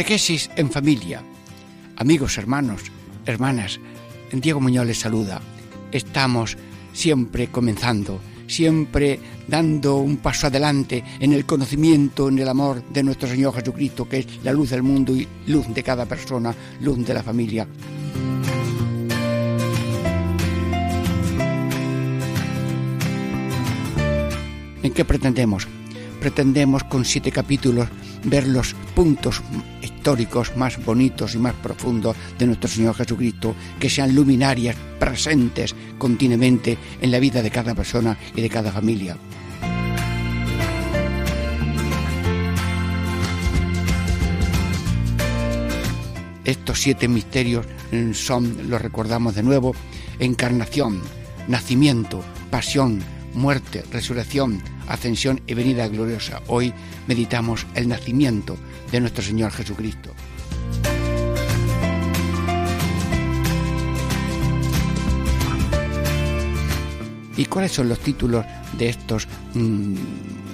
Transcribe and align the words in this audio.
Catequesis 0.00 0.48
en 0.56 0.70
familia. 0.70 1.22
Amigos, 1.96 2.38
hermanos, 2.38 2.84
hermanas, 3.26 3.78
Diego 4.32 4.58
Muñoz 4.58 4.86
les 4.86 4.98
saluda. 4.98 5.42
Estamos 5.92 6.56
siempre 6.94 7.48
comenzando, 7.48 8.18
siempre 8.46 9.20
dando 9.46 9.96
un 9.96 10.16
paso 10.16 10.46
adelante 10.46 11.04
en 11.20 11.34
el 11.34 11.44
conocimiento, 11.44 12.30
en 12.30 12.38
el 12.38 12.48
amor 12.48 12.82
de 12.82 13.02
nuestro 13.02 13.28
Señor 13.28 13.54
Jesucristo, 13.54 14.08
que 14.08 14.20
es 14.20 14.26
la 14.42 14.54
luz 14.54 14.70
del 14.70 14.82
mundo 14.82 15.14
y 15.14 15.28
luz 15.48 15.66
de 15.68 15.82
cada 15.82 16.06
persona, 16.06 16.54
luz 16.80 17.04
de 17.04 17.12
la 17.12 17.22
familia. 17.22 17.68
¿En 24.82 24.92
qué 24.94 25.04
pretendemos? 25.04 25.68
Pretendemos 26.20 26.84
con 26.84 27.04
siete 27.04 27.30
capítulos 27.30 27.86
ver 28.24 28.46
los 28.46 28.74
puntos 28.94 29.42
históricos 30.00 30.56
más 30.56 30.82
bonitos 30.82 31.34
y 31.34 31.38
más 31.38 31.52
profundos 31.52 32.16
de 32.38 32.46
nuestro 32.46 32.70
Señor 32.70 32.94
Jesucristo, 32.94 33.54
que 33.78 33.90
sean 33.90 34.14
luminarias 34.14 34.74
presentes 34.98 35.74
continuamente 35.98 36.78
en 37.02 37.10
la 37.10 37.18
vida 37.18 37.42
de 37.42 37.50
cada 37.50 37.74
persona 37.74 38.16
y 38.34 38.40
de 38.40 38.48
cada 38.48 38.72
familia. 38.72 39.18
Estos 46.46 46.80
siete 46.80 47.06
misterios 47.06 47.66
son, 48.14 48.70
los 48.70 48.80
recordamos 48.80 49.34
de 49.34 49.42
nuevo, 49.42 49.74
encarnación, 50.18 51.02
nacimiento, 51.46 52.24
pasión, 52.50 53.00
muerte, 53.34 53.84
resurrección, 53.92 54.62
ascensión 54.90 55.40
y 55.46 55.54
venida 55.54 55.88
gloriosa. 55.88 56.42
Hoy 56.48 56.72
meditamos 57.06 57.66
el 57.74 57.88
nacimiento 57.88 58.56
de 58.90 59.00
nuestro 59.00 59.22
Señor 59.22 59.52
Jesucristo. 59.52 60.12
¿Y 67.36 67.46
cuáles 67.46 67.72
son 67.72 67.88
los 67.88 68.00
títulos 68.00 68.44
de 68.76 68.90
estos 68.90 69.26
mm, 69.54 69.94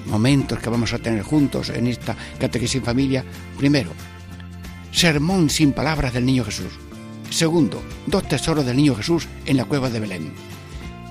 momentos 0.06 0.60
que 0.60 0.70
vamos 0.70 0.92
a 0.92 0.98
tener 0.98 1.22
juntos 1.22 1.70
en 1.70 1.88
esta 1.88 2.14
catequesis 2.38 2.76
en 2.76 2.84
familia? 2.84 3.24
Primero, 3.58 3.90
Sermón 4.92 5.50
sin 5.50 5.72
palabras 5.72 6.12
del 6.12 6.24
Niño 6.24 6.44
Jesús. 6.44 6.72
Segundo, 7.28 7.82
dos 8.06 8.28
tesoros 8.28 8.64
del 8.64 8.76
Niño 8.76 8.94
Jesús 8.94 9.26
en 9.46 9.56
la 9.56 9.64
cueva 9.64 9.90
de 9.90 9.98
Belén. 9.98 10.32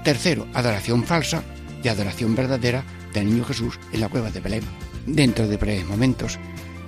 Tercero, 0.04 0.48
adoración 0.54 1.04
falsa 1.04 1.44
y 1.84 1.88
adoración 1.90 2.36
verdadera 2.36 2.84
del 3.20 3.30
Niño 3.30 3.46
Jesús 3.46 3.80
en 3.92 4.02
la 4.02 4.10
cueva 4.10 4.32
de 4.32 4.42
Belén. 4.42 4.64
Dentro 5.06 5.48
de 5.48 5.58
breves 5.58 5.86
momentos 5.86 6.40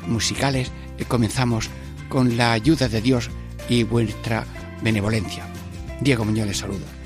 musicales 0.08 0.72
eh, 0.98 1.06
comenzamos 1.08 1.70
con 2.10 2.38
la 2.38 2.54
ayuda 2.54 2.88
de 2.88 3.02
Dios 3.02 3.30
y 3.70 3.84
vuestra 3.84 4.46
benevolencia. 4.82 5.46
Diego 6.02 6.26
Muñoz 6.26 6.48
les 6.48 6.58
saluda. 6.58 6.97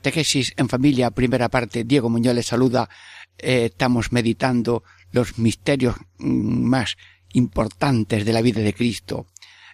Catequesis 0.00 0.54
en 0.56 0.70
familia, 0.70 1.10
primera 1.10 1.50
parte, 1.50 1.84
Diego 1.84 2.08
Muñoz 2.08 2.34
les 2.34 2.46
saluda. 2.46 2.88
Eh, 3.36 3.66
estamos 3.66 4.12
meditando 4.12 4.82
los 5.12 5.36
misterios 5.36 5.94
mm, 6.16 6.62
más 6.64 6.96
importantes 7.34 8.24
de 8.24 8.32
la 8.32 8.40
vida 8.40 8.62
de 8.62 8.72
Cristo. 8.72 9.26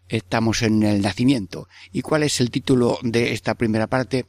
Estamos 0.08 0.62
en 0.62 0.82
el 0.82 1.00
nacimiento. 1.00 1.68
¿Y 1.92 2.02
cuál 2.02 2.24
es 2.24 2.40
el 2.40 2.50
título 2.50 2.98
de 3.02 3.34
esta 3.34 3.54
primera 3.54 3.86
parte? 3.86 4.26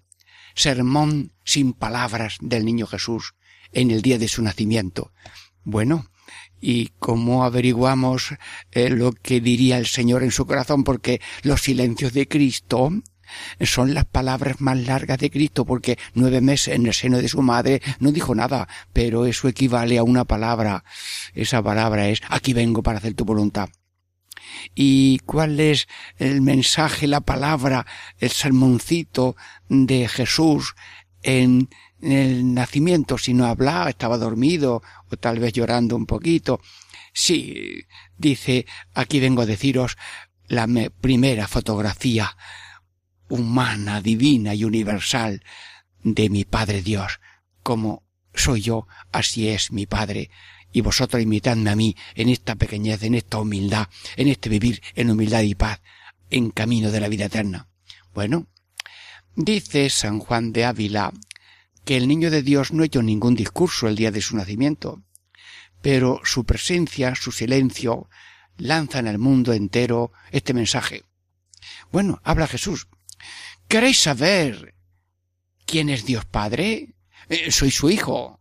Sermón 0.54 1.32
sin 1.44 1.74
palabras 1.74 2.38
del 2.42 2.64
niño 2.64 2.86
Jesús 2.86 3.34
en 3.72 3.90
el 3.90 4.04
día 4.04 4.20
de 4.20 4.28
su 4.28 4.44
nacimiento. 4.44 5.14
Bueno, 5.64 6.12
¿y 6.62 6.90
cómo 7.00 7.44
averiguamos 7.44 8.36
eh, 8.72 8.92
lo 8.92 9.14
que 9.14 9.42
diría 9.42 9.80
el 9.80 9.88
Señor 9.88 10.22
en 10.22 10.32
su 10.32 10.46
corazón? 10.46 10.84
Porque 10.84 11.22
los 11.42 11.62
silencios 11.62 12.14
de 12.14 12.28
Cristo 12.28 12.92
son 13.62 13.94
las 13.94 14.06
palabras 14.06 14.62
más 14.62 14.78
largas 14.78 15.18
de 15.20 15.30
Cristo, 15.30 15.66
porque 15.66 15.98
nueve 16.14 16.42
meses 16.42 16.76
en 16.76 16.86
el 16.86 16.94
seno 16.94 17.18
de 17.18 17.28
su 17.28 17.42
madre 17.42 17.82
no 18.00 18.12
dijo 18.12 18.36
nada, 18.36 18.68
pero 18.94 19.26
eso 19.26 19.48
equivale 19.48 19.98
a 19.98 20.04
una 20.04 20.26
palabra. 20.26 20.84
Esa 21.34 21.62
palabra 21.62 22.10
es, 22.10 22.22
aquí 22.30 22.54
vengo 22.54 22.84
para 22.84 23.00
hacer 23.00 23.14
tu 23.14 23.26
voluntad. 23.26 23.70
¿Y 24.76 25.20
cuál 25.20 25.60
es 25.60 25.88
el 26.18 26.42
mensaje, 26.42 27.08
la 27.08 27.22
palabra, 27.22 27.86
el 28.20 28.30
sermoncito 28.30 29.36
de 29.70 30.08
Jesús 30.08 30.76
en 31.24 31.70
el 32.02 32.54
nacimiento? 32.54 33.18
Si 33.18 33.34
no 33.34 33.46
hablaba, 33.46 33.90
estaba 33.90 34.18
dormido 34.18 34.82
o 35.10 35.18
tal 35.18 35.40
vez 35.40 35.54
llorando 35.54 35.96
un 35.96 36.06
poquito. 36.06 36.62
Sí, 37.14 37.84
dice, 38.18 38.66
aquí 38.94 39.20
vengo 39.20 39.42
a 39.42 39.48
deciros 39.48 39.98
la 40.48 40.68
primera 41.02 41.48
fotografía 41.48 42.38
humana, 43.30 44.02
divina 44.02 44.54
y 44.54 44.64
universal 44.64 45.44
de 46.04 46.30
mi 46.30 46.46
Padre 46.46 46.82
Dios. 46.82 47.20
Como 47.64 48.04
soy 48.34 48.62
yo, 48.62 48.88
así 49.12 49.50
es 49.50 49.72
mi 49.72 49.86
Padre. 49.86 50.30
Y 50.72 50.82
vosotros 50.82 51.22
imitadme 51.22 51.70
a 51.70 51.76
mí 51.76 51.96
en 52.16 52.30
esta 52.30 52.56
pequeñez, 52.56 53.04
en 53.04 53.16
esta 53.16 53.40
humildad, 53.40 53.88
en 54.16 54.28
este 54.28 54.50
vivir 54.50 54.82
en 54.96 55.10
humildad 55.10 55.42
y 55.42 55.56
paz, 55.56 55.82
en 56.30 56.52
camino 56.52 56.92
de 56.92 57.00
la 57.00 57.08
vida 57.08 57.26
eterna. 57.26 57.68
Bueno, 58.14 58.48
dice 59.36 59.90
San 59.90 60.20
Juan 60.20 60.52
de 60.52 60.66
Ávila 60.66 61.14
que 61.86 61.96
el 61.96 62.08
niño 62.08 62.30
de 62.30 62.42
Dios 62.42 62.74
no 62.74 62.84
hecho 62.84 63.02
ningún 63.02 63.36
discurso 63.36 63.88
el 63.88 63.96
día 63.96 64.12
de 64.12 64.22
su 64.22 64.36
nacimiento, 64.36 65.04
pero 65.82 66.20
su 66.26 66.44
presencia, 66.44 67.16
su 67.16 67.32
silencio, 67.32 68.10
lanza 68.58 69.00
en 69.00 69.08
el 69.08 69.20
mundo 69.20 69.54
entero 69.54 70.12
este 70.32 70.54
mensaje. 70.54 71.04
Bueno, 71.92 72.20
habla 72.24 72.48
Jesús, 72.48 72.88
¿Queréis 73.68 74.00
saber 74.00 74.76
quién 75.66 75.90
es 75.90 76.06
Dios 76.06 76.24
Padre? 76.26 76.96
Eh, 77.28 77.52
soy 77.52 77.70
su 77.72 77.90
hijo. 77.90 78.40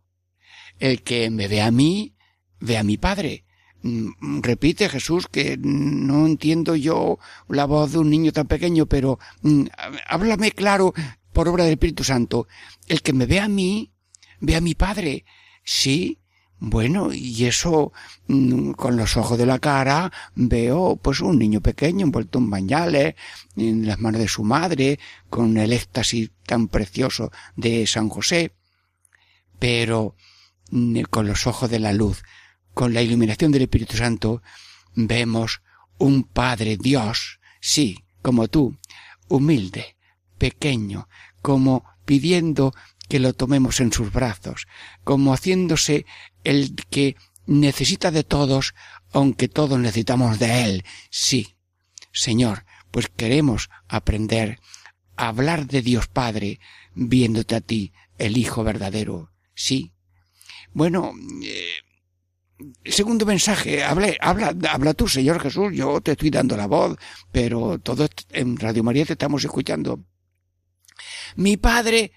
El 0.79 1.03
que 1.03 1.29
me 1.29 1.49
ve 1.49 1.61
a 1.61 1.69
mí, 1.69 2.15
ve 2.59 2.77
a 2.77 2.83
mi 2.83 2.97
Padre. 2.97 3.43
Mm, 3.81 4.41
repite 4.41 4.87
Jesús 4.87 5.27
que 5.27 5.57
no 5.59 6.25
entiendo 6.25 6.75
yo 6.77 7.19
la 7.49 7.65
voz 7.65 7.91
de 7.91 7.99
un 7.99 8.09
niño 8.09 8.31
tan 8.31 8.47
pequeño, 8.47 8.85
pero 8.85 9.19
mm, 9.41 9.65
háblame 10.07 10.51
claro 10.51 10.93
por 11.33 11.49
obra 11.49 11.65
del 11.65 11.73
Espíritu 11.73 12.05
Santo. 12.05 12.47
El 12.87 13.01
que 13.01 13.11
me 13.11 13.25
ve 13.25 13.41
a 13.41 13.49
mí, 13.49 13.91
ve 14.39 14.55
a 14.55 14.61
mi 14.61 14.75
Padre. 14.75 15.25
Sí, 15.63 16.19
Bueno, 16.59 17.13
y 17.13 17.45
eso 17.45 17.93
mm, 18.27 18.71
con 18.71 18.97
los 18.97 19.15
ojos 19.15 19.37
de 19.37 19.45
la 19.45 19.59
cara 19.59 20.11
veo 20.35 20.95
pues 20.95 21.21
un 21.21 21.37
niño 21.37 21.61
pequeño 21.61 22.05
envuelto 22.05 22.39
en 22.39 22.49
bañales, 22.49 23.15
en 23.55 23.85
las 23.85 23.99
manos 23.99 24.21
de 24.21 24.27
su 24.27 24.43
madre, 24.43 24.99
con 25.29 25.57
el 25.57 25.71
éxtasis 25.71 26.31
tan 26.47 26.67
precioso 26.67 27.31
de 27.55 27.85
San 27.85 28.09
José. 28.09 28.53
Pero 29.59 30.15
mm, 30.71 31.01
con 31.11 31.27
los 31.27 31.45
ojos 31.45 31.69
de 31.69 31.79
la 31.79 31.93
luz, 31.93 32.23
con 32.73 32.93
la 32.93 33.03
iluminación 33.03 33.51
del 33.51 33.63
Espíritu 33.63 33.97
Santo, 33.97 34.41
vemos 34.95 35.61
un 35.99 36.23
Padre 36.23 36.77
Dios, 36.77 37.39
sí, 37.59 38.03
como 38.23 38.47
tú, 38.47 38.77
humilde, 39.27 39.95
pequeño, 40.39 41.07
como 41.41 41.83
pidiendo 42.05 42.73
que 43.07 43.19
lo 43.19 43.33
tomemos 43.33 43.79
en 43.79 43.91
sus 43.91 44.11
brazos, 44.11 44.67
como 45.03 45.33
haciéndose 45.33 46.05
el 46.43 46.75
que 46.89 47.15
necesita 47.45 48.11
de 48.11 48.23
todos, 48.23 48.75
aunque 49.11 49.47
todos 49.47 49.79
necesitamos 49.79 50.39
de 50.39 50.63
Él. 50.65 50.85
Sí, 51.09 51.55
Señor, 52.11 52.65
pues 52.91 53.07
queremos 53.07 53.69
aprender 53.87 54.59
a 55.15 55.29
hablar 55.29 55.67
de 55.67 55.81
Dios 55.81 56.07
Padre, 56.07 56.59
viéndote 56.93 57.55
a 57.55 57.61
ti, 57.61 57.93
el 58.17 58.37
Hijo 58.37 58.63
verdadero. 58.63 59.31
Sí. 59.53 59.93
Bueno, 60.73 61.13
eh, 61.43 61.79
segundo 62.85 63.25
mensaje, 63.25 63.83
hable, 63.83 64.17
habla, 64.19 64.53
habla 64.69 64.93
tú, 64.93 65.07
Señor 65.07 65.39
Jesús, 65.39 65.71
yo 65.73 66.01
te 66.01 66.11
estoy 66.11 66.29
dando 66.29 66.57
la 66.57 66.67
voz, 66.67 66.97
pero 67.31 67.79
todo 67.79 68.07
en 68.31 68.57
Radio 68.57 68.83
María 68.83 69.05
te 69.05 69.13
estamos 69.13 69.43
escuchando. 69.43 70.03
Mi 71.35 71.57
Padre 71.57 72.11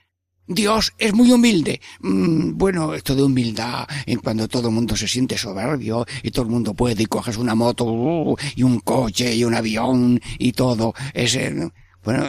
Dios 0.53 0.93
es 0.99 1.15
muy 1.15 1.31
humilde. 1.31 1.81
Mm, 2.01 2.59
bueno, 2.59 2.93
esto 2.95 3.15
de 3.15 3.23
humildad, 3.23 3.87
en 4.05 4.19
cuando 4.19 4.49
todo 4.49 4.67
el 4.67 4.75
mundo 4.75 4.97
se 4.97 5.07
siente 5.07 5.39
soberbio 5.39 6.05
y 6.25 6.33
todo 6.33 6.45
el 6.45 6.51
mundo 6.51 6.75
puede 6.75 7.05
y 7.05 7.07
coges 7.07 7.37
una 7.37 7.55
moto 7.55 7.85
uh, 7.85 8.37
y 8.57 8.65
un 8.65 8.81
coche 8.81 9.33
y 9.33 9.45
un 9.45 9.55
avión 9.55 10.21
y 10.39 10.51
todo, 10.51 10.93
es, 11.15 11.37
eh, 11.37 11.71
bueno, 12.03 12.27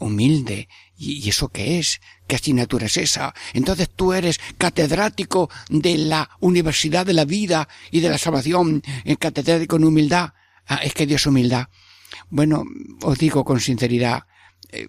humilde. 0.00 0.68
¿Y, 0.96 1.28
eso 1.28 1.50
qué 1.50 1.78
es? 1.78 2.00
¿Qué 2.26 2.34
asignatura 2.34 2.86
es 2.86 2.96
esa? 2.96 3.32
Entonces 3.54 3.88
tú 3.94 4.12
eres 4.12 4.40
catedrático 4.58 5.48
de 5.68 5.98
la 5.98 6.30
Universidad 6.40 7.06
de 7.06 7.12
la 7.12 7.24
Vida 7.24 7.68
y 7.92 8.00
de 8.00 8.10
la 8.10 8.18
Salvación, 8.18 8.82
en 9.04 9.14
catedrático 9.14 9.76
en 9.76 9.84
humildad. 9.84 10.32
Ah, 10.66 10.80
es 10.82 10.94
que 10.94 11.06
Dios 11.06 11.20
es 11.20 11.26
humildad. 11.28 11.68
Bueno, 12.28 12.64
os 13.02 13.18
digo 13.18 13.44
con 13.44 13.60
sinceridad, 13.60 14.18
eh, 14.18 14.24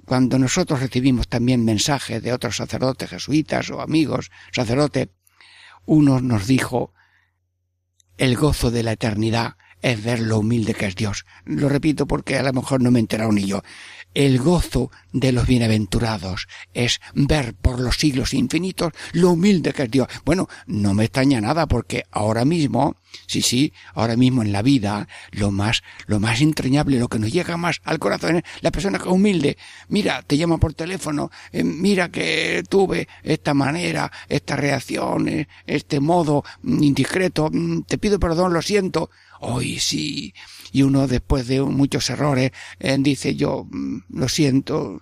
cuando 0.05 0.39
nosotros 0.39 0.79
recibimos 0.79 1.27
también 1.27 1.65
mensajes 1.65 2.21
de 2.21 2.33
otros 2.33 2.57
sacerdotes 2.57 3.09
jesuitas 3.09 3.69
o 3.69 3.81
amigos 3.81 4.31
sacerdotes, 4.51 5.09
uno 5.85 6.21
nos 6.21 6.47
dijo, 6.47 6.93
el 8.17 8.35
gozo 8.35 8.71
de 8.71 8.83
la 8.83 8.93
eternidad 8.93 9.57
es 9.81 10.01
ver 10.01 10.21
lo 10.21 10.39
humilde 10.39 10.73
que 10.73 10.85
es 10.85 10.95
Dios. 10.95 11.25
Lo 11.43 11.67
repito 11.67 12.07
porque 12.07 12.37
a 12.37 12.43
lo 12.43 12.53
mejor 12.53 12.81
no 12.81 12.89
me 12.89 12.99
he 12.99 13.01
enterado 13.01 13.31
ni 13.31 13.45
yo. 13.45 13.61
El 14.13 14.38
gozo 14.38 14.92
de 15.12 15.31
los 15.31 15.48
bienaventurados 15.48 16.48
es 16.75 17.01
ver 17.15 17.56
por 17.56 17.80
los 17.80 17.98
siglos 17.98 18.36
infinitos 18.36 18.94
lo 19.12 19.31
humilde 19.31 19.74
que 19.74 19.83
es 19.83 19.92
Dios. 19.92 20.07
Bueno, 20.24 20.48
no 20.68 20.94
me 20.94 21.06
extraña 21.06 21.42
nada 21.42 21.65
porque 21.65 22.04
ahora 22.12 22.45
mismo, 22.45 22.95
sí, 23.25 23.42
sí, 23.42 23.74
ahora 23.95 24.15
mismo 24.15 24.44
en 24.44 24.51
la 24.51 24.62
vida, 24.62 25.07
lo 25.31 25.50
más, 25.50 25.81
lo 26.06 26.19
más 26.19 26.42
entrañable, 26.42 27.00
lo 27.00 27.07
que 27.07 27.18
nos 27.18 27.31
llega 27.31 27.57
más 27.57 27.81
al 27.86 27.98
corazón 27.98 28.38
es 28.38 28.44
la 28.62 28.71
persona 28.71 29.00
que 29.00 29.06
es 29.06 29.12
humilde. 29.12 29.57
Mira, 29.88 30.21
te 30.21 30.38
llama 30.38 30.60
por 30.60 30.75
teléfono, 30.75 31.31
eh, 31.51 31.63
mira 31.63 32.10
que 32.10 32.63
tuve 32.69 33.07
esta 33.24 33.56
manera, 33.56 34.12
esta 34.30 34.56
reacción, 34.56 35.27
eh, 35.27 35.48
este 35.65 36.00
modo 36.00 36.44
indiscreto, 36.63 37.50
mm, 37.51 37.81
te 37.81 37.98
pido 37.98 38.19
perdón, 38.19 38.54
lo 38.54 38.62
siento. 38.62 39.10
Hoy 39.39 39.80
sí, 39.80 40.33
y 40.73 40.81
uno 40.81 41.07
después 41.07 41.47
de 41.47 41.61
muchos 41.61 42.09
errores 42.09 42.51
eh, 42.79 42.97
dice 42.99 43.35
yo 43.35 43.67
mm, 43.69 43.99
lo 44.09 44.27
siento, 44.27 45.01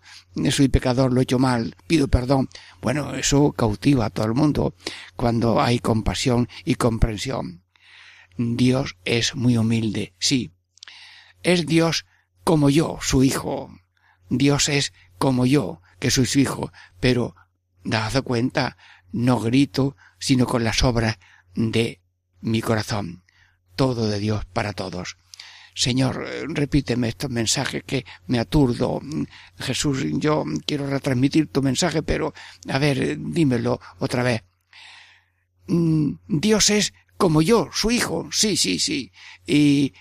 soy 0.51 0.67
pecador, 0.67 1.13
lo 1.13 1.21
he 1.21 1.23
hecho 1.23 1.39
mal, 1.39 1.75
pido 1.87 2.09
perdón. 2.09 2.49
Bueno, 2.81 3.15
eso 3.15 3.53
cautiva 3.53 4.05
a 4.05 4.09
todo 4.09 4.25
el 4.27 4.33
mundo 4.33 4.75
cuando 5.15 5.61
hay 5.61 5.79
compasión 5.79 6.49
y 6.65 6.75
comprensión. 6.75 7.63
Dios 8.37 8.97
es 9.05 9.33
muy 9.33 9.57
humilde, 9.57 10.13
sí. 10.19 10.51
Es 11.41 11.65
Dios 11.65 12.05
como 12.43 12.69
yo, 12.69 12.99
su 13.01 13.23
hijo. 13.23 13.71
Dios 14.29 14.67
es 14.67 14.93
como 15.17 15.45
yo, 15.45 15.81
que 15.99 16.11
soy 16.11 16.25
su 16.25 16.39
hijo, 16.39 16.71
pero 16.99 17.35
dad 17.83 18.23
cuenta, 18.23 18.77
no 19.13 19.39
grito, 19.39 19.95
sino 20.19 20.45
con 20.45 20.65
las 20.65 20.83
obras 20.83 21.17
de 21.55 22.01
mi 22.41 22.61
corazón. 22.61 23.23
Todo 23.77 24.09
de 24.09 24.19
Dios 24.19 24.43
para 24.45 24.73
todos. 24.73 25.17
Señor, 25.73 26.25
eh, 26.27 26.43
repíteme 26.47 27.09
estos 27.09 27.29
mensajes 27.29 27.83
que 27.83 28.05
me 28.27 28.39
aturdo. 28.39 29.01
Jesús, 29.57 30.03
yo 30.13 30.43
quiero 30.65 30.87
retransmitir 30.87 31.47
tu 31.47 31.61
mensaje, 31.61 32.03
pero 32.03 32.33
a 32.67 32.77
ver, 32.77 33.17
dímelo 33.19 33.79
otra 33.99 34.23
vez. 34.23 34.43
Mm, 35.67 36.13
Dios 36.27 36.69
es 36.69 36.93
como 37.17 37.41
yo, 37.41 37.69
su 37.71 37.91
hijo, 37.91 38.29
sí, 38.31 38.57
sí, 38.57 38.79
sí. 38.79 39.11
Y, 39.45 39.93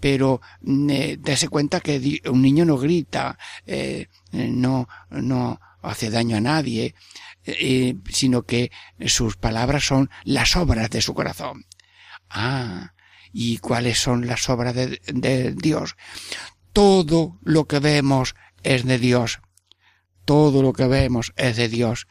pero 0.00 0.40
mm, 0.60 0.90
eh, 0.90 1.48
cuenta 1.50 1.80
que 1.80 2.20
un 2.26 2.42
niño 2.42 2.64
no 2.64 2.76
grita, 2.76 3.38
eh, 3.66 4.08
no, 4.32 4.88
no 5.10 5.60
hace 5.82 6.10
daño 6.10 6.36
a 6.36 6.40
nadie, 6.40 6.94
sino 8.10 8.42
que 8.42 8.72
sus 9.06 9.36
palabras 9.36 9.86
son 9.86 10.10
las 10.24 10.56
obras 10.56 10.90
de 10.90 11.00
su 11.00 11.14
corazón. 11.14 11.64
Ah, 12.28 12.92
y 13.38 13.58
cuáles 13.58 13.98
son 13.98 14.26
las 14.26 14.48
obras 14.48 14.74
de, 14.74 15.54
Dios. 15.58 15.94
Todo 16.72 17.38
lo 17.42 17.66
que 17.66 17.80
vemos 17.80 18.34
es 18.62 18.86
de 18.86 18.98
Dios. 18.98 19.40
Todo 20.24 20.62
lo 20.62 20.72
que 20.72 20.86
vemos 20.86 21.34
es 21.36 21.56
de 21.56 21.68
Dios. 21.68 22.06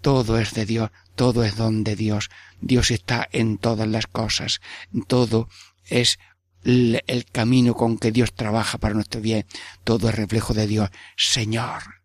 Todo 0.00 0.36
es 0.36 0.54
de 0.54 0.66
Dios. 0.66 0.90
Todo 1.14 1.44
es 1.44 1.54
don 1.54 1.84
de 1.84 1.94
Dios. 1.94 2.28
Dios 2.60 2.90
está 2.90 3.28
en 3.30 3.58
todas 3.58 3.86
las 3.86 4.08
cosas. 4.08 4.60
Todo 5.06 5.48
es 5.84 6.18
el 6.64 7.24
camino 7.30 7.74
con 7.74 7.96
que 7.96 8.10
Dios 8.10 8.34
trabaja 8.34 8.78
para 8.78 8.94
nuestro 8.94 9.20
bien. 9.20 9.46
Todo 9.84 10.08
es 10.08 10.16
reflejo 10.16 10.54
de 10.54 10.66
Dios. 10.66 10.90
Señor, 11.16 12.02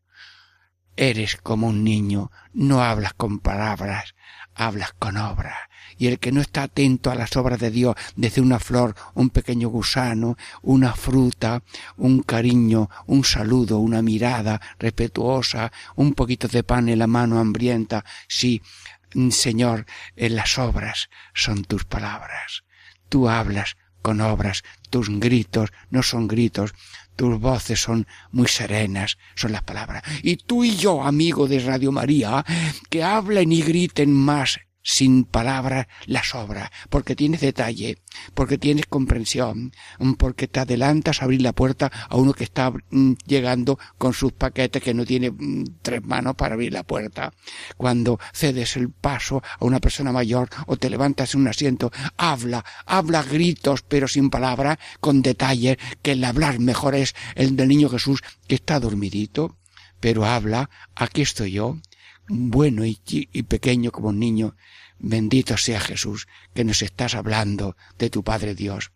eres 0.96 1.38
como 1.38 1.70
un 1.70 1.84
niño. 1.84 2.30
No 2.54 2.84
hablas 2.84 3.16
con 3.16 3.40
palabras, 3.40 4.14
hablas 4.54 4.94
con 4.94 5.18
obras 5.18 5.58
y 6.04 6.08
el 6.08 6.20
que 6.20 6.34
no 6.34 6.42
está 6.42 6.64
atento 6.64 7.12
a 7.12 7.16
las 7.16 7.38
obras 7.38 7.62
de 7.62 7.72
Dios, 7.72 7.96
desde 8.18 8.42
una 8.42 8.60
flor, 8.60 8.94
un 9.14 9.30
pequeño 9.30 9.70
gusano, 9.70 10.36
una 10.62 10.92
fruta, 10.96 11.64
un 11.96 12.24
cariño, 12.24 12.90
un 13.06 13.24
saludo, 13.24 13.80
una 13.80 14.02
mirada 14.02 14.60
respetuosa, 14.80 15.72
un 15.96 16.14
poquito 16.14 16.50
de 16.50 16.62
pan 16.62 16.90
en 16.90 17.00
la 17.00 17.08
mano 17.08 17.40
hambrienta, 17.40 18.04
sí, 18.28 18.62
Señor, 19.30 19.86
en 20.18 20.36
las 20.36 20.58
obras 20.58 21.10
son 21.34 21.64
tus 21.64 21.86
palabras. 21.86 22.66
Tú 23.08 23.30
hablas 23.30 23.78
con 24.02 24.20
obras, 24.20 24.64
tus 24.90 25.08
gritos 25.08 25.70
no 25.90 26.04
son 26.04 26.28
gritos, 26.28 26.74
tus 27.16 27.40
voces 27.40 27.82
son 27.82 28.08
muy 28.30 28.50
serenas, 28.50 29.18
son 29.36 29.54
las 29.54 29.64
palabras. 29.64 30.04
Y 30.22 30.36
tú 30.36 30.66
y 30.66 30.76
yo, 30.76 31.02
amigo 31.02 31.48
de 31.48 31.60
Radio 31.62 31.94
María, 31.94 32.44
que 32.90 33.04
hablen 33.04 33.54
y 33.54 33.62
griten 33.62 34.12
más 34.12 34.60
sin 34.84 35.24
palabras 35.24 35.88
las 36.06 36.36
obras, 36.36 36.70
porque 36.90 37.16
tienes 37.16 37.42
detalle, 37.42 37.98
porque 38.34 38.58
tienes 38.58 38.86
comprensión, 38.86 39.72
porque 40.18 40.48
te 40.48 40.60
adelantas 40.60 41.22
a 41.22 41.26
abrir 41.26 41.42
la 41.42 41.54
puerta 41.54 41.92
a 42.10 42.16
uno 42.18 42.34
que 42.34 42.44
está 42.44 42.72
mm, 42.72 43.14
llegando 43.26 43.80
con 43.98 44.14
sus 44.14 44.34
paquetes 44.34 44.84
que 44.84 44.94
no 44.94 45.06
tiene 45.06 45.32
mm, 45.32 45.80
tres 45.82 46.04
manos 46.04 46.36
para 46.36 46.56
abrir 46.56 46.74
la 46.74 46.84
puerta. 46.84 47.34
Cuando 47.78 48.20
cedes 48.34 48.76
el 48.76 48.92
paso 48.92 49.42
a 49.60 49.66
una 49.66 49.80
persona 49.80 50.12
mayor 50.12 50.50
o 50.68 50.78
te 50.78 50.90
levantas 50.90 51.34
en 51.34 51.42
un 51.42 51.48
asiento, 51.48 51.92
habla, 52.18 52.64
habla 52.86 53.24
gritos 53.24 53.82
pero 53.82 54.08
sin 54.08 54.30
palabras, 54.30 54.78
con 55.00 55.22
detalles, 55.22 55.78
que 56.02 56.12
el 56.12 56.24
hablar 56.24 56.60
mejor 56.60 56.96
es 56.96 57.16
el 57.36 57.56
del 57.56 57.70
niño 57.70 57.90
Jesús 57.90 58.22
que 58.48 58.56
está 58.56 58.80
dormidito, 58.80 59.58
pero 60.00 60.26
habla, 60.26 60.70
aquí 60.96 61.22
estoy 61.22 61.54
yo, 61.54 61.78
bueno 62.28 62.84
y, 62.86 62.96
pequeño 63.44 63.92
como 63.92 64.10
un 64.10 64.20
niño, 64.20 64.56
bendito 65.00 65.58
sea 65.58 65.80
Jesús, 65.80 66.28
que 66.54 66.64
nos 66.64 66.82
estás 66.82 67.16
hablando 67.16 67.76
de 67.98 68.10
tu 68.10 68.24
Padre 68.24 68.56
Dios. 68.56 68.92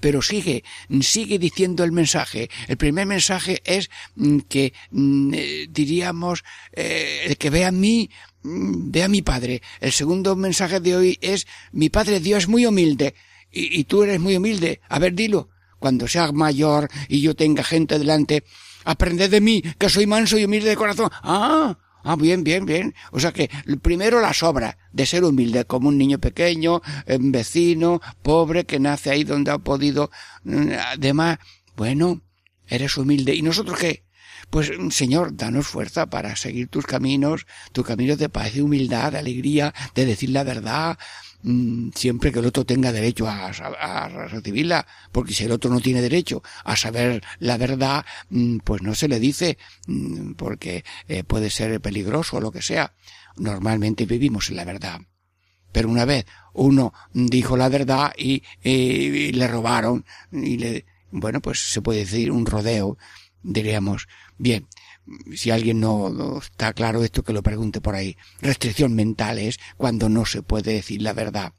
Pero 0.00 0.20
sigue, 0.20 0.64
sigue 1.00 1.38
diciendo 1.38 1.84
el 1.84 1.92
mensaje. 1.92 2.50
El 2.66 2.76
primer 2.76 3.06
mensaje 3.06 3.62
es 3.64 3.88
mm, 4.16 4.38
que 4.48 4.72
mm, 4.90 5.34
eh, 5.34 5.66
diríamos, 5.70 6.42
eh, 6.72 7.36
que 7.38 7.50
ve 7.50 7.64
a 7.64 7.70
mí, 7.70 8.10
mm, 8.42 8.90
ve 8.90 9.02
a 9.04 9.08
mi 9.08 9.22
Padre. 9.22 9.62
El 9.80 9.92
segundo 9.92 10.34
mensaje 10.34 10.80
de 10.80 10.96
hoy 10.96 11.18
es, 11.20 11.46
mi 11.70 11.88
Padre 11.88 12.18
Dios 12.18 12.44
es 12.44 12.48
muy 12.48 12.66
humilde. 12.66 13.14
Y, 13.52 13.78
y 13.78 13.84
tú 13.84 14.02
eres 14.02 14.18
muy 14.18 14.36
humilde. 14.36 14.80
A 14.88 14.98
ver, 14.98 15.14
dilo. 15.14 15.50
Cuando 15.78 16.08
seas 16.08 16.32
mayor 16.32 16.88
y 17.08 17.20
yo 17.20 17.34
tenga 17.34 17.62
gente 17.62 17.98
delante, 17.98 18.44
aprended 18.84 19.30
de 19.30 19.40
mí, 19.40 19.62
que 19.78 19.88
soy 19.88 20.06
manso 20.06 20.38
y 20.38 20.44
humilde 20.44 20.70
de 20.70 20.76
corazón. 20.76 21.10
Ah, 21.22 21.76
Ah, 22.02 22.16
bien, 22.16 22.44
bien, 22.44 22.66
bien. 22.66 22.94
O 23.10 23.20
sea 23.20 23.32
que 23.32 23.50
primero 23.80 24.20
las 24.20 24.42
obras 24.42 24.76
de 24.92 25.06
ser 25.06 25.24
humilde, 25.24 25.64
como 25.64 25.88
un 25.88 25.98
niño 25.98 26.18
pequeño, 26.18 26.82
un 27.06 27.32
vecino, 27.32 28.00
pobre, 28.22 28.64
que 28.64 28.80
nace 28.80 29.10
ahí 29.10 29.24
donde 29.24 29.50
ha 29.50 29.58
podido. 29.58 30.10
Mm, 30.44 30.70
además, 30.92 31.38
bueno, 31.76 32.22
eres 32.68 32.96
humilde. 32.96 33.34
¿Y 33.34 33.42
nosotros 33.42 33.78
qué? 33.78 34.04
Pues, 34.50 34.70
Señor, 34.90 35.36
danos 35.36 35.66
fuerza 35.66 36.10
para 36.10 36.36
seguir 36.36 36.68
tus 36.68 36.84
caminos, 36.84 37.46
tus 37.72 37.86
caminos 37.86 38.18
de 38.18 38.28
paz 38.28 38.54
y 38.54 38.60
humildad, 38.60 39.12
de 39.12 39.18
alegría, 39.18 39.72
de 39.94 40.04
decir 40.04 40.30
la 40.30 40.44
verdad, 40.44 40.98
mm, 41.42 41.90
siempre 41.94 42.32
que 42.32 42.38
el 42.38 42.46
otro 42.46 42.64
tenga 42.64 42.92
derecho 42.92 43.26
a, 43.28 44.08
recibirla, 44.28 44.86
porque 45.10 45.34
si 45.34 45.44
el 45.44 45.52
otro 45.52 45.70
no 45.70 45.80
tiene 45.80 46.02
derecho 46.02 46.42
a 46.64 46.76
saber 46.76 47.22
la 47.38 47.56
verdad, 47.56 48.04
mm, 48.30 48.58
pues 48.58 48.82
no 48.82 48.94
se 48.94 49.08
le 49.08 49.20
dice, 49.20 49.58
mm, 49.86 50.32
porque 50.32 50.84
eh, 51.08 51.24
puede 51.24 51.50
ser 51.50 51.80
peligroso 51.80 52.36
o 52.36 52.40
lo 52.40 52.52
que 52.52 52.62
sea. 52.62 52.94
Normalmente 53.36 54.06
vivimos 54.06 54.50
en 54.50 54.56
la 54.56 54.64
verdad. 54.64 55.00
Pero 55.72 55.88
una 55.88 56.04
vez 56.04 56.26
uno 56.52 56.92
dijo 57.14 57.56
la 57.56 57.70
verdad 57.70 58.12
y, 58.16 58.42
y 58.62 59.32
le 59.32 59.48
robaron 59.48 60.04
y 60.30 60.58
le, 60.58 60.84
bueno, 61.10 61.40
pues 61.40 61.60
se 61.60 61.80
puede 61.80 62.00
decir 62.00 62.30
un 62.30 62.44
rodeo, 62.44 62.98
diríamos, 63.42 64.06
Bien, 64.42 64.66
si 65.34 65.50
alguien 65.50 65.80
no, 65.80 66.38
está 66.38 66.72
claro 66.72 67.02
esto, 67.02 67.22
que 67.22 67.32
lo 67.32 67.42
pregunte 67.42 67.80
por 67.80 67.94
ahí. 67.94 68.16
Restricción 68.40 68.94
mental 68.94 69.38
es 69.38 69.58
cuando 69.76 70.08
no 70.08 70.24
se 70.26 70.42
puede 70.42 70.72
decir 70.72 71.02
la 71.02 71.12
verdad. 71.12 71.52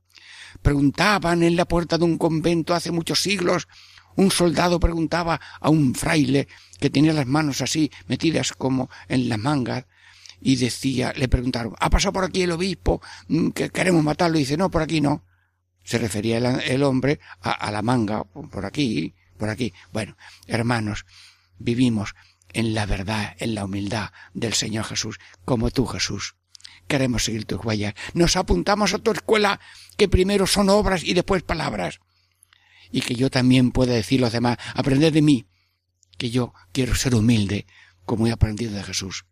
Preguntaban 0.62 1.44
en 1.44 1.56
la 1.56 1.66
puerta 1.66 1.98
de 1.98 2.06
un 2.06 2.18
convento 2.18 2.74
hace 2.74 2.92
muchos 2.92 3.22
siglos. 3.22 3.68
Un 4.16 4.32
soldado 4.32 4.80
preguntaba 4.80 5.42
a 5.60 5.70
un 5.70 5.96
fraile 5.96 6.48
que 6.80 6.90
tenía 6.90 7.14
las 7.14 7.26
manos 7.26 7.62
así 7.62 7.92
metidas 8.08 8.54
como 8.54 8.90
en 9.08 9.28
las 9.28 9.40
mangas 9.40 9.86
y 10.40 10.58
decía, 10.58 11.14
le 11.16 11.28
preguntaron, 11.28 11.74
¿ha 11.80 11.90
pasado 11.90 12.14
por 12.14 12.26
aquí 12.26 12.44
el 12.44 12.52
obispo 12.52 13.02
mm, 13.28 13.50
que 13.50 13.70
queremos 13.70 14.04
matarlo? 14.04 14.38
Y 14.38 14.42
dice, 14.42 14.58
no, 14.58 14.70
por 14.70 14.82
aquí 14.82 15.02
no. 15.02 15.24
Se 15.84 15.98
refería 15.98 16.38
el, 16.38 16.84
hombre 16.84 17.20
a, 17.42 17.52
a 17.52 17.72
la 17.72 17.82
manga, 17.82 18.24
por 18.24 18.66
aquí, 18.66 19.16
por 19.38 19.50
aquí. 19.50 19.74
Bueno, 19.92 20.16
hermanos, 20.48 21.06
vivimos 21.58 22.16
en 22.54 22.74
la 22.74 22.86
verdad, 22.86 23.36
en 23.40 23.56
la 23.56 23.66
humildad 23.66 24.12
del 24.34 24.54
Señor 24.54 24.86
Jesús, 24.86 25.20
como 25.44 25.72
tú, 25.72 25.86
Jesús. 25.86 26.36
Queremos 26.88 27.24
seguir 27.24 27.46
tus 27.46 27.64
huellas. 27.64 27.96
Nos 28.14 28.36
apuntamos 28.36 28.94
a 28.94 29.00
tu 29.00 29.12
escuela, 29.12 29.60
que 29.98 30.08
primero 30.08 30.48
son 30.48 30.70
obras 30.70 31.04
y 31.04 31.14
después 31.14 31.44
palabras. 31.44 32.00
Y 32.92 33.02
que 33.02 33.16
yo 33.16 33.32
también 33.32 33.72
pueda 33.72 33.94
decir 33.94 34.20
a 34.22 34.26
los 34.26 34.34
demás, 34.34 34.58
aprender 34.76 35.12
de 35.12 35.22
mí, 35.22 35.48
que 36.18 36.30
yo 36.30 36.54
quiero 36.72 36.96
ser 36.96 37.16
humilde, 37.16 37.66
como 38.06 38.28
he 38.28 38.32
aprendido 38.32 38.74
de 38.74 38.84
Jesús. 38.84 39.26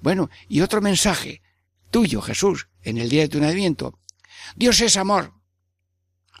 Bueno, 0.00 0.28
y 0.48 0.60
otro 0.60 0.80
mensaje 0.80 1.42
tuyo, 1.90 2.20
Jesús, 2.20 2.68
en 2.82 2.98
el 2.98 3.08
día 3.08 3.22
de 3.22 3.28
tu 3.28 3.40
nacimiento. 3.40 4.00
Dios 4.56 4.80
es 4.80 4.96
amor. 4.96 5.34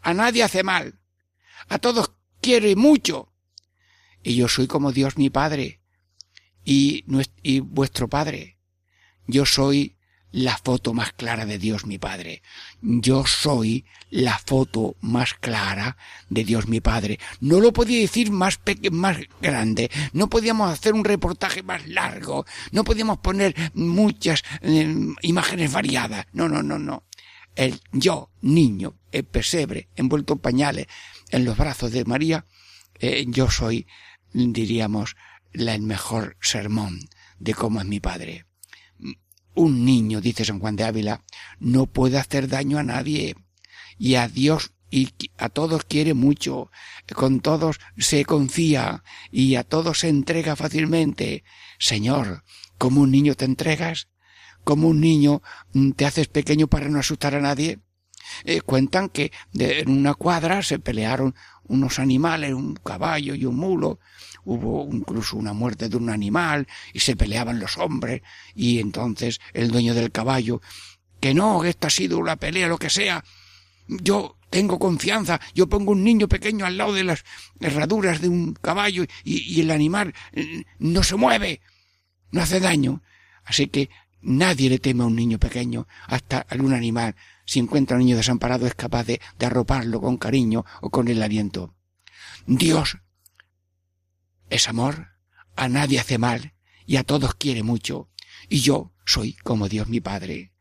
A 0.02 0.12
nadie 0.12 0.42
hace 0.42 0.62
mal. 0.62 0.98
A 1.68 1.78
todos 1.78 2.12
quiere 2.40 2.74
mucho. 2.74 3.32
Y 4.22 4.34
yo 4.34 4.48
soy 4.48 4.66
como 4.66 4.92
Dios 4.92 5.16
mi 5.18 5.30
Padre 5.30 5.80
y, 6.66 7.60
vuestro 7.60 8.08
Padre. 8.08 8.58
Yo 9.26 9.46
soy 9.46 9.96
la 10.32 10.58
foto 10.58 10.92
más 10.92 11.12
clara 11.12 11.46
de 11.46 11.58
Dios 11.58 11.86
mi 11.86 11.98
Padre. 11.98 12.42
Yo 12.82 13.24
soy 13.24 13.86
la 14.10 14.38
foto 14.38 14.96
más 15.00 15.34
clara 15.34 15.96
de 16.28 16.44
Dios 16.44 16.66
mi 16.66 16.80
Padre. 16.80 17.18
No 17.40 17.60
lo 17.60 17.72
podía 17.72 18.00
decir 18.00 18.30
más, 18.30 18.60
más 18.90 19.18
grande. 19.40 19.90
No 20.12 20.28
podíamos 20.28 20.70
hacer 20.70 20.92
un 20.92 21.04
reportaje 21.04 21.62
más 21.62 21.86
largo. 21.86 22.44
No 22.72 22.84
podíamos 22.84 23.18
poner 23.18 23.54
muchas 23.72 24.42
em, 24.60 25.14
imágenes 25.22 25.72
variadas. 25.72 26.26
No, 26.32 26.48
no, 26.48 26.62
no, 26.62 26.78
no. 26.78 27.04
El 27.54 27.80
yo, 27.92 28.30
niño, 28.42 28.98
el 29.12 29.24
pesebre, 29.24 29.88
envuelto 29.96 30.34
en 30.34 30.40
pañales, 30.40 30.86
en 31.30 31.44
los 31.46 31.56
brazos 31.56 31.90
de 31.92 32.04
María, 32.04 32.44
eh, 32.98 33.24
yo 33.28 33.50
soy, 33.50 33.86
diríamos, 34.34 35.16
el 35.60 35.82
mejor 35.82 36.36
sermón 36.40 37.00
de 37.38 37.54
cómo 37.54 37.80
es 37.80 37.86
mi 37.86 38.00
padre. 38.00 38.46
Un 39.54 39.84
niño, 39.84 40.20
dice 40.20 40.44
San 40.44 40.60
Juan 40.60 40.76
de 40.76 40.84
Ávila, 40.84 41.24
no 41.58 41.86
puede 41.86 42.18
hacer 42.18 42.48
daño 42.48 42.78
a 42.78 42.82
nadie 42.82 43.36
y 43.98 44.16
a 44.16 44.28
Dios 44.28 44.72
y 44.90 45.12
a 45.38 45.48
todos 45.48 45.84
quiere 45.84 46.14
mucho, 46.14 46.70
con 47.14 47.40
todos 47.40 47.80
se 47.96 48.24
confía 48.24 49.02
y 49.30 49.56
a 49.56 49.64
todos 49.64 50.00
se 50.00 50.08
entrega 50.08 50.56
fácilmente. 50.56 51.44
Señor, 51.78 52.44
¿cómo 52.78 53.00
un 53.00 53.10
niño 53.10 53.34
te 53.34 53.46
entregas? 53.46 54.08
¿Cómo 54.64 54.88
un 54.88 55.00
niño 55.00 55.42
mm, 55.72 55.92
te 55.92 56.06
haces 56.06 56.28
pequeño 56.28 56.66
para 56.66 56.88
no 56.88 56.98
asustar 56.98 57.34
a 57.34 57.40
nadie? 57.40 57.80
Eh, 58.44 58.60
cuentan 58.60 59.08
que 59.08 59.32
en 59.54 59.90
una 59.90 60.14
cuadra 60.14 60.62
se 60.62 60.78
pelearon 60.78 61.34
unos 61.64 61.98
animales, 61.98 62.52
un 62.52 62.74
caballo 62.74 63.34
y 63.34 63.44
un 63.44 63.56
mulo, 63.56 63.98
hubo 64.46 64.88
incluso 64.90 65.36
una 65.36 65.52
muerte 65.52 65.88
de 65.88 65.96
un 65.96 66.08
animal 66.08 66.66
y 66.94 67.00
se 67.00 67.16
peleaban 67.16 67.60
los 67.60 67.76
hombres 67.76 68.22
y 68.54 68.78
entonces 68.78 69.40
el 69.52 69.70
dueño 69.70 69.92
del 69.94 70.12
caballo 70.12 70.62
que 71.20 71.34
no, 71.34 71.64
esta 71.64 71.88
ha 71.88 71.90
sido 71.90 72.18
una 72.18 72.36
pelea, 72.36 72.68
lo 72.68 72.78
que 72.78 72.90
sea. 72.90 73.24
Yo 73.88 74.36
tengo 74.50 74.78
confianza, 74.78 75.40
yo 75.54 75.68
pongo 75.68 75.92
un 75.92 76.04
niño 76.04 76.28
pequeño 76.28 76.66
al 76.66 76.76
lado 76.76 76.92
de 76.92 77.04
las 77.04 77.24
herraduras 77.60 78.20
de 78.20 78.28
un 78.28 78.54
caballo 78.54 79.04
y, 79.24 79.60
el 79.60 79.70
animal 79.70 80.14
eh, 80.32 80.64
no 80.78 81.02
se 81.02 81.16
mueve, 81.16 81.60
no 82.30 82.42
hace 82.42 82.60
daño. 82.60 83.02
Así 83.44 83.68
que 83.68 83.90
nadie 84.22 84.68
le 84.70 84.78
teme 84.78 85.04
a 85.04 85.06
un 85.06 85.16
niño 85.16 85.38
pequeño, 85.38 85.86
hasta 86.06 86.40
algún 86.48 86.72
animal, 86.72 87.14
si 87.44 87.60
encuentra 87.60 87.96
un 87.96 88.04
niño 88.04 88.16
desamparado, 88.16 88.66
es 88.66 88.74
capaz 88.74 89.04
de 89.04 89.20
arroparlo 89.40 90.00
con 90.00 90.16
cariño 90.16 90.64
o 90.80 90.90
con 90.90 91.08
el 91.08 91.22
aliento. 91.22 91.74
Dios 92.46 92.98
es 94.50 94.68
amor, 94.68 95.08
a 95.56 95.68
nadie 95.68 95.98
hace 95.98 96.18
mal 96.18 96.54
y 96.86 96.96
a 96.96 97.04
todos 97.04 97.34
quiere 97.34 97.62
mucho. 97.62 98.10
Y 98.48 98.60
yo 98.60 98.92
soy 99.04 99.34
como 99.34 99.68
Dios 99.68 99.88
mi 99.88 100.00
Padre. 100.00 100.52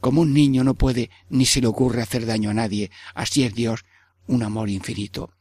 Como 0.00 0.20
un 0.20 0.34
niño 0.34 0.64
no 0.64 0.74
puede 0.74 1.10
ni 1.30 1.46
se 1.46 1.60
le 1.60 1.66
ocurre 1.66 2.02
hacer 2.02 2.26
daño 2.26 2.50
a 2.50 2.54
nadie, 2.54 2.90
así 3.14 3.44
es 3.44 3.54
Dios, 3.54 3.84
un 4.26 4.42
amor 4.42 4.68
infinito. 4.68 5.32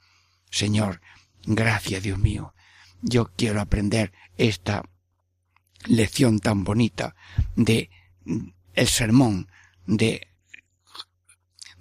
Señor, 0.49 1.01
gracias 1.45 2.03
Dios 2.03 2.17
mío. 2.17 2.53
Yo 3.01 3.31
quiero 3.35 3.59
aprender 3.59 4.13
esta 4.37 4.83
lección 5.85 6.39
tan 6.39 6.63
bonita 6.63 7.15
de 7.55 7.89
el 8.73 8.87
sermón 8.87 9.49
de 9.85 10.27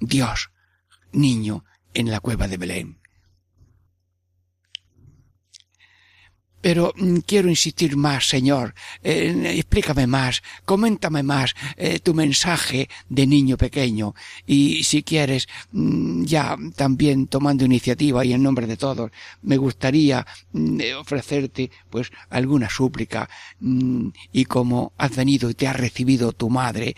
Dios, 0.00 0.50
niño, 1.12 1.64
en 1.94 2.10
la 2.10 2.20
cueva 2.20 2.48
de 2.48 2.56
Belén. 2.56 3.01
Pero 6.62 6.94
mm, 6.96 7.18
quiero 7.26 7.50
insistir 7.50 7.96
más, 7.96 8.28
Señor. 8.28 8.74
Eh, 9.02 9.54
explícame 9.56 10.06
más, 10.06 10.42
coméntame 10.64 11.22
más 11.22 11.54
eh, 11.76 11.98
tu 11.98 12.14
mensaje 12.14 12.88
de 13.10 13.26
niño 13.26 13.58
pequeño. 13.58 14.14
Y 14.46 14.84
si 14.84 15.02
quieres, 15.02 15.48
mm, 15.72 16.24
ya 16.24 16.56
también 16.74 17.26
tomando 17.26 17.66
iniciativa 17.66 18.24
y 18.24 18.32
en 18.32 18.42
nombre 18.42 18.66
de 18.66 18.78
todos, 18.78 19.10
me 19.42 19.58
gustaría 19.58 20.26
mm, 20.52 20.80
ofrecerte 20.98 21.70
pues 21.90 22.10
alguna 22.30 22.70
súplica. 22.70 23.28
y 24.32 24.44
como 24.46 24.92
has 24.98 25.14
venido 25.16 25.50
y 25.50 25.54
te 25.54 25.66
ha 25.66 25.72
recibido 25.72 26.32
tu 26.32 26.48
madre, 26.48 26.96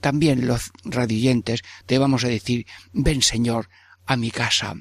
también 0.00 0.46
los 0.46 0.72
radioyentes 0.84 1.62
te 1.86 1.98
vamos 1.98 2.24
a 2.24 2.28
decir, 2.28 2.66
ven 2.92 3.22
Señor 3.22 3.68
a 4.06 4.16
mi 4.16 4.30
casa. 4.30 4.74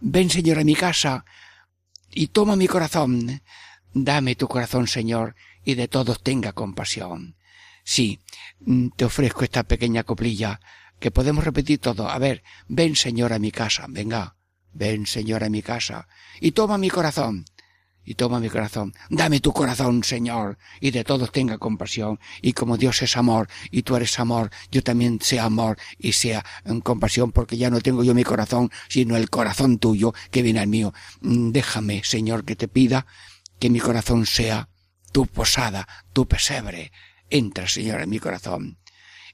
Ven 0.00 0.28
Señor 0.30 0.58
a 0.58 0.64
mi 0.64 0.74
casa 0.74 1.24
y 2.16 2.28
toma 2.28 2.56
mi 2.56 2.66
corazón. 2.66 3.42
Dame 3.92 4.36
tu 4.36 4.48
corazón, 4.48 4.88
Señor, 4.88 5.36
y 5.64 5.74
de 5.74 5.86
todos 5.86 6.22
tenga 6.22 6.52
compasión. 6.52 7.36
Sí, 7.84 8.20
mm, 8.60 8.88
te 8.96 9.04
ofrezco 9.04 9.44
esta 9.44 9.64
pequeña 9.64 10.02
coplilla, 10.02 10.60
que 10.98 11.10
podemos 11.10 11.44
repetir 11.44 11.78
todo. 11.78 12.08
A 12.08 12.18
ver, 12.18 12.42
ven, 12.68 12.96
Señor, 12.96 13.34
a 13.34 13.38
mi 13.38 13.52
casa, 13.52 13.84
venga, 13.88 14.36
ven, 14.72 15.06
Señor, 15.06 15.44
a 15.44 15.50
mi 15.50 15.60
casa, 15.60 16.08
y 16.40 16.52
toma 16.52 16.78
mi 16.78 16.88
corazón, 16.88 17.44
y 18.06 18.14
toma 18.14 18.40
mi 18.40 18.48
corazón. 18.48 18.94
Dame 19.10 19.40
tu 19.40 19.52
corazón, 19.52 20.04
Señor, 20.04 20.56
y 20.80 20.92
de 20.92 21.04
todos 21.04 21.32
tenga 21.32 21.58
compasión. 21.58 22.18
Y 22.40 22.52
como 22.52 22.76
Dios 22.76 23.02
es 23.02 23.16
amor, 23.16 23.48
y 23.70 23.82
tú 23.82 23.96
eres 23.96 24.18
amor, 24.20 24.50
yo 24.70 24.82
también 24.82 25.18
sea 25.20 25.44
amor 25.44 25.76
y 25.98 26.12
sea 26.12 26.44
en 26.64 26.80
compasión, 26.80 27.32
porque 27.32 27.56
ya 27.56 27.68
no 27.68 27.80
tengo 27.80 28.04
yo 28.04 28.14
mi 28.14 28.24
corazón, 28.24 28.70
sino 28.88 29.16
el 29.16 29.28
corazón 29.28 29.78
tuyo 29.78 30.14
que 30.30 30.42
viene 30.42 30.60
al 30.60 30.68
mío. 30.68 30.94
Mm, 31.20 31.50
déjame, 31.50 32.02
Señor, 32.04 32.44
que 32.44 32.54
te 32.54 32.68
pida 32.68 33.06
que 33.58 33.70
mi 33.70 33.80
corazón 33.80 34.24
sea 34.24 34.68
tu 35.12 35.26
posada, 35.26 35.88
tu 36.12 36.26
pesebre. 36.28 36.92
Entra, 37.28 37.68
Señor, 37.68 38.02
en 38.02 38.10
mi 38.10 38.20
corazón. 38.20 38.78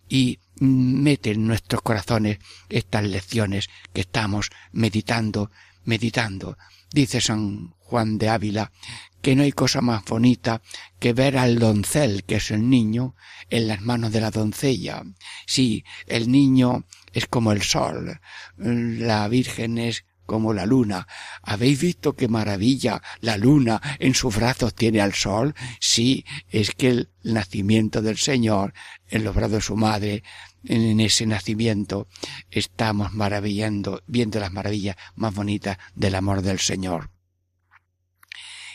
Y 0.08 0.40
mete 0.56 1.32
en 1.32 1.46
nuestros 1.46 1.82
corazones 1.82 2.38
estas 2.68 3.04
lecciones 3.04 3.68
que 3.92 4.02
estamos 4.02 4.50
meditando, 4.72 5.50
meditando. 5.84 6.56
Dice 6.90 7.20
San 7.20 7.74
Juan 7.92 8.16
de 8.16 8.30
Ávila 8.30 8.72
que 9.20 9.36
no 9.36 9.42
hay 9.42 9.52
cosa 9.52 9.82
más 9.82 10.02
bonita 10.04 10.62
que 10.98 11.12
ver 11.12 11.36
al 11.36 11.58
doncel, 11.58 12.24
que 12.24 12.36
es 12.36 12.50
el 12.50 12.68
niño, 12.68 13.14
en 13.50 13.68
las 13.68 13.82
manos 13.82 14.12
de 14.12 14.20
la 14.20 14.30
doncella. 14.30 15.04
Sí, 15.46 15.84
el 16.06 16.32
niño 16.32 16.86
es 17.12 17.26
como 17.26 17.52
el 17.52 17.62
sol, 17.62 18.20
la 18.56 19.28
Virgen 19.28 19.76
es 19.78 20.04
como 20.26 20.54
la 20.54 20.66
luna. 20.66 21.06
¿Habéis 21.42 21.80
visto 21.80 22.16
qué 22.16 22.26
maravilla 22.26 23.02
la 23.20 23.36
luna 23.36 23.80
en 23.98 24.14
sus 24.14 24.34
brazos 24.34 24.74
tiene 24.74 25.00
al 25.00 25.12
sol? 25.12 25.54
Sí, 25.78 26.24
es 26.48 26.72
que 26.72 26.88
el 26.88 27.10
nacimiento 27.22 28.02
del 28.02 28.16
Señor 28.16 28.72
en 29.08 29.24
los 29.24 29.34
brazos 29.34 29.52
de 29.52 29.60
su 29.60 29.76
madre, 29.76 30.24
en 30.64 30.98
ese 31.00 31.26
nacimiento, 31.26 32.08
estamos 32.50 33.12
maravillando, 33.12 34.02
viendo 34.06 34.40
las 34.40 34.52
maravillas 34.52 34.96
más 35.14 35.34
bonitas 35.34 35.76
del 35.94 36.14
amor 36.14 36.42
del 36.42 36.58
Señor. 36.58 37.10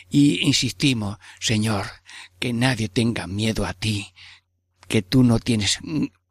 Y 0.08 0.46
insistimos, 0.46 1.18
Señor, 1.40 1.86
que 2.38 2.52
nadie 2.52 2.88
tenga 2.88 3.26
miedo 3.26 3.66
a 3.66 3.74
ti, 3.74 4.14
que 4.88 5.02
tú 5.02 5.22
no 5.22 5.38
tienes 5.38 5.78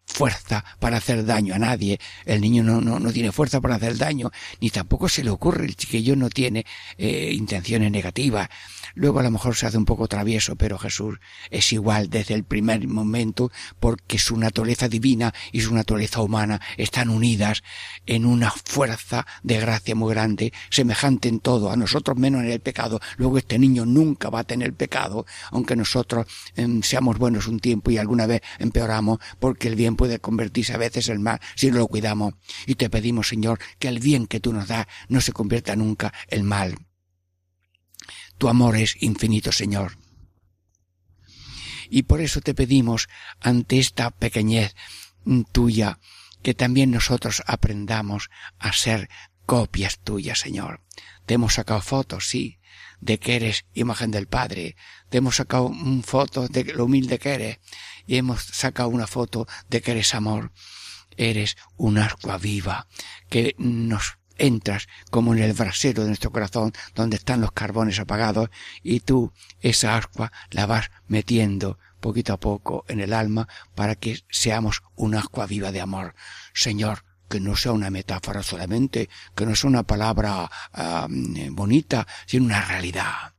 fuerza 0.07 0.63
para 0.79 0.97
hacer 0.97 1.25
daño 1.25 1.53
a 1.53 1.59
nadie. 1.59 1.99
El 2.25 2.41
niño 2.41 2.63
no, 2.63 2.81
no, 2.81 2.99
no 2.99 3.11
tiene 3.11 3.31
fuerza 3.31 3.61
para 3.61 3.75
hacer 3.75 3.97
daño, 3.97 4.31
ni 4.61 4.69
tampoco 4.69 5.09
se 5.09 5.23
le 5.23 5.29
ocurre, 5.29 5.65
el 5.65 5.75
chiquillo 5.75 6.15
no 6.15 6.29
tiene 6.29 6.65
eh, 6.97 7.31
intenciones 7.33 7.91
negativas. 7.91 8.49
Luego 8.97 9.19
a 9.19 9.23
lo 9.23 9.29
mejor 9.29 9.55
se 9.55 9.67
hace 9.67 9.77
un 9.77 9.85
poco 9.85 10.07
travieso, 10.07 10.55
pero 10.55 10.79
Jesús 10.79 11.19
es 11.51 11.71
igual 11.71 12.09
desde 12.09 12.33
el 12.33 12.43
primer 12.43 12.87
momento 12.87 13.51
porque 13.79 14.17
su 14.17 14.37
naturaleza 14.37 14.89
divina 14.89 15.35
y 15.51 15.61
su 15.61 15.71
naturaleza 15.71 16.19
humana 16.19 16.59
están 16.77 17.09
unidas 17.09 17.61
en 18.07 18.25
una 18.25 18.49
fuerza 18.49 19.27
de 19.43 19.59
gracia 19.59 19.93
muy 19.93 20.15
grande, 20.15 20.51
semejante 20.71 21.29
en 21.29 21.41
todo, 21.41 21.69
a 21.69 21.75
nosotros 21.75 22.17
menos 22.17 22.41
en 22.41 22.49
el 22.49 22.59
pecado. 22.59 22.99
Luego 23.17 23.37
este 23.37 23.59
niño 23.59 23.85
nunca 23.85 24.31
va 24.31 24.39
a 24.39 24.43
tener 24.45 24.73
pecado, 24.73 25.27
aunque 25.51 25.75
nosotros 25.75 26.25
em, 26.55 26.81
seamos 26.81 27.19
buenos 27.19 27.45
un 27.45 27.59
tiempo 27.59 27.91
y 27.91 27.99
alguna 27.99 28.25
vez 28.25 28.41
empeoramos, 28.57 29.19
porque 29.39 29.67
el 29.67 29.75
bien 29.75 29.95
puede 29.95 30.17
convertirse 30.17 30.73
a 30.73 30.77
veces 30.77 31.07
en 31.09 31.21
mal 31.21 31.39
si 31.53 31.69
no 31.69 31.77
lo 31.77 31.87
cuidamos. 31.87 32.33
Y 32.65 32.73
te 32.73 32.89
pedimos, 32.89 33.27
Señor, 33.27 33.59
que 33.77 33.89
el 33.89 33.99
bien 33.99 34.25
que 34.25 34.39
tú 34.39 34.53
nos 34.53 34.67
das 34.67 34.87
no 35.07 35.21
se 35.21 35.33
convierta 35.33 35.75
nunca 35.75 36.11
en 36.29 36.45
mal. 36.47 36.86
Tu 38.37 38.49
amor 38.49 38.75
es 38.75 39.01
infinito, 39.01 39.51
Señor. 39.51 39.97
Y 41.89 42.03
por 42.03 42.21
eso 42.21 42.41
te 42.41 42.53
pedimos, 42.53 43.07
ante 43.39 43.79
esta 43.79 44.11
pequeñez 44.11 44.75
tuya, 45.51 45.99
que 46.41 46.53
también 46.53 46.91
nosotros 46.91 47.43
aprendamos 47.47 48.29
a 48.59 48.73
ser 48.73 49.09
copias 49.45 49.99
tuyas, 49.99 50.39
Señor. 50.39 50.81
Te 51.25 51.35
hemos 51.35 51.55
sacado 51.55 51.81
fotos, 51.81 52.27
sí, 52.27 52.59
de 52.99 53.19
que 53.19 53.35
eres 53.35 53.65
imagen 53.73 54.11
del 54.11 54.27
Padre. 54.27 54.75
Te 55.09 55.17
hemos 55.19 55.37
sacado 55.37 55.71
fotos 56.03 56.51
de 56.51 56.65
lo 56.65 56.85
humilde 56.85 57.19
que 57.19 57.33
eres. 57.33 57.59
Y 58.05 58.17
hemos 58.17 58.43
sacado 58.43 58.89
una 58.89 59.07
foto 59.07 59.47
de 59.69 59.81
que 59.81 59.91
eres 59.91 60.13
amor. 60.13 60.51
Eres 61.15 61.57
un 61.77 61.97
arco 61.97 62.37
viva 62.39 62.87
que 63.29 63.55
nos 63.57 64.17
entras 64.37 64.87
como 65.11 65.33
en 65.33 65.41
el 65.41 65.53
brasero 65.53 66.03
de 66.03 66.09
nuestro 66.09 66.31
corazón 66.31 66.73
donde 66.95 67.17
están 67.17 67.41
los 67.41 67.51
carbones 67.51 67.99
apagados 67.99 68.49
y 68.83 69.01
tú 69.01 69.31
esa 69.61 69.97
ascua 69.97 70.31
la 70.51 70.65
vas 70.65 70.91
metiendo 71.07 71.79
poquito 71.99 72.33
a 72.33 72.39
poco 72.39 72.85
en 72.87 72.99
el 72.99 73.13
alma 73.13 73.47
para 73.75 73.95
que 73.95 74.19
seamos 74.29 74.83
un 74.95 75.15
ascua 75.15 75.45
viva 75.47 75.71
de 75.71 75.81
amor. 75.81 76.15
Señor, 76.53 77.03
que 77.29 77.39
no 77.39 77.55
sea 77.55 77.73
una 77.73 77.89
metáfora 77.89 78.43
solamente, 78.43 79.09
que 79.35 79.45
no 79.45 79.55
sea 79.55 79.69
una 79.69 79.83
palabra 79.83 80.49
ah, 80.73 81.07
bonita, 81.09 82.07
sino 82.25 82.45
una 82.45 82.61
realidad. 82.61 83.36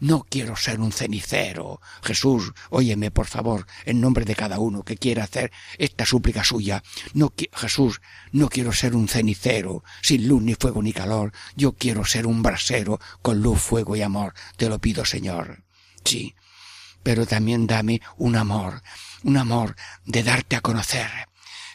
No 0.00 0.26
quiero 0.28 0.56
ser 0.56 0.80
un 0.80 0.92
cenicero. 0.92 1.80
Jesús, 2.02 2.52
óyeme, 2.70 3.10
por 3.10 3.26
favor, 3.26 3.66
en 3.84 4.00
nombre 4.00 4.24
de 4.24 4.34
cada 4.34 4.58
uno 4.58 4.82
que 4.82 4.96
quiera 4.96 5.24
hacer 5.24 5.52
esta 5.76 6.06
súplica 6.06 6.42
suya. 6.42 6.82
No, 7.12 7.32
Jesús, 7.52 8.00
no 8.32 8.48
quiero 8.48 8.72
ser 8.72 8.96
un 8.96 9.08
cenicero, 9.08 9.84
sin 10.00 10.26
luz 10.26 10.42
ni 10.42 10.54
fuego 10.54 10.82
ni 10.82 10.94
calor. 10.94 11.32
Yo 11.54 11.72
quiero 11.72 12.06
ser 12.06 12.26
un 12.26 12.42
brasero 12.42 12.98
con 13.20 13.42
luz, 13.42 13.60
fuego 13.60 13.94
y 13.94 14.02
amor. 14.02 14.32
Te 14.56 14.70
lo 14.70 14.78
pido, 14.78 15.04
Señor. 15.04 15.64
Sí. 16.02 16.34
Pero 17.02 17.26
también 17.26 17.66
dame 17.66 18.00
un 18.16 18.36
amor, 18.36 18.82
un 19.22 19.36
amor 19.36 19.76
de 20.04 20.22
darte 20.22 20.56
a 20.56 20.60
conocer. 20.60 21.10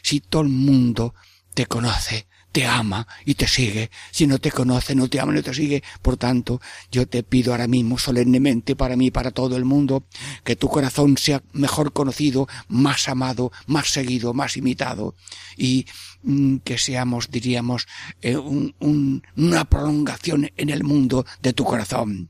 Si 0.01 0.19
todo 0.19 0.43
el 0.43 0.49
mundo 0.49 1.15
te 1.53 1.65
conoce, 1.67 2.27
te 2.55 2.65
ama 2.65 3.05
y 3.25 3.35
te 3.35 3.49
sigue. 3.49 3.91
Si 4.11 4.27
no 4.27 4.39
te 4.39 4.49
conoce, 4.49 4.95
no 4.95 5.09
te 5.09 5.19
ama, 5.19 5.33
no 5.33 5.43
te 5.43 5.53
sigue. 5.53 5.83
Por 6.01 6.15
tanto, 6.15 6.61
yo 6.89 7.05
te 7.05 7.21
pido 7.21 7.51
ahora 7.51 7.67
mismo 7.67 7.97
solemnemente 7.97 8.77
para 8.77 8.95
mí 8.95 9.07
y 9.07 9.11
para 9.11 9.31
todo 9.31 9.57
el 9.57 9.65
mundo 9.65 10.05
que 10.45 10.55
tu 10.55 10.69
corazón 10.69 11.17
sea 11.17 11.43
mejor 11.51 11.91
conocido, 11.91 12.47
más 12.69 13.09
amado, 13.09 13.51
más 13.67 13.89
seguido, 13.89 14.33
más 14.33 14.55
imitado 14.55 15.15
y 15.57 15.85
mm, 16.23 16.59
que 16.59 16.77
seamos, 16.77 17.29
diríamos, 17.29 17.87
eh, 18.21 18.37
una 18.37 19.65
prolongación 19.65 20.49
en 20.55 20.69
el 20.69 20.85
mundo 20.85 21.25
de 21.41 21.51
tu 21.51 21.65
corazón. 21.65 22.29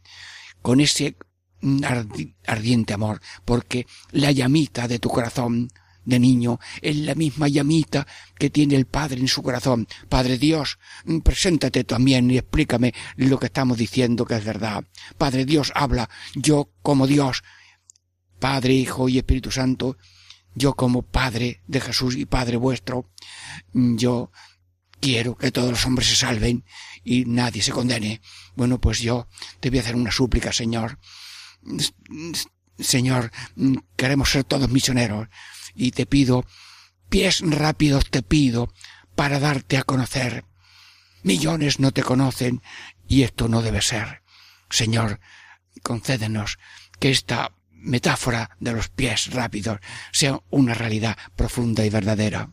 Con 0.64 0.80
ese 0.80 1.18
mm, 1.62 1.84
ardiente 2.48 2.96
amor, 2.96 3.22
porque 3.46 3.86
la 4.10 4.32
llamita 4.32 4.88
de 4.88 4.98
tu 4.98 5.10
corazón 5.10 5.70
de 6.06 6.20
niño 6.20 6.60
es 6.82 6.96
la 6.98 7.16
misma 7.16 7.48
llamita 7.48 8.08
que 8.38 8.50
tiene 8.50 8.76
el 8.76 8.86
Padre 8.86 9.20
en 9.20 9.28
su 9.28 9.42
corazón. 9.42 9.88
Padre 10.08 10.38
Dios, 10.38 10.78
preséntate 11.24 11.84
también 11.84 12.30
y 12.32 12.38
explícame 12.38 12.94
lo 13.18 13.40
que 13.40 13.48
estamos 13.48 13.78
diciendo 13.78 14.26
que 14.26 14.36
es 14.36 14.46
verdad. 14.46 14.86
Padre 15.18 15.46
Dios, 15.46 15.72
habla. 15.76 16.10
Yo 16.36 16.70
como 16.82 17.08
Dios, 17.08 17.44
Padre, 18.40 18.74
Hijo 18.74 19.10
y 19.10 19.18
Espíritu 19.18 19.52
Santo, 19.52 19.98
yo 20.54 20.74
como 20.74 21.02
Padre 21.02 21.62
de 21.68 21.82
Jesús 21.82 22.16
y 22.16 22.26
Padre 22.26 22.58
vuestro, 22.58 23.12
yo 23.74 24.32
quiero 25.00 25.36
que 25.36 25.52
todos 25.52 25.72
los 25.72 25.86
hombres 25.86 26.08
se 26.08 26.16
salven 26.16 26.64
y 27.04 27.26
nadie 27.26 27.62
se 27.62 27.72
condene. 27.72 28.22
Bueno, 28.56 28.80
pues 28.80 29.00
yo 29.00 29.28
te 29.60 29.70
voy 29.70 29.80
a 29.80 29.82
hacer 29.82 29.96
una 29.96 30.12
súplica, 30.12 30.54
Señor. 30.54 31.00
Señor, 32.80 33.32
queremos 33.96 34.30
ser 34.30 34.44
todos 34.44 34.70
misioneros 34.70 35.28
y 35.76 35.92
te 35.92 36.06
pido, 36.06 36.46
pies 37.10 37.42
rápidos 37.42 38.10
te 38.10 38.22
pido 38.24 38.74
para 39.16 39.40
darte 39.40 39.78
a 39.78 39.84
conocer. 39.84 40.46
Millones 41.24 41.80
no 41.80 41.92
te 41.92 42.04
conocen 42.04 42.62
y 43.08 43.24
esto 43.24 43.48
no 43.48 43.62
debe 43.62 43.82
ser. 43.82 44.22
Señor, 44.70 45.20
concédenos 45.84 46.60
que 47.00 47.12
esta 47.12 47.54
metáfora 47.72 48.58
de 48.60 48.74
los 48.74 48.90
pies 48.90 49.32
rápidos 49.32 49.80
sea 50.12 50.42
una 50.50 50.74
realidad 50.74 51.18
profunda 51.36 51.86
y 51.86 51.90
verdadera. 51.90 52.50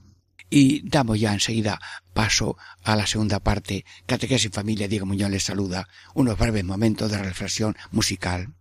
Y 0.50 0.86
damos 0.86 1.18
ya 1.18 1.32
enseguida 1.32 1.80
paso 2.12 2.58
a 2.82 2.94
la 2.94 3.06
segunda 3.06 3.40
parte. 3.40 3.86
Catequesis 4.04 4.50
Familia, 4.52 4.86
Diego 4.86 5.06
Muñoz 5.06 5.30
les 5.30 5.44
saluda. 5.44 5.88
Unos 6.14 6.36
breves 6.38 6.64
momentos 6.64 7.10
de 7.10 7.18
reflexión 7.18 7.74
musical. 7.90 8.54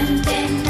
Antena. 0.00 0.69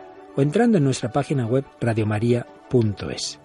o 0.35 0.41
entrando 0.41 0.77
en 0.77 0.83
nuestra 0.83 1.11
página 1.11 1.45
web 1.45 1.65
radiomaria.es. 1.79 3.39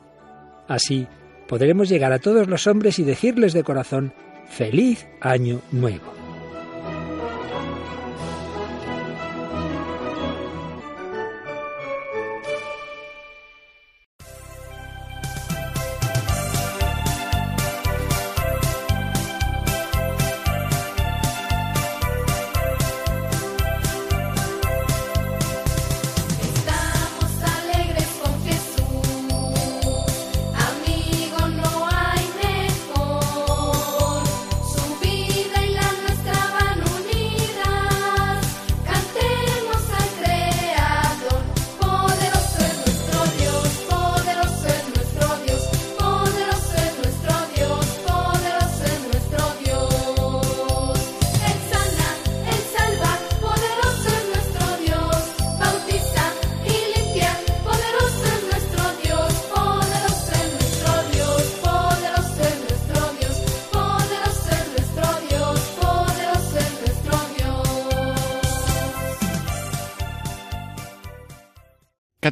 Así 0.68 1.06
podremos 1.48 1.88
llegar 1.88 2.12
a 2.12 2.18
todos 2.18 2.48
los 2.48 2.66
hombres 2.66 2.98
y 2.98 3.04
decirles 3.04 3.52
de 3.52 3.64
corazón, 3.64 4.12
feliz 4.48 5.06
año 5.20 5.60
nuevo. 5.72 6.15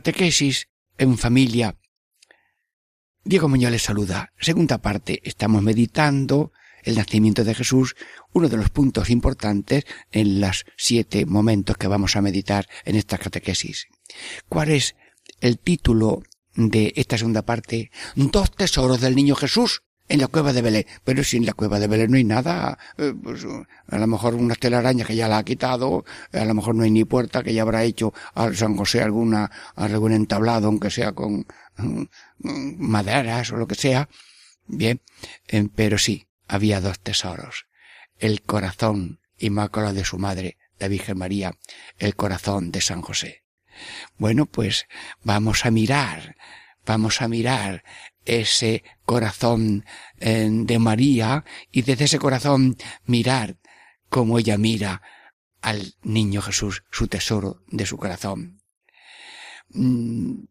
Catequesis 0.04 0.68
en 0.98 1.16
familia. 1.16 1.78
Diego 3.24 3.48
Muñoz 3.48 3.70
les 3.70 3.84
saluda. 3.84 4.34
Segunda 4.38 4.76
parte, 4.76 5.22
estamos 5.24 5.62
meditando 5.62 6.52
el 6.82 6.96
nacimiento 6.96 7.42
de 7.42 7.54
Jesús, 7.54 7.96
uno 8.34 8.50
de 8.50 8.58
los 8.58 8.68
puntos 8.68 9.08
importantes 9.08 9.86
en 10.12 10.42
los 10.42 10.66
siete 10.76 11.24
momentos 11.24 11.78
que 11.78 11.86
vamos 11.86 12.16
a 12.16 12.20
meditar 12.20 12.68
en 12.84 12.96
esta 12.96 13.16
catequesis. 13.16 13.86
¿Cuál 14.46 14.72
es 14.72 14.94
el 15.40 15.58
título 15.58 16.22
de 16.54 16.92
esta 16.96 17.16
segunda 17.16 17.40
parte? 17.40 17.90
Dos 18.14 18.50
tesoros 18.50 19.00
del 19.00 19.16
niño 19.16 19.34
Jesús 19.36 19.84
en 20.14 20.20
la 20.20 20.28
cueva 20.28 20.52
de 20.52 20.62
Belén. 20.62 20.86
Pero 21.04 21.22
si 21.22 21.36
en 21.36 21.46
la 21.46 21.52
cueva 21.52 21.78
de 21.78 21.86
Belén 21.86 22.10
no 22.10 22.16
hay 22.16 22.24
nada, 22.24 22.78
eh, 22.98 23.12
pues, 23.22 23.44
a 23.88 23.98
lo 23.98 24.06
mejor 24.06 24.34
una 24.34 24.54
telaraña 24.54 25.04
que 25.04 25.16
ya 25.16 25.28
la 25.28 25.38
ha 25.38 25.44
quitado, 25.44 26.04
a 26.32 26.44
lo 26.44 26.54
mejor 26.54 26.74
no 26.74 26.84
hay 26.84 26.90
ni 26.90 27.04
puerta 27.04 27.42
que 27.42 27.54
ya 27.54 27.62
habrá 27.62 27.84
hecho 27.84 28.12
a 28.34 28.52
San 28.54 28.76
José 28.76 29.02
alguna, 29.02 29.50
algún 29.76 30.12
entablado, 30.12 30.68
aunque 30.68 30.90
sea 30.90 31.12
con 31.12 31.46
mm, 31.76 32.04
maderas 32.78 33.52
o 33.52 33.56
lo 33.56 33.66
que 33.66 33.74
sea. 33.74 34.08
Bien, 34.66 35.00
eh, 35.48 35.68
pero 35.74 35.98
sí, 35.98 36.26
había 36.48 36.80
dos 36.80 37.00
tesoros. 37.00 37.66
El 38.18 38.42
corazón 38.42 39.20
inmaculado 39.38 39.94
de 39.94 40.04
su 40.04 40.18
madre, 40.18 40.56
la 40.78 40.88
Virgen 40.88 41.18
María, 41.18 41.56
el 41.98 42.16
corazón 42.16 42.70
de 42.72 42.80
San 42.80 43.02
José. 43.02 43.42
Bueno, 44.18 44.46
pues 44.46 44.86
vamos 45.22 45.66
a 45.66 45.70
mirar, 45.70 46.36
vamos 46.86 47.22
a 47.22 47.28
mirar 47.28 47.84
ese 48.24 48.84
corazón 49.04 49.84
eh, 50.18 50.48
de 50.50 50.78
María 50.78 51.44
y 51.70 51.82
desde 51.82 52.04
ese 52.04 52.18
corazón 52.18 52.76
mirar 53.04 53.58
cómo 54.08 54.38
ella 54.38 54.58
mira 54.58 55.02
al 55.60 55.94
niño 56.02 56.42
Jesús, 56.42 56.84
su 56.90 57.08
tesoro 57.08 57.62
de 57.68 57.86
su 57.86 57.96
corazón. 57.96 58.60
Mm, 59.70 60.44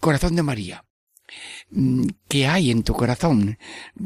corazón 0.00 0.36
de 0.36 0.42
María. 0.42 0.84
Mm, 1.70 2.06
¿Qué 2.28 2.46
hay 2.46 2.70
en 2.70 2.82
tu 2.82 2.92
corazón 2.92 3.58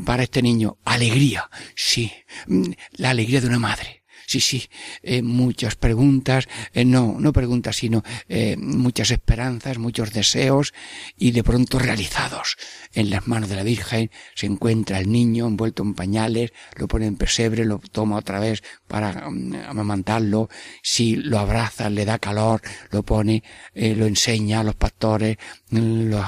para 0.04 0.22
este 0.22 0.42
niño? 0.42 0.78
Alegría, 0.84 1.50
sí, 1.74 2.12
Mm, 2.46 2.72
la 2.92 3.10
alegría 3.10 3.40
de 3.40 3.46
una 3.48 3.58
madre. 3.58 3.99
Sí, 4.30 4.38
sí, 4.38 4.70
eh, 5.02 5.22
muchas 5.22 5.74
preguntas, 5.74 6.46
eh, 6.72 6.84
no, 6.84 7.16
no 7.18 7.32
preguntas, 7.32 7.74
sino 7.74 8.04
eh, 8.28 8.56
muchas 8.56 9.10
esperanzas, 9.10 9.78
muchos 9.78 10.12
deseos 10.12 10.72
y 11.18 11.32
de 11.32 11.42
pronto 11.42 11.80
realizados. 11.80 12.56
En 12.94 13.10
las 13.10 13.26
manos 13.26 13.48
de 13.48 13.56
la 13.56 13.64
Virgen 13.64 14.12
se 14.36 14.46
encuentra 14.46 15.00
el 15.00 15.10
niño 15.10 15.48
envuelto 15.48 15.82
en 15.82 15.94
pañales, 15.94 16.52
lo 16.76 16.86
pone 16.86 17.06
en 17.06 17.16
pesebre, 17.16 17.64
lo 17.64 17.80
toma 17.80 18.18
otra 18.18 18.38
vez 18.38 18.62
para 18.86 19.28
mm, 19.28 19.64
amamantarlo, 19.66 20.48
si 20.80 21.16
lo 21.16 21.40
abraza, 21.40 21.90
le 21.90 22.04
da 22.04 22.20
calor, 22.20 22.62
lo 22.92 23.02
pone, 23.02 23.42
lo 23.74 24.06
enseña 24.06 24.60
a 24.60 24.64
los 24.64 24.76
pastores, 24.76 25.38
mm, 25.70 26.08
los 26.08 26.24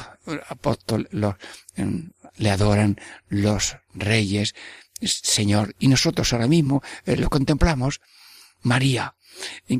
apóstoles, 0.48 1.08
mm, 1.76 1.98
le 2.38 2.50
adoran 2.50 2.98
los 3.28 3.76
reyes, 3.94 4.54
Señor, 5.08 5.74
y 5.78 5.88
nosotros 5.88 6.32
ahora 6.32 6.48
mismo 6.48 6.82
eh, 7.04 7.16
lo 7.16 7.28
contemplamos. 7.28 8.00
María, 8.62 9.14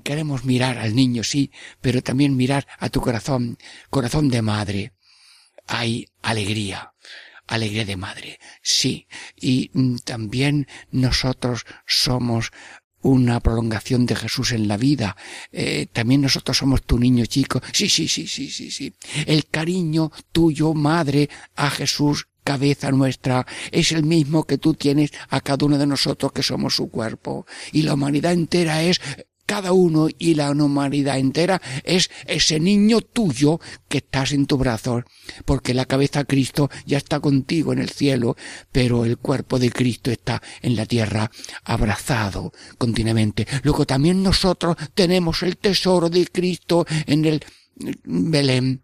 queremos 0.03 0.45
mirar 0.45 0.79
al 0.79 0.95
niño, 0.95 1.23
sí, 1.25 1.53
pero 1.81 2.03
también 2.03 2.37
mirar 2.37 2.67
a 2.79 2.89
tu 2.89 3.01
corazón, 3.01 3.59
corazón 3.91 4.29
de 4.29 4.43
madre. 4.43 4.93
Hay 5.67 6.09
alegría, 6.23 6.93
alegría 7.47 7.85
de 7.85 7.97
madre, 7.97 8.41
sí, 8.63 9.07
y 9.37 9.71
mm, 9.73 9.97
también 9.99 10.67
nosotros 10.91 11.65
somos 11.87 12.51
una 13.03 13.41
prolongación 13.41 14.07
de 14.07 14.17
Jesús 14.17 14.53
en 14.53 14.69
la 14.69 14.77
vida. 14.77 15.17
Eh, 15.51 15.87
también 15.93 16.21
nosotros 16.21 16.57
somos 16.57 16.83
tu 16.85 16.99
niño 16.99 17.27
chico. 17.27 17.61
Sí, 17.73 17.89
sí, 17.89 18.09
sí, 18.09 18.27
sí, 18.27 18.49
sí, 18.49 18.71
sí. 18.71 18.95
El 19.27 19.47
cariño 19.47 20.13
tuyo, 20.31 20.73
madre, 20.73 21.29
a 21.57 21.69
Jesús 21.69 22.29
cabeza 22.45 22.91
nuestra 22.91 23.47
es 23.71 23.93
el 23.93 24.05
mismo 24.05 24.45
que 24.45 24.59
tú 24.59 24.75
tienes 24.75 25.13
a 25.29 25.41
cada 25.41 25.67
uno 25.67 25.79
de 25.79 25.87
nosotros 25.87 26.33
que 26.33 26.43
somos 26.43 26.77
su 26.77 26.91
cuerpo. 26.91 27.47
Y 27.73 27.83
la 27.83 27.95
humanidad 27.95 28.33
entera 28.33 28.83
es 28.83 29.01
cada 29.47 29.73
uno 29.73 30.09
y 30.19 30.35
la 30.35 30.51
humanidad 30.51 31.19
entera 31.19 31.61
es 31.85 32.11
ese 32.27 32.61
niño 32.61 33.01
tuyo 33.01 33.61
que 33.89 33.99
estás 33.99 34.33
en 34.33 34.47
tu 34.47 34.57
brazo, 34.57 35.03
porque 35.45 35.75
la 35.75 35.85
cabeza 35.85 36.25
Cristo 36.25 36.71
ya 36.87 36.97
está 36.97 37.21
contigo 37.21 37.73
en 37.73 37.81
el 37.81 37.91
cielo, 37.91 38.37
pero 38.71 39.05
el 39.05 39.19
cuerpo 39.19 39.59
de 39.59 39.71
Cristo 39.71 40.11
está 40.11 40.41
en 40.63 40.77
la 40.77 40.87
tierra 40.87 41.31
abrazado 41.65 42.53
continuamente. 42.79 43.47
Luego 43.63 43.85
también 43.85 44.23
nosotros 44.23 44.77
tenemos 44.95 45.43
el 45.43 45.57
tesoro 45.59 46.09
de 46.09 46.27
Cristo 46.27 46.87
en 47.07 47.25
el 47.25 47.45
Belén. 48.05 48.83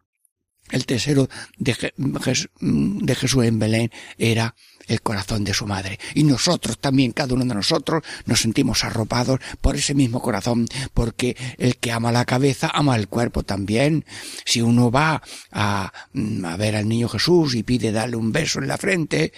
El 0.70 0.86
tesoro 0.86 1.28
de, 1.58 1.92
de 1.96 3.14
Jesús 3.14 3.44
en 3.44 3.58
Belén 3.58 3.90
era 4.18 4.54
el 4.88 5.02
corazón 5.02 5.44
de 5.44 5.54
su 5.54 5.66
madre. 5.66 5.98
Y 6.14 6.24
nosotros 6.24 6.78
también, 6.78 7.12
cada 7.12 7.34
uno 7.34 7.44
de 7.44 7.54
nosotros, 7.54 8.02
nos 8.26 8.40
sentimos 8.40 8.82
arropados 8.84 9.38
por 9.60 9.76
ese 9.76 9.94
mismo 9.94 10.20
corazón, 10.20 10.66
porque 10.94 11.36
el 11.58 11.76
que 11.76 11.92
ama 11.92 12.10
la 12.10 12.24
cabeza 12.24 12.70
ama 12.72 12.96
el 12.96 13.08
cuerpo 13.08 13.44
también. 13.44 14.04
Si 14.44 14.60
uno 14.60 14.90
va 14.90 15.22
a, 15.52 15.92
mm, 16.12 16.44
a 16.44 16.56
ver 16.56 16.76
al 16.76 16.88
niño 16.88 17.08
Jesús 17.08 17.54
y 17.54 17.62
pide 17.62 17.92
darle 17.92 18.16
un 18.16 18.32
beso 18.32 18.58
en 18.58 18.68
la 18.68 18.78
frente, 18.78 19.32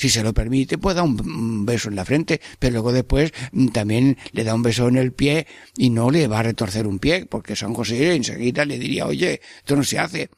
si 0.00 0.08
se 0.08 0.22
lo 0.22 0.32
permite, 0.32 0.78
pues 0.78 0.96
da 0.96 1.02
un, 1.02 1.66
beso 1.66 1.90
en 1.90 1.96
la 1.96 2.06
frente, 2.06 2.40
pero 2.58 2.72
luego 2.72 2.90
después 2.90 3.32
mm, 3.52 3.68
también 3.68 4.16
le 4.32 4.44
da 4.44 4.54
un 4.54 4.62
beso 4.62 4.88
en 4.88 4.96
el 4.96 5.12
pie 5.12 5.46
y 5.76 5.90
no 5.90 6.10
le 6.10 6.26
va 6.26 6.38
a 6.38 6.42
retorcer 6.42 6.86
un 6.86 6.98
pie, 6.98 7.26
porque 7.26 7.54
San 7.54 7.74
José 7.74 8.14
enseguida 8.14 8.64
le 8.64 8.78
diría, 8.78 9.04
oye, 9.04 9.42
esto 9.58 9.76
no 9.76 9.84
se 9.84 9.98
hace. 9.98 10.30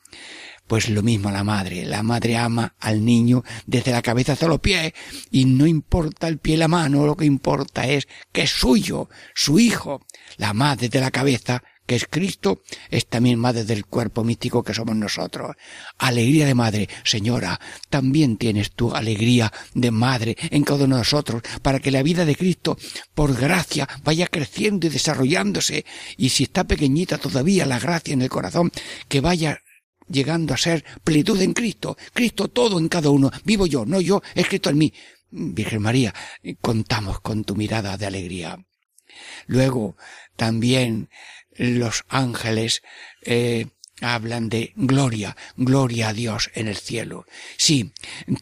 Pues 0.66 0.88
lo 0.88 1.03
mismo 1.05 1.31
la 1.31 1.44
madre. 1.44 1.85
La 1.85 2.03
madre 2.03 2.37
ama 2.37 2.75
al 2.81 3.05
niño 3.05 3.44
desde 3.64 3.92
la 3.92 4.03
cabeza 4.03 4.33
hasta 4.33 4.48
los 4.48 4.59
pies 4.59 4.94
y 5.31 5.44
no 5.44 5.64
importa 5.66 6.27
el 6.27 6.38
pie 6.38 6.55
y 6.55 6.57
la 6.59 6.66
mano, 6.66 7.07
lo 7.07 7.16
que 7.16 7.25
importa 7.25 7.87
es 7.87 8.09
que 8.33 8.42
es 8.42 8.51
suyo, 8.51 9.09
su 9.33 9.61
hijo. 9.61 10.05
La 10.38 10.55
madre 10.55 10.88
de 10.88 11.01
la 11.01 11.12
cabeza, 11.12 11.62
que 11.87 11.97
es 11.97 12.07
Cristo, 12.07 12.62
es 12.90 13.07
también 13.07 13.38
madre 13.38 13.64
del 13.64 13.87
cuerpo 13.87 14.25
místico 14.25 14.62
que 14.62 14.75
somos 14.75 14.97
nosotros. 14.97 15.57
Alegría 15.99 16.47
de 16.47 16.55
madre. 16.55 16.88
Señora, 17.05 17.61
también 17.90 18.37
tienes 18.37 18.73
tu 18.73 18.95
alegría 18.95 19.53
de 19.75 19.90
madre 19.90 20.37
en 20.51 20.62
cada 20.62 20.85
uno 20.85 20.97
de 20.97 21.01
nosotros 21.01 21.42
para 21.62 21.81
que 21.81 21.90
la 21.90 22.03
vida 22.03 22.25
de 22.25 22.37
Cristo, 22.37 22.77
por 23.14 23.35
gracia, 23.35 23.88
vaya 24.05 24.27
creciendo 24.27 24.87
y 24.87 24.90
desarrollándose. 24.90 25.85
Y 26.16 26.29
si 26.31 26.45
está 26.45 26.64
pequeñita 26.64 27.18
todavía 27.18 27.66
la 27.66 27.79
gracia 27.79 28.14
en 28.14 28.23
el 28.23 28.29
corazón, 28.31 28.71
que 29.09 29.21
vaya 29.21 29.61
llegando 30.09 30.55
a 30.55 30.59
ser 30.59 30.85
plenitud 31.03 31.40
en 31.40 31.53
Cristo. 31.53 31.97
Cristo 32.12 32.49
todo 32.49 32.79
en 32.79 32.88
cada 32.88 33.11
uno. 33.11 33.31
Vivo 33.45 33.66
yo, 33.66 33.85
no 33.85 34.01
yo, 34.01 34.23
es 34.35 34.47
Cristo 34.47 34.71
en 34.71 34.79
mí. 34.79 34.92
Virgen 35.31 35.83
María, 35.83 36.14
contamos 36.61 37.21
con 37.21 37.45
tu 37.45 37.57
mirada 37.57 37.97
de 37.97 38.07
alegría. 38.07 38.59
Luego, 39.47 39.97
también 40.37 41.09
los 41.57 42.05
ángeles 42.09 42.83
eh, 43.23 43.67
hablan 44.01 44.49
de 44.49 44.73
gloria, 44.77 45.37
gloria 45.57 46.09
a 46.09 46.12
Dios 46.12 46.51
en 46.55 46.69
el 46.69 46.77
cielo. 46.77 47.25
Sí, 47.57 47.93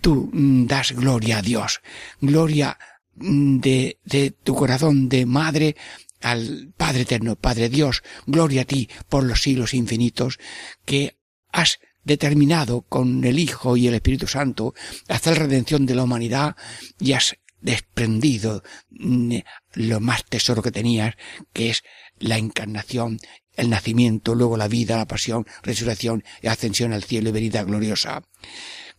tú 0.00 0.30
mm, 0.32 0.66
das 0.66 0.92
gloria 0.92 1.38
a 1.38 1.42
Dios, 1.42 1.80
gloria 2.20 2.78
mm, 3.16 3.58
de, 3.58 3.98
de 4.04 4.30
tu 4.30 4.54
corazón 4.54 5.08
de 5.08 5.26
madre 5.26 5.76
al 6.20 6.72
Padre 6.76 7.02
eterno, 7.02 7.36
Padre 7.36 7.68
Dios, 7.68 8.02
gloria 8.26 8.62
a 8.62 8.66
ti 8.66 8.88
por 9.08 9.24
los 9.24 9.42
siglos 9.42 9.74
infinitos, 9.74 10.38
que 10.84 11.16
has 11.52 11.80
determinado 12.04 12.82
con 12.82 13.24
el 13.24 13.38
Hijo 13.38 13.76
y 13.76 13.86
el 13.86 13.94
Espíritu 13.94 14.26
Santo 14.26 14.74
hacer 15.08 15.38
redención 15.38 15.86
de 15.86 15.94
la 15.94 16.04
humanidad 16.04 16.56
y 16.98 17.12
has 17.12 17.36
desprendido 17.60 18.62
mm, 18.90 19.36
lo 19.74 20.00
más 20.00 20.24
tesoro 20.24 20.62
que 20.62 20.70
tenías, 20.70 21.14
que 21.52 21.70
es 21.70 21.82
la 22.20 22.38
encarnación, 22.38 23.18
el 23.56 23.70
nacimiento, 23.70 24.34
luego 24.34 24.56
la 24.56 24.68
vida, 24.68 24.96
la 24.96 25.06
pasión, 25.06 25.46
resurrección 25.62 26.22
y 26.42 26.46
ascensión 26.46 26.92
al 26.92 27.02
cielo 27.02 27.30
y 27.30 27.32
venida 27.32 27.64
gloriosa. 27.64 28.22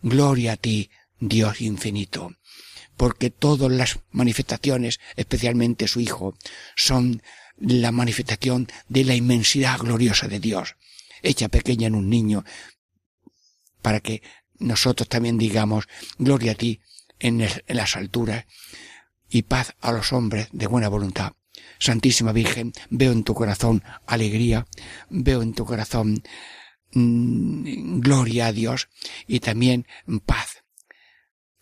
Gloria 0.02 0.54
a 0.54 0.58
ti, 0.58 0.90
Dios 1.20 1.62
infinito, 1.62 2.36
porque 2.98 3.30
todas 3.30 3.72
las 3.72 4.00
manifestaciones, 4.12 5.00
especialmente 5.16 5.88
su 5.88 6.02
Hijo, 6.02 6.36
son 6.76 7.22
la 7.58 7.92
manifestación 7.92 8.68
de 8.90 9.06
la 9.06 9.16
inmensidad 9.16 9.78
gloriosa 9.78 10.28
de 10.28 10.40
Dios, 10.40 10.76
hecha 11.22 11.48
pequeña 11.48 11.88
en 11.88 11.96
un 11.96 12.10
niño, 12.10 12.44
para 13.82 14.00
que 14.00 14.24
nosotros 14.58 15.08
también 15.08 15.38
digamos, 15.38 15.88
gloria 16.18 16.54
a 16.54 16.56
ti 16.56 16.82
en, 17.20 17.42
en 17.42 17.78
las 17.78 17.96
alturas 17.96 18.46
y 19.30 19.44
paz 19.44 19.76
a 19.80 19.92
los 19.92 20.12
hombres 20.12 20.48
de 20.52 20.68
buena 20.68 20.90
voluntad. 20.90 21.34
Santísima 21.80 22.32
Virgen, 22.32 22.74
veo 22.90 23.12
en 23.12 23.24
tu 23.24 23.34
corazón 23.34 23.84
alegría, 24.06 24.68
veo 25.10 25.42
en 25.42 25.54
tu 25.54 25.66
corazón 25.66 26.24
mm, 26.94 28.00
gloria 28.00 28.48
a 28.48 28.54
Dios 28.54 28.90
y 29.28 29.40
también 29.40 29.88
paz. 30.26 30.64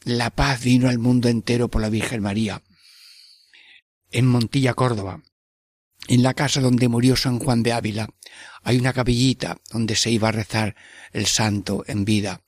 La 0.04 0.30
paz 0.30 0.63
vino 0.63 0.89
al 0.89 0.99
mundo 0.99 1.30
entero 1.30 1.69
por 1.69 1.82
la 1.82 1.89
Virgen 1.89 2.21
María. 2.21 2.63
En 4.12 4.25
Montilla, 4.25 4.73
Córdoba, 4.73 5.21
en 6.08 6.23
la 6.23 6.34
casa 6.34 6.62
donde 6.62 6.88
murió 6.88 7.15
San 7.15 7.39
Juan 7.39 7.62
de 7.62 7.73
Ávila, 7.73 8.10
hay 8.63 8.78
una 8.78 8.93
capillita 8.93 9.60
donde 9.71 9.95
se 9.95 10.10
iba 10.10 10.30
a 10.30 10.32
rezar 10.32 10.75
el 11.12 11.28
santo 11.28 11.84
en 11.88 12.06
vida. 12.06 12.41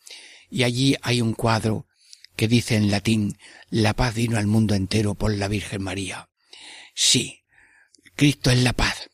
Y 0.50 0.64
allí 0.64 0.96
hay 1.02 1.22
un 1.22 1.34
cuadro 1.34 1.88
que 2.36 2.48
dice 2.48 2.76
en 2.76 2.90
latín, 2.90 3.38
la 3.70 3.94
paz 3.94 4.16
vino 4.16 4.38
al 4.38 4.48
mundo 4.48 4.74
entero 4.74 5.14
por 5.14 5.34
la 5.34 5.48
Virgen 5.48 5.84
María. 5.84 6.31
Sí, 6.94 7.44
Cristo 8.16 8.52
es 8.52 8.62
la 8.64 8.74
paz. 8.74 9.10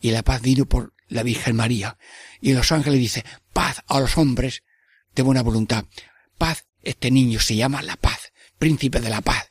Y 0.00 0.10
la 0.10 0.22
paz 0.22 0.42
vino 0.42 0.66
por 0.66 0.94
la 1.08 1.22
Virgen 1.22 1.56
María. 1.56 1.98
Y 2.40 2.52
los 2.52 2.72
ángeles 2.72 3.00
dicen, 3.00 3.24
paz 3.52 3.82
a 3.86 4.00
los 4.00 4.18
hombres 4.18 4.62
de 5.14 5.22
buena 5.22 5.42
voluntad. 5.42 5.86
Paz, 6.38 6.66
este 6.82 7.10
niño 7.10 7.40
se 7.40 7.56
llama 7.56 7.82
la 7.82 7.96
paz, 7.96 8.32
príncipe 8.58 9.00
de 9.00 9.10
la 9.10 9.20
paz. 9.20 9.50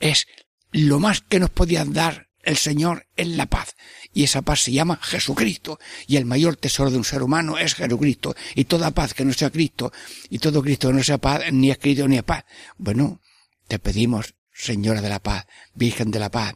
Es 0.00 0.26
lo 0.72 1.00
más 1.00 1.20
que 1.20 1.38
nos 1.38 1.50
podía 1.50 1.84
dar 1.84 2.28
el 2.42 2.56
Señor 2.56 3.06
en 3.16 3.36
la 3.36 3.46
paz. 3.46 3.74
Y 4.12 4.24
esa 4.24 4.42
paz 4.42 4.62
se 4.62 4.72
llama 4.72 4.98
Jesucristo. 5.02 5.78
Y 6.06 6.16
el 6.16 6.24
mayor 6.24 6.56
tesoro 6.56 6.90
de 6.90 6.96
un 6.96 7.04
ser 7.04 7.22
humano 7.22 7.58
es 7.58 7.74
Jesucristo. 7.74 8.34
Y 8.54 8.64
toda 8.64 8.92
paz 8.92 9.14
que 9.14 9.24
no 9.24 9.32
sea 9.32 9.50
Cristo, 9.50 9.92
y 10.30 10.38
todo 10.38 10.62
Cristo 10.62 10.88
que 10.88 10.94
no 10.94 11.02
sea 11.02 11.18
paz, 11.18 11.42
ni 11.52 11.70
es 11.70 11.78
Cristo 11.78 12.06
ni 12.08 12.16
es 12.16 12.22
paz. 12.22 12.44
Bueno, 12.78 13.20
te 13.68 13.78
pedimos, 13.78 14.34
Señora 14.52 15.00
de 15.00 15.08
la 15.08 15.20
Paz, 15.20 15.46
Virgen 15.74 16.10
de 16.10 16.20
la 16.20 16.30
Paz, 16.30 16.54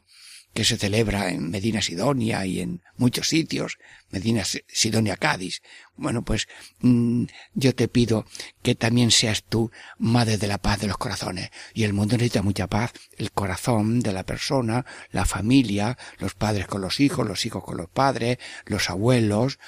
que 0.59 0.65
se 0.65 0.77
celebra 0.77 1.31
en 1.31 1.51
Medina 1.51 1.81
Sidonia 1.81 2.45
y 2.45 2.59
en 2.59 2.83
muchos 2.97 3.29
sitios, 3.29 3.79
Medina 4.11 4.45
Si- 4.45 4.65
Sidonia 4.67 5.17
Cádiz. 5.17 5.63
Bueno, 5.95 6.25
pues 6.25 6.49
mm, 6.81 7.27
yo 7.55 7.77
te 7.77 7.87
pido 7.87 8.27
que 8.61 8.75
también 8.75 9.13
seas 9.13 9.45
tú 9.45 9.71
madre 9.99 10.37
de 10.37 10.49
la 10.49 10.59
paz 10.59 10.81
de 10.81 10.89
los 10.89 10.99
corazones. 10.99 11.51
Y 11.75 11.85
el 11.85 11.93
mundo 11.93 12.17
necesita 12.17 12.43
mucha 12.43 12.67
paz, 12.67 12.93
el 13.19 13.31
corazón 13.31 14.01
de 14.01 14.13
la 14.13 14.25
persona, 14.25 14.85
la 15.13 15.27
familia, 15.27 15.97
los 16.19 16.35
padres 16.35 16.67
con 16.67 16.81
los 16.81 16.99
hijos, 16.99 17.25
los 17.25 17.47
hijos 17.47 17.63
con 17.63 17.77
los 17.77 17.89
padres, 17.89 18.39
los 18.67 18.91
abuelos, 18.91 19.61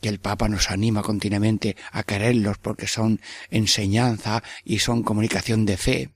que 0.00 0.08
el 0.08 0.18
Papa 0.18 0.48
nos 0.48 0.72
anima 0.72 1.02
continuamente 1.02 1.76
a 1.92 2.02
quererlos 2.02 2.58
porque 2.58 2.88
son 2.88 3.20
enseñanza 3.48 4.42
y 4.64 4.80
son 4.80 5.04
comunicación 5.04 5.66
de 5.66 5.76
fe 5.76 6.15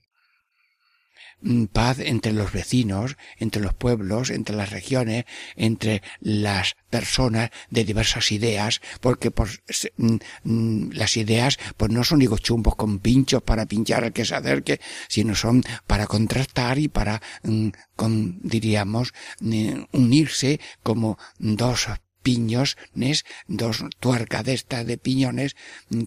paz 1.71 1.99
entre 1.99 2.33
los 2.33 2.51
vecinos, 2.51 3.17
entre 3.37 3.61
los 3.61 3.73
pueblos, 3.73 4.29
entre 4.29 4.55
las 4.55 4.69
regiones, 4.69 5.25
entre 5.55 6.01
las 6.19 6.75
personas 6.89 7.51
de 7.69 7.83
diversas 7.83 8.31
ideas, 8.31 8.81
porque 8.99 9.31
pues, 9.31 9.61
mm, 9.97 10.15
mm, 10.43 10.91
las 10.93 11.17
ideas 11.17 11.57
pues 11.77 11.91
no 11.91 12.03
son 12.03 12.21
higos 12.21 12.41
chumbos 12.41 12.75
con 12.75 12.99
pinchos 12.99 13.41
para 13.41 13.65
pinchar 13.65 14.03
al 14.03 14.13
que 14.13 14.25
se 14.25 14.35
acerque, 14.35 14.79
sino 15.07 15.35
son 15.35 15.63
para 15.87 16.07
contrastar 16.07 16.79
y 16.79 16.87
para, 16.87 17.21
mm, 17.43 17.69
con, 17.95 18.39
diríamos, 18.41 19.13
mm, 19.39 19.83
unirse 19.93 20.59
como 20.83 21.17
dos 21.39 21.87
piños, 22.21 22.77
¿nes? 22.93 23.25
dos 23.47 23.83
tuercas 23.99 24.43
de 24.43 24.53
estas 24.53 24.85
de 24.85 24.97
piñones 24.97 25.55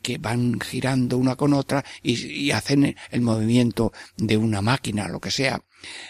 que 0.02 0.18
van 0.18 0.60
girando 0.60 1.18
una 1.18 1.36
con 1.36 1.52
otra 1.52 1.84
y, 2.02 2.50
hacen 2.50 2.96
el 3.10 3.20
movimiento 3.20 3.92
de 4.16 4.36
una 4.36 4.62
máquina, 4.62 5.08
lo 5.08 5.20
que 5.20 5.30
sea. 5.30 5.62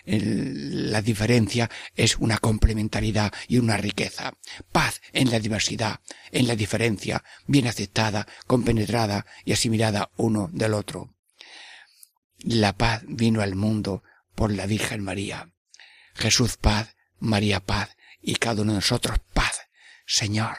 La 0.04 1.02
diferencia 1.02 1.70
es 1.96 2.16
una 2.16 2.38
complementariedad 2.38 3.32
y 3.48 3.58
una 3.58 3.76
riqueza. 3.76 4.34
Paz 4.70 5.00
en 5.12 5.30
la 5.30 5.40
diversidad, 5.40 6.00
en 6.30 6.46
la 6.46 6.54
diferencia, 6.54 7.24
bien 7.46 7.66
aceptada, 7.66 8.26
compenetrada 8.46 9.26
y 9.44 9.52
asimilada 9.52 10.10
uno 10.16 10.48
del 10.52 10.74
otro. 10.74 11.14
La 12.38 12.76
paz 12.76 13.02
vino 13.08 13.40
al 13.40 13.56
mundo 13.56 14.02
por 14.34 14.52
la 14.52 14.66
Virgen 14.66 15.02
María. 15.02 15.50
Jesús 16.14 16.56
paz, 16.56 16.94
María 17.18 17.60
paz 17.60 17.96
y 18.20 18.36
cada 18.36 18.62
uno 18.62 18.72
de 18.72 18.78
nosotros 18.78 19.18
paz. 19.32 19.63
Señor, 20.06 20.58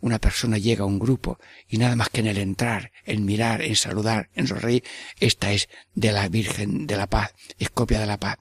una 0.00 0.18
persona 0.18 0.58
llega 0.58 0.84
a 0.84 0.86
un 0.86 0.98
grupo 0.98 1.38
y 1.68 1.78
nada 1.78 1.96
más 1.96 2.10
que 2.10 2.20
en 2.20 2.26
el 2.26 2.38
entrar, 2.38 2.92
en 3.04 3.24
mirar, 3.24 3.62
en 3.62 3.76
saludar, 3.76 4.30
en 4.34 4.46
sonreír, 4.46 4.84
esta 5.18 5.52
es 5.52 5.68
de 5.94 6.12
la 6.12 6.28
Virgen 6.28 6.86
de 6.86 6.96
la 6.96 7.08
Paz, 7.08 7.34
es 7.58 7.70
copia 7.70 8.00
de 8.00 8.06
la 8.06 8.18
paz. 8.18 8.38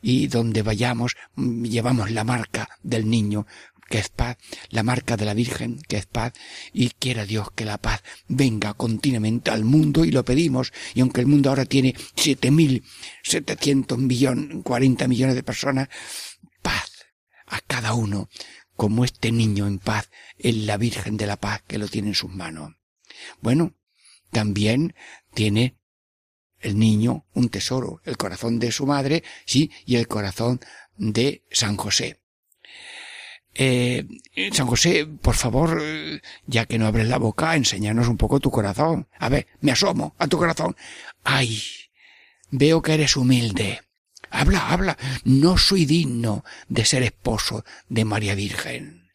Y 0.00 0.28
donde 0.28 0.62
vayamos 0.62 1.16
mm, 1.34 1.64
llevamos 1.64 2.10
la 2.10 2.24
marca 2.24 2.68
del 2.82 3.08
niño, 3.08 3.46
que 3.88 3.98
es 3.98 4.08
paz, 4.10 4.36
la 4.70 4.82
marca 4.82 5.16
de 5.16 5.24
la 5.24 5.34
Virgen, 5.34 5.80
que 5.88 5.96
es 5.96 6.06
paz, 6.06 6.32
y 6.72 6.90
quiera 6.90 7.24
Dios 7.24 7.50
que 7.52 7.64
la 7.64 7.78
paz 7.78 8.02
venga 8.28 8.74
continuamente 8.74 9.50
al 9.50 9.64
mundo 9.64 10.04
y 10.04 10.10
lo 10.10 10.24
pedimos, 10.24 10.72
y 10.94 11.00
aunque 11.00 11.20
el 11.20 11.26
mundo 11.26 11.48
ahora 11.48 11.64
tiene 11.64 11.94
siete 12.14 12.50
mil 12.50 12.84
setecientos 13.22 13.98
millones, 13.98 14.62
cuarenta 14.62 15.08
millones 15.08 15.36
de 15.36 15.42
personas, 15.42 15.88
paz 16.62 16.92
a 17.46 17.60
cada 17.62 17.94
uno, 17.94 18.28
como 18.78 19.04
este 19.04 19.32
niño 19.32 19.66
en 19.66 19.80
paz, 19.80 20.08
en 20.38 20.64
la 20.68 20.76
Virgen 20.76 21.16
de 21.16 21.26
la 21.26 21.36
Paz 21.36 21.62
que 21.66 21.78
lo 21.78 21.88
tiene 21.88 22.10
en 22.10 22.14
sus 22.14 22.30
manos. 22.30 22.76
Bueno, 23.40 23.74
también 24.30 24.94
tiene 25.34 25.74
el 26.60 26.78
niño 26.78 27.24
un 27.34 27.48
tesoro, 27.48 28.00
el 28.04 28.16
corazón 28.16 28.60
de 28.60 28.70
su 28.70 28.86
madre, 28.86 29.24
sí, 29.46 29.72
y 29.84 29.96
el 29.96 30.06
corazón 30.06 30.60
de 30.96 31.42
San 31.50 31.76
José. 31.76 32.20
Eh, 33.52 34.06
San 34.52 34.68
José, 34.68 35.06
por 35.06 35.34
favor, 35.34 35.80
eh, 35.82 36.20
ya 36.46 36.66
que 36.66 36.78
no 36.78 36.86
abres 36.86 37.08
la 37.08 37.18
boca, 37.18 37.56
enséñanos 37.56 38.06
un 38.06 38.16
poco 38.16 38.38
tu 38.38 38.52
corazón. 38.52 39.08
A 39.18 39.28
ver, 39.28 39.48
me 39.60 39.72
asomo 39.72 40.14
a 40.18 40.28
tu 40.28 40.38
corazón. 40.38 40.76
Ay, 41.24 41.60
veo 42.52 42.80
que 42.80 42.94
eres 42.94 43.16
humilde. 43.16 43.80
Habla, 44.30 44.68
habla. 44.68 44.98
No 45.24 45.58
soy 45.58 45.84
digno 45.84 46.44
de 46.68 46.84
ser 46.84 47.02
esposo 47.02 47.64
de 47.88 48.04
María 48.04 48.34
Virgen. 48.34 49.08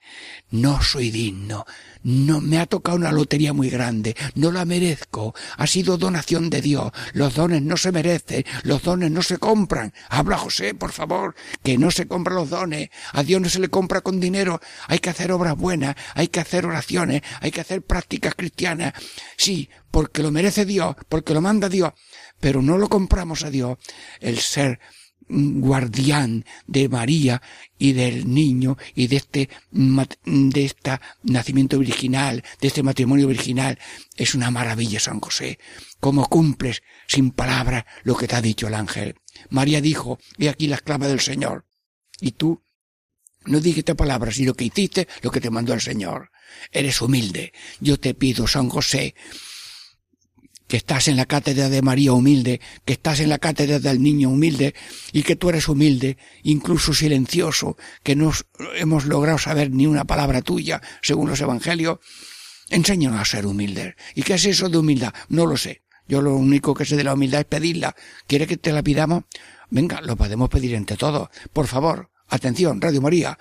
No 0.54 0.84
soy 0.84 1.10
digno. 1.10 1.66
No 2.04 2.40
me 2.40 2.60
ha 2.60 2.68
tocado 2.68 2.96
una 2.96 3.12
lotería 3.12 3.54
muy 3.54 3.72
grande. 3.72 4.16
No 4.36 4.52
la 4.52 4.66
merezco. 4.66 5.34
Ha 5.58 5.66
sido 5.66 5.98
donación 5.98 6.52
de 6.52 6.62
Dios. 6.62 6.92
Los 7.14 7.34
dones 7.34 7.64
no 7.64 7.76
se 7.76 7.92
merecen. 7.92 8.46
Los 8.62 8.84
dones 8.84 9.10
no 9.10 9.24
se 9.24 9.40
compran. 9.40 9.94
Habla 10.10 10.38
José, 10.38 10.76
por 10.76 10.92
favor, 10.92 11.34
que 11.64 11.80
no 11.80 11.90
se 11.90 12.08
compran 12.08 12.36
los 12.36 12.52
dones. 12.52 12.90
A 13.14 13.24
Dios 13.24 13.42
no 13.42 13.50
se 13.50 13.60
le 13.60 13.70
compra 13.70 14.02
con 14.02 14.20
dinero. 14.20 14.62
Hay 14.88 15.00
que 15.00 15.10
hacer 15.10 15.32
obras 15.32 15.58
buenas. 15.58 15.96
Hay 16.14 16.28
que 16.28 16.42
hacer 16.42 16.68
oraciones. 16.68 17.24
Hay 17.42 17.50
que 17.50 17.62
hacer 17.62 17.82
prácticas 17.82 18.36
cristianas. 18.36 18.94
Sí, 19.38 19.70
porque 19.90 20.22
lo 20.22 20.30
merece 20.30 20.66
Dios, 20.66 20.96
porque 21.10 21.34
lo 21.34 21.42
manda 21.42 21.68
Dios. 21.68 21.94
Pero 22.40 22.62
no 22.62 22.78
lo 22.78 22.90
compramos 22.90 23.44
a 23.44 23.50
Dios. 23.50 23.80
El 24.20 24.38
ser 24.40 24.80
guardián 25.28 26.46
de 26.68 26.90
María 26.90 27.42
y 27.78 27.94
del 27.94 28.32
niño 28.34 28.78
y 28.96 29.08
de 29.08 29.16
este 29.16 29.50
de 29.72 30.66
este 30.66 31.00
nacimiento 31.24 31.80
virginal, 31.80 32.44
de 32.62 32.68
este 32.68 32.84
matrimonio 32.84 33.28
virginal, 33.28 33.80
es 34.16 34.36
una 34.36 34.52
maravilla 34.52 35.00
San 35.00 35.20
José. 35.20 35.60
Cómo 36.00 36.28
cumples 36.28 36.84
sin 37.08 37.32
palabras 37.32 37.86
lo 38.04 38.16
que 38.16 38.28
te 38.28 38.36
ha 38.36 38.42
dicho 38.42 38.68
el 38.68 38.76
ángel. 38.76 39.16
María 39.50 39.82
dijo, 39.82 40.20
he 40.38 40.50
aquí 40.50 40.68
la 40.68 40.76
esclava 40.76 41.08
del 41.08 41.20
Señor. 41.20 41.66
Y 42.20 42.32
tú 42.32 42.64
no 43.46 43.60
dijiste 43.60 43.96
palabras, 43.96 44.36
sino 44.36 44.54
que 44.54 44.66
hiciste 44.66 45.08
lo 45.22 45.32
que 45.32 45.42
te 45.42 45.50
mandó 45.50 45.74
el 45.74 45.82
Señor. 45.82 46.32
Eres 46.72 47.02
humilde. 47.02 47.54
Yo 47.80 48.00
te 48.00 48.14
pido, 48.14 48.48
San 48.48 48.70
José, 48.70 49.16
que 50.74 50.78
estás 50.78 51.08
en 51.08 51.18
la 51.18 51.28
cátedra 51.28 51.70
de 51.70 51.84
María 51.84 52.14
humilde, 52.14 52.60
que 52.84 52.94
estás 52.94 53.20
en 53.20 53.30
la 53.30 53.38
cátedra 53.38 53.78
del 53.78 54.02
niño 54.02 54.30
humilde 54.30 54.74
y 55.12 55.22
que 55.22 55.36
tú 55.36 55.52
eres 55.52 55.68
humilde, 55.68 56.18
incluso 56.42 56.96
silencioso, 56.96 57.78
que 58.02 58.16
no 58.16 58.32
hemos 58.74 59.06
logrado 59.06 59.38
saber 59.38 59.70
ni 59.70 59.86
una 59.86 60.04
palabra 60.04 60.42
tuya, 60.42 60.82
según 61.04 61.30
los 61.30 61.40
evangelios, 61.42 62.00
enséñanos 62.72 63.22
a 63.22 63.26
ser 63.26 63.46
humildes. 63.46 63.94
¿Y 64.16 64.24
qué 64.24 64.34
es 64.34 64.46
eso 64.46 64.68
de 64.68 64.80
humildad? 64.80 65.14
No 65.30 65.46
lo 65.46 65.58
sé. 65.58 65.84
Yo 66.08 66.24
lo 66.24 66.34
único 66.34 66.74
que 66.74 66.86
sé 66.86 66.96
de 66.96 67.04
la 67.04 67.14
humildad 67.14 67.42
es 67.42 67.46
pedirla. 67.46 67.96
¿Quiere 68.26 68.48
que 68.48 68.58
te 68.58 68.72
la 68.72 68.82
pidamos? 68.82 69.26
Venga, 69.70 70.02
lo 70.02 70.16
podemos 70.16 70.50
pedir 70.50 70.74
entre 70.74 70.98
todos. 70.98 71.30
Por 71.54 71.68
favor, 71.68 72.10
atención, 72.30 72.82
Radio 72.82 73.00
María, 73.00 73.38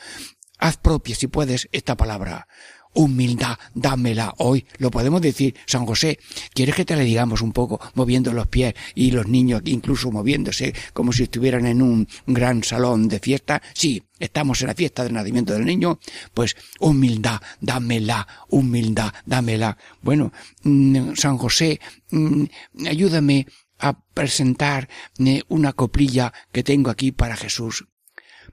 haz 0.59 0.77
propia 0.77 1.17
si 1.17 1.29
puedes 1.29 1.67
esta 1.73 1.97
palabra 1.97 2.47
humildad, 2.95 3.59
dámela 3.75 4.35
hoy. 4.39 4.67
Lo 4.79 4.91
podemos 4.91 5.21
decir, 5.21 5.55
San 5.67 5.87
José, 5.87 6.19
¿quieres 6.53 6.75
que 6.75 6.85
te 6.85 6.97
le 6.97 7.05
digamos 7.05 7.43
un 7.43 7.53
poco, 7.53 7.81
moviendo 7.95 8.33
los 8.33 8.47
pies 8.47 8.75
y 8.95 9.11
los 9.11 9.27
niños 9.27 9.63
incluso 9.65 10.11
moviéndose 10.11 10.75
como 10.93 11.13
si 11.13 11.25
estuvieran 11.25 11.67
en 11.67 11.83
un 11.83 12.09
gran 12.27 12.63
salón 12.63 13.09
de 13.09 13.19
fiesta? 13.19 13.63
Sí, 13.75 14.03
estamos 14.19 14.61
en 14.63 14.69
la 14.69 14.75
fiesta 14.75 15.05
del 15.05 15.15
nacimiento 15.15 15.53
del 15.53 15.65
niño, 15.65 15.99
pues 16.35 16.57
humildad, 16.81 17.41
dámela, 17.61 18.27
humildad, 18.49 19.13
dámela. 19.27 19.77
Bueno, 20.03 20.33
mm, 20.63 21.15
San 21.15 21.39
José, 21.39 21.81
mm, 22.11 22.45
ayúdame 22.87 23.47
a 23.79 23.99
presentar 24.15 24.89
eh, 25.19 25.43
una 25.49 25.73
coplilla 25.73 26.33
que 26.53 26.63
tengo 26.63 26.91
aquí 26.91 27.11
para 27.13 27.37
Jesús. 27.37 27.87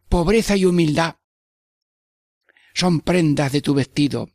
Pobreza 0.10 0.58
y 0.58 0.66
humildad 0.66 1.18
son 2.80 3.02
prendas 3.02 3.52
de 3.52 3.62
tu 3.62 3.74
vestido. 3.74 4.30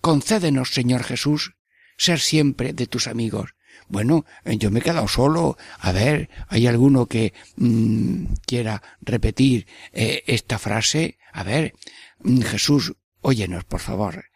Concédenos, 0.00 0.72
Señor 0.72 1.02
Jesús, 1.02 1.56
ser 1.96 2.20
siempre 2.20 2.72
de 2.72 2.86
tus 2.86 3.08
amigos. 3.08 3.54
Bueno, 3.88 4.24
eh, 4.44 4.56
yo 4.56 4.70
me 4.70 4.78
he 4.78 4.82
quedado 4.82 5.08
solo. 5.08 5.58
A 5.80 5.90
ver, 5.90 6.30
¿hay 6.48 6.68
alguno 6.68 7.06
que 7.06 7.34
mm, 7.56 8.26
quiera 8.46 8.80
repetir 9.00 9.66
eh, 9.92 10.22
esta 10.26 10.60
frase? 10.60 11.18
A 11.32 11.42
ver, 11.42 11.74
mm, 12.20 12.42
Jesús, 12.42 12.94
óyenos, 13.20 13.64
por 13.64 13.80
favor. 13.80 14.26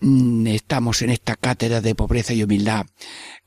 Mm, 0.00 0.48
estamos 0.48 1.00
en 1.00 1.10
esta 1.10 1.34
cátedra 1.34 1.80
de 1.80 1.94
pobreza 1.94 2.34
y 2.34 2.42
humildad, 2.42 2.86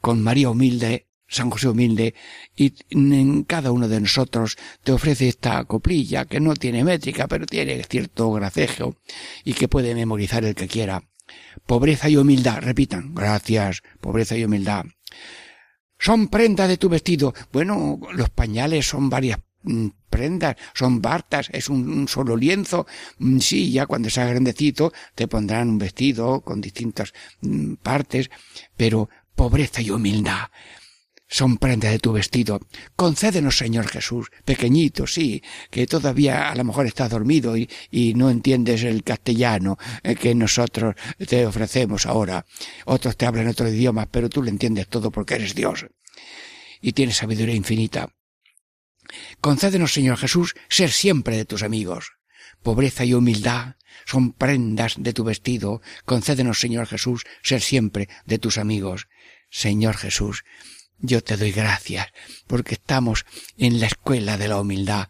con 0.02 0.24
María 0.24 0.50
humilde, 0.50 1.08
San 1.32 1.50
José 1.50 1.70
humilde, 1.70 2.14
y 2.58 2.74
en 2.90 3.44
cada 3.44 3.72
uno 3.72 3.88
de 3.88 4.02
nosotros 4.02 4.58
te 4.84 4.92
ofrece 4.92 5.30
esta 5.30 5.64
coplilla 5.64 6.26
que 6.26 6.42
no 6.42 6.54
tiene 6.56 6.84
métrica, 6.84 7.28
pero 7.28 7.46
tiene 7.46 7.82
cierto 7.84 8.32
gracejo 8.34 8.98
y 9.46 9.54
que 9.54 9.70
puede 9.70 9.96
memorizar 9.96 10.44
el 10.44 10.56
que 10.56 10.68
quiera. 10.68 11.04
Pobreza 11.66 12.10
y 12.10 12.18
humildad, 12.18 12.60
repitan, 12.62 13.16
gracias, 13.16 13.82
pobreza 14.02 14.36
y 14.36 14.44
humildad. 14.44 14.86
Son 15.98 16.28
prendas 16.28 16.68
de 16.68 16.78
tu 16.78 16.90
vestido. 16.90 17.34
Bueno, 17.54 18.00
los 18.12 18.30
pañales 18.30 18.90
son 18.90 19.10
varias 19.10 19.40
mm, 19.64 19.88
prendas, 20.10 20.58
son 20.74 21.02
bartas, 21.02 21.50
es 21.54 21.70
un, 21.70 22.10
solo 22.10 22.36
lienzo. 22.36 22.88
Mm, 23.20 23.40
sí, 23.40 23.72
ya 23.72 23.86
cuando 23.86 24.10
seas 24.10 24.30
grandecito 24.30 24.92
te 25.16 25.30
pondrán 25.30 25.70
un 25.70 25.78
vestido 25.78 26.42
con 26.42 26.60
distintas 26.60 27.14
mm, 27.40 27.76
partes, 27.76 28.30
pero 28.76 29.10
pobreza 29.34 29.82
y 29.82 29.92
humildad 29.92 30.50
son 31.32 31.58
prendas 31.58 31.92
de 31.92 32.00
tu 32.00 32.12
vestido. 32.12 32.60
Concédenos, 32.96 33.58
Señor 33.58 33.88
Jesús, 33.88 34.28
pequeñito, 34.44 35.08
sí, 35.08 35.42
que 35.72 35.88
todavía 35.88 36.52
a 36.52 36.56
lo 36.56 36.66
mejor 36.66 36.86
estás 36.86 37.10
dormido 37.10 37.56
y, 37.56 37.70
y 37.90 38.14
no 38.14 38.30
entiendes 38.30 38.84
el 38.84 39.04
castellano 39.04 39.78
eh, 40.04 40.16
que 40.16 40.36
nosotros 40.36 40.96
te 41.18 41.46
ofrecemos 41.46 42.06
ahora. 42.06 42.46
Otros 42.86 43.16
te 43.16 43.26
hablan 43.26 43.48
otros 43.48 43.72
idiomas, 43.72 44.08
pero 44.12 44.30
tú 44.30 44.44
lo 44.44 44.50
entiendes 44.50 44.90
todo 44.90 45.10
porque 45.10 45.36
eres 45.36 45.56
Dios 45.56 45.86
y 46.82 46.92
tienes 46.92 47.18
sabiduría 47.18 47.56
infinita. 47.56 48.10
Concédenos, 49.40 49.94
Señor 49.94 50.18
Jesús, 50.18 50.56
ser 50.68 50.92
siempre 50.92 51.38
de 51.38 51.46
tus 51.46 51.64
amigos. 51.64 52.12
Pobreza 52.62 53.06
y 53.06 53.14
humildad 53.14 53.76
son 54.06 54.34
prendas 54.34 54.96
de 54.98 55.14
tu 55.14 55.24
vestido. 55.24 55.82
Concédenos, 56.06 56.60
Señor 56.60 56.88
Jesús, 56.88 57.24
ser 57.42 57.62
siempre 57.62 58.10
de 58.26 58.38
tus 58.38 58.58
amigos. 58.58 59.08
Señor 59.50 59.98
Jesús, 59.98 60.44
yo 61.02 61.24
te 61.24 61.38
doy 61.38 61.52
gracias 61.52 62.08
porque 62.48 62.76
estamos 62.76 63.26
en 63.58 63.80
la 63.80 63.88
escuela 63.88 64.38
de 64.38 64.48
la 64.48 64.60
humildad, 64.60 65.10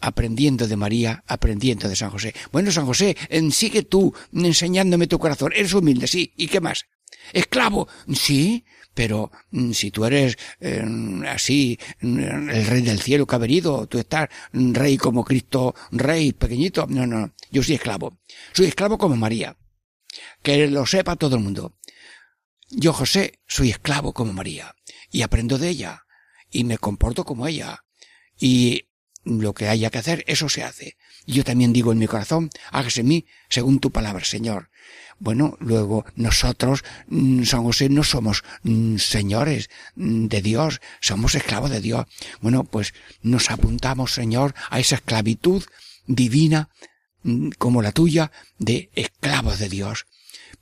aprendiendo 0.00 0.66
de 0.66 0.76
María, 0.76 1.24
aprendiendo 1.26 1.88
de 1.88 1.96
San 1.96 2.10
José. 2.10 2.34
Bueno, 2.52 2.70
San 2.70 2.86
José, 2.86 3.16
sigue 3.50 3.82
tú 3.82 4.14
enseñándome 4.32 5.06
tu 5.06 5.18
corazón. 5.18 5.52
Eres 5.54 5.74
humilde, 5.74 6.06
sí. 6.06 6.32
¿Y 6.36 6.48
qué 6.48 6.60
más? 6.60 6.86
Esclavo, 7.32 7.88
sí. 8.12 8.64
Pero 8.92 9.30
mm, 9.52 9.70
si 9.70 9.92
tú 9.92 10.04
eres 10.04 10.36
eh, 10.60 10.84
así, 11.28 11.78
mm, 12.00 12.18
el 12.50 12.66
rey 12.66 12.82
del 12.82 13.00
cielo 13.00 13.24
que 13.24 13.36
ha 13.36 13.38
venido, 13.38 13.86
tú 13.86 13.98
estás 13.98 14.28
mm, 14.52 14.74
rey 14.74 14.96
como 14.96 15.24
Cristo, 15.24 15.74
rey 15.92 16.32
pequeñito. 16.32 16.86
No, 16.88 17.06
no, 17.06 17.32
yo 17.50 17.62
soy 17.62 17.76
esclavo. 17.76 18.18
Soy 18.52 18.66
esclavo 18.66 18.98
como 18.98 19.16
María. 19.16 19.56
Que 20.42 20.66
lo 20.66 20.86
sepa 20.86 21.16
todo 21.16 21.36
el 21.36 21.42
mundo. 21.42 21.76
Yo, 22.70 22.92
José, 22.92 23.38
soy 23.46 23.70
esclavo 23.70 24.12
como 24.12 24.32
María 24.32 24.74
y 25.10 25.22
aprendo 25.22 25.58
de 25.58 25.68
ella 25.68 26.04
y 26.50 26.64
me 26.64 26.78
comporto 26.78 27.24
como 27.24 27.46
ella 27.46 27.84
y 28.38 28.86
lo 29.24 29.52
que 29.52 29.68
haya 29.68 29.90
que 29.90 29.98
hacer, 29.98 30.24
eso 30.26 30.48
se 30.48 30.64
hace. 30.64 30.96
Y 31.26 31.34
yo 31.34 31.44
también 31.44 31.72
digo 31.72 31.92
en 31.92 31.98
mi 31.98 32.06
corazón, 32.06 32.50
hágase 32.70 33.02
mí 33.02 33.26
según 33.48 33.78
tu 33.78 33.90
palabra, 33.90 34.24
Señor. 34.24 34.70
Bueno, 35.18 35.58
luego 35.60 36.06
nosotros, 36.16 36.82
mm, 37.08 37.44
San 37.44 37.62
José, 37.62 37.90
no 37.90 38.02
somos 38.02 38.42
mm, 38.62 38.96
señores 38.96 39.68
mm, 39.94 40.26
de 40.26 40.40
Dios, 40.40 40.80
somos 41.00 41.34
esclavos 41.34 41.70
de 41.70 41.82
Dios. 41.82 42.06
Bueno, 42.40 42.64
pues 42.64 42.94
nos 43.20 43.50
apuntamos, 43.50 44.14
Señor, 44.14 44.54
a 44.70 44.80
esa 44.80 44.94
esclavitud 44.96 45.62
divina 46.06 46.70
como 47.58 47.82
la 47.82 47.92
tuya 47.92 48.32
de 48.58 48.90
esclavos 48.94 49.58
de 49.58 49.68
Dios 49.68 50.06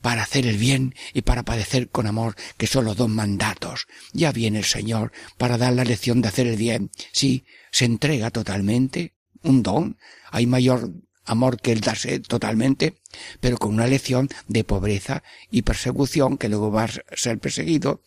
para 0.00 0.22
hacer 0.22 0.46
el 0.46 0.56
bien 0.56 0.94
y 1.12 1.22
para 1.22 1.44
padecer 1.44 1.88
con 1.88 2.06
amor, 2.06 2.36
que 2.56 2.66
son 2.66 2.84
los 2.84 2.96
dos 2.96 3.08
mandatos. 3.08 3.86
Ya 4.12 4.32
viene 4.32 4.58
el 4.58 4.64
Señor 4.64 5.12
para 5.36 5.58
dar 5.58 5.72
la 5.72 5.84
lección 5.84 6.22
de 6.22 6.28
hacer 6.28 6.46
el 6.46 6.56
bien. 6.56 6.90
Sí, 7.12 7.44
se 7.70 7.84
entrega 7.84 8.30
totalmente, 8.30 9.14
un 9.42 9.62
don. 9.62 9.98
Hay 10.30 10.46
mayor 10.46 10.92
amor 11.24 11.60
que 11.60 11.72
el 11.72 11.80
darse 11.80 12.20
totalmente, 12.20 13.00
pero 13.40 13.58
con 13.58 13.74
una 13.74 13.86
lección 13.86 14.28
de 14.46 14.64
pobreza 14.64 15.22
y 15.50 15.62
persecución 15.62 16.38
que 16.38 16.48
luego 16.48 16.70
va 16.70 16.84
a 16.84 17.16
ser 17.16 17.38
perseguido 17.38 18.02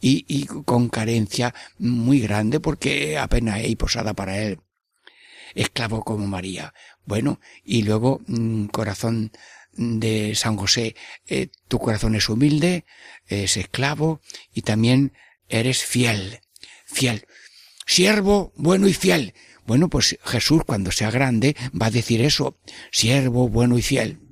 y, 0.00 0.24
y 0.28 0.46
con 0.46 0.88
carencia 0.88 1.54
muy 1.78 2.20
grande 2.20 2.60
porque 2.60 3.18
apenas 3.18 3.56
hay 3.56 3.76
posada 3.76 4.14
para 4.14 4.38
él. 4.38 4.60
Esclavo 5.54 6.04
como 6.04 6.26
María. 6.26 6.74
Bueno, 7.06 7.40
y 7.64 7.82
luego 7.82 8.20
mm, 8.26 8.66
corazón 8.66 9.32
de 9.76 10.34
San 10.34 10.56
José, 10.56 10.96
eh, 11.26 11.48
tu 11.68 11.78
corazón 11.78 12.14
es 12.14 12.28
humilde, 12.28 12.84
es 13.26 13.56
esclavo 13.56 14.20
y 14.52 14.62
también 14.62 15.12
eres 15.48 15.84
fiel, 15.84 16.40
fiel. 16.86 17.26
Siervo 17.86 18.52
bueno 18.56 18.88
y 18.88 18.94
fiel. 18.94 19.34
Bueno, 19.66 19.88
pues 19.88 20.18
Jesús 20.24 20.62
cuando 20.64 20.92
sea 20.92 21.10
grande 21.10 21.56
va 21.80 21.86
a 21.86 21.90
decir 21.90 22.20
eso, 22.20 22.58
siervo 22.90 23.48
bueno 23.48 23.78
y 23.78 23.82
fiel. 23.82 24.25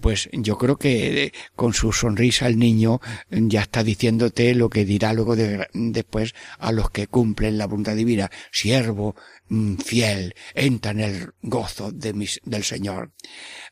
Pues 0.00 0.28
yo 0.32 0.56
creo 0.56 0.76
que 0.76 1.24
eh, 1.24 1.32
con 1.56 1.74
su 1.74 1.92
sonrisa 1.92 2.46
el 2.46 2.58
niño 2.58 3.00
ya 3.30 3.62
está 3.62 3.82
diciéndote 3.82 4.54
lo 4.54 4.70
que 4.70 4.84
dirá 4.84 5.12
luego 5.12 5.34
de- 5.34 5.66
después 5.72 6.34
a 6.58 6.70
los 6.70 6.90
que 6.90 7.08
cumplen 7.08 7.58
la 7.58 7.66
voluntad 7.66 7.96
divina. 7.96 8.30
Siervo 8.52 9.16
mm, 9.48 9.76
fiel, 9.78 10.34
entra 10.54 10.92
en 10.92 11.00
el 11.00 11.30
gozo 11.42 11.90
de 11.90 12.12
del 12.44 12.64
Señor. 12.64 13.12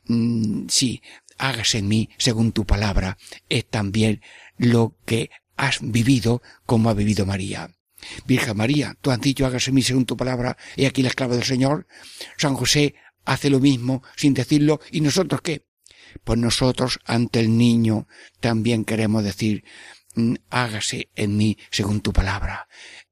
Mm, 0.06 0.66
sí, 0.68 1.02
hágase 1.38 1.78
en 1.78 1.88
mí 1.88 2.08
según 2.18 2.52
tu 2.52 2.64
palabra. 2.66 3.16
Es 3.48 3.66
también 3.66 4.20
lo 4.56 4.96
que 5.04 5.30
has 5.56 5.78
vivido 5.82 6.42
como 6.66 6.90
ha 6.90 6.94
vivido 6.94 7.26
María. 7.26 7.70
Virgen 8.26 8.56
María, 8.56 8.96
tú 9.00 9.10
has 9.10 9.20
dicho 9.20 9.46
hágase 9.46 9.70
en 9.70 9.74
mí 9.76 9.82
según 9.82 10.04
tu 10.06 10.16
palabra, 10.16 10.56
he 10.76 10.86
aquí 10.86 11.02
la 11.02 11.08
esclava 11.10 11.34
del 11.36 11.44
Señor. 11.44 11.86
San 12.36 12.54
José 12.54 12.94
hace 13.24 13.50
lo 13.50 13.60
mismo 13.60 14.02
sin 14.16 14.34
decirlo, 14.34 14.80
¿y 14.90 15.00
nosotros 15.00 15.42
qué? 15.42 15.67
Pues 16.24 16.38
nosotros 16.38 17.00
ante 17.04 17.40
el 17.40 17.56
niño 17.56 18.06
también 18.40 18.84
queremos 18.84 19.24
decir, 19.24 19.64
mm, 20.14 20.34
hágase 20.50 21.10
en 21.14 21.36
mí 21.36 21.58
según 21.70 22.00
tu 22.00 22.12
palabra. 22.12 22.68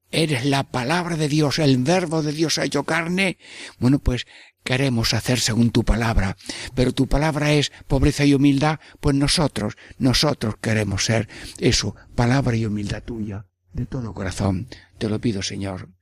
Eres 0.09 0.45
la 0.45 0.63
palabra 0.63 1.17
de 1.17 1.27
Dios, 1.27 1.59
el 1.59 1.77
verbo 1.77 2.21
de 2.21 2.31
Dios 2.31 2.57
ha 2.57 2.65
hecho 2.65 2.83
carne. 2.83 3.37
Bueno, 3.79 3.99
pues 3.99 4.25
queremos 4.63 5.13
hacer 5.13 5.39
según 5.39 5.71
tu 5.71 5.83
palabra, 5.83 6.37
pero 6.75 6.93
tu 6.93 7.07
palabra 7.07 7.53
es 7.53 7.71
pobreza 7.87 8.25
y 8.25 8.33
humildad, 8.33 8.79
pues 8.99 9.15
nosotros, 9.15 9.75
nosotros 9.97 10.55
queremos 10.61 11.05
ser 11.05 11.27
eso, 11.59 11.95
palabra 12.15 12.55
y 12.55 12.65
humildad 12.65 13.03
tuya, 13.03 13.45
de 13.73 13.85
todo 13.85 14.13
corazón. 14.13 14.67
Te 14.97 15.09
lo 15.09 15.19
pido, 15.19 15.41
Señor. 15.41 15.96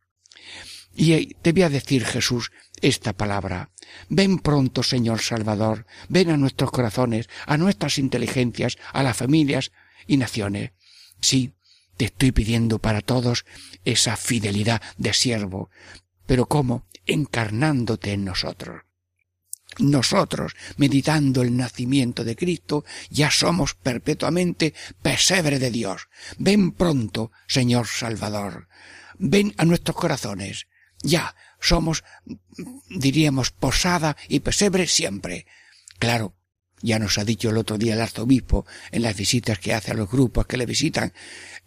Y 0.96 1.14
eh, 1.14 1.36
te 1.42 1.52
voy 1.52 1.64
a 1.64 1.70
decir, 1.70 2.06
Jesús, 2.06 2.52
esta 2.82 3.14
palabra. 3.14 3.72
Ven 4.10 4.40
pronto, 4.40 4.82
Señor 4.82 5.22
Salvador, 5.22 5.86
ven 6.10 6.30
a 6.30 6.38
nuestros 6.38 6.72
corazones, 6.72 7.30
a 7.46 7.58
nuestras 7.58 7.98
inteligencias, 7.98 8.78
a 8.94 9.04
las 9.04 9.18
familias 9.18 9.72
y 10.08 10.18
naciones. 10.18 10.72
Sí, 11.20 11.54
te 11.98 12.06
estoy 12.06 12.32
pidiendo 12.32 12.80
para 12.80 13.02
todos 13.02 13.46
esa 13.84 14.18
fidelidad 14.18 14.82
de 14.98 15.14
siervo. 15.14 15.70
Pero 16.26 16.48
¿cómo? 16.48 16.88
Encarnándote 17.06 18.14
en 18.14 18.26
nosotros. 18.26 18.84
Nosotros, 19.78 20.56
meditando 20.78 21.42
el 21.42 21.58
nacimiento 21.58 22.24
de 22.24 22.36
Cristo, 22.36 22.86
ya 23.10 23.30
somos 23.30 23.74
perpetuamente 23.74 24.74
pesebre 25.02 25.60
de 25.60 25.70
Dios. 25.70 26.08
Ven 26.38 26.72
pronto, 26.72 27.32
Señor 27.48 27.88
Salvador. 27.88 28.70
Ven 29.18 29.54
a 29.58 29.66
nuestros 29.66 29.98
corazones. 29.98 30.68
Ya 31.06 31.36
somos, 31.60 32.04
diríamos, 32.90 33.52
posada 33.52 34.18
y 34.28 34.40
pesebre 34.40 34.88
siempre. 34.88 35.46
Claro, 36.00 36.36
ya 36.82 37.00
nos 37.00 37.18
ha 37.18 37.24
dicho 37.24 37.50
el 37.50 37.58
otro 37.58 37.78
día 37.78 37.94
el 37.94 38.02
arzobispo 38.02 38.66
en 38.92 39.04
las 39.04 39.16
visitas 39.16 39.60
que 39.60 39.74
hace 39.74 39.92
a 39.92 39.96
los 39.96 40.10
grupos 40.10 40.48
que 40.48 40.58
le 40.58 40.66
visitan, 40.66 41.14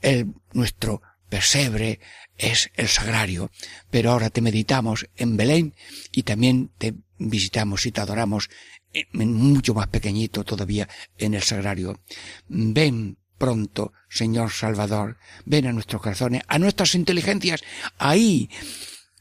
el, 0.02 0.34
nuestro 0.52 1.02
pesebre 1.28 2.00
es 2.36 2.70
el 2.74 2.88
sagrario, 2.88 3.50
pero 3.90 4.10
ahora 4.10 4.30
te 4.30 4.40
meditamos 4.40 5.08
en 5.16 5.36
Belén 5.36 5.74
y 6.12 6.22
también 6.22 6.70
te 6.78 6.94
visitamos 7.18 7.86
y 7.86 7.92
te 7.92 8.00
adoramos 8.00 8.50
en 8.92 9.32
mucho 9.34 9.74
más 9.74 9.88
pequeñito 9.88 10.44
todavía 10.44 10.88
en 11.18 11.34
el 11.34 11.42
sagrario. 11.42 12.00
Ven 12.48 13.18
pronto, 13.38 13.92
Señor 14.08 14.50
Salvador, 14.50 15.18
ven 15.44 15.66
a 15.66 15.72
nuestros 15.72 16.02
corazones, 16.02 16.42
a 16.48 16.58
nuestras 16.58 16.94
inteligencias, 16.94 17.62
ahí. 17.98 18.50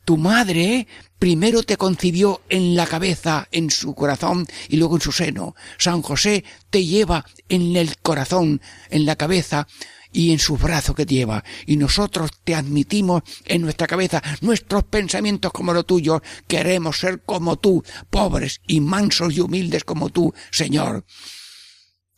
Tu 0.07 0.15
madre 0.15 0.87
primero 1.19 1.63
te 1.63 1.75
concibió 1.75 2.39
en 2.47 2.77
la 2.77 2.87
cabeza, 2.87 3.49
en 3.51 3.69
su 3.69 3.93
corazón 3.93 4.47
y 4.69 4.77
luego 4.77 4.95
en 4.95 5.01
su 5.01 5.11
seno. 5.11 5.53
San 5.77 6.01
José 6.01 6.45
te 6.69 6.85
lleva 6.85 7.25
en 7.49 7.75
el 7.75 7.97
corazón, 7.97 8.61
en 8.89 9.05
la 9.05 9.17
cabeza 9.17 9.67
y 10.13 10.31
en 10.31 10.39
sus 10.39 10.61
brazos 10.61 10.95
que 10.95 11.05
te 11.05 11.15
lleva. 11.15 11.43
Y 11.65 11.75
nosotros 11.75 12.31
te 12.45 12.55
admitimos 12.55 13.23
en 13.43 13.63
nuestra 13.63 13.85
cabeza, 13.85 14.23
nuestros 14.39 14.85
pensamientos 14.85 15.51
como 15.51 15.73
los 15.73 15.85
tuyos. 15.85 16.21
Queremos 16.47 16.99
ser 16.99 17.23
como 17.23 17.57
tú, 17.57 17.83
pobres 18.09 18.61
y 18.65 18.79
mansos 18.79 19.35
y 19.35 19.41
humildes 19.41 19.83
como 19.83 20.07
tú, 20.07 20.33
Señor. 20.51 21.03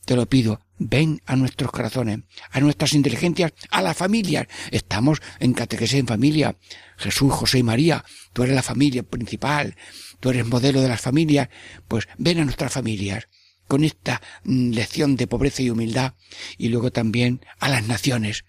Te 0.05 0.15
lo 0.15 0.27
pido, 0.29 0.61
ven 0.79 1.21
a 1.25 1.35
nuestros 1.35 1.71
corazones, 1.71 2.21
a 2.51 2.59
nuestras 2.59 2.93
inteligencias, 2.93 3.53
a 3.69 3.81
las 3.81 3.95
familias. 3.95 4.47
Estamos 4.71 5.21
en 5.39 5.53
catequesis 5.53 5.99
en 5.99 6.07
familia. 6.07 6.55
Jesús, 6.97 7.31
José 7.31 7.59
y 7.59 7.63
María, 7.63 8.03
tú 8.33 8.43
eres 8.43 8.55
la 8.55 8.63
familia 8.63 9.03
principal, 9.03 9.75
tú 10.19 10.31
eres 10.31 10.47
modelo 10.47 10.81
de 10.81 10.87
las 10.87 11.01
familias, 11.01 11.49
pues 11.87 12.07
ven 12.17 12.39
a 12.39 12.45
nuestras 12.45 12.71
familias 12.71 13.27
con 13.67 13.83
esta 13.83 14.21
mm, 14.43 14.71
lección 14.71 15.15
de 15.15 15.27
pobreza 15.27 15.61
y 15.61 15.69
humildad 15.69 16.15
y 16.57 16.69
luego 16.69 16.91
también 16.91 17.45
a 17.59 17.69
las 17.69 17.87
naciones. 17.87 18.45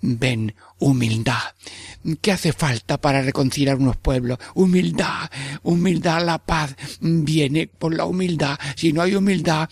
Ven, 0.00 0.54
humildad. 0.78 1.54
¿Qué 2.20 2.32
hace 2.32 2.52
falta 2.52 3.00
para 3.00 3.22
reconciliar 3.22 3.76
unos 3.76 3.96
pueblos? 3.96 4.38
Humildad, 4.54 5.30
humildad, 5.62 6.24
la 6.24 6.38
paz 6.38 6.76
viene 7.00 7.66
por 7.66 7.94
la 7.94 8.04
humildad. 8.04 8.58
Si 8.76 8.92
no 8.92 9.02
hay 9.02 9.14
humildad, 9.16 9.68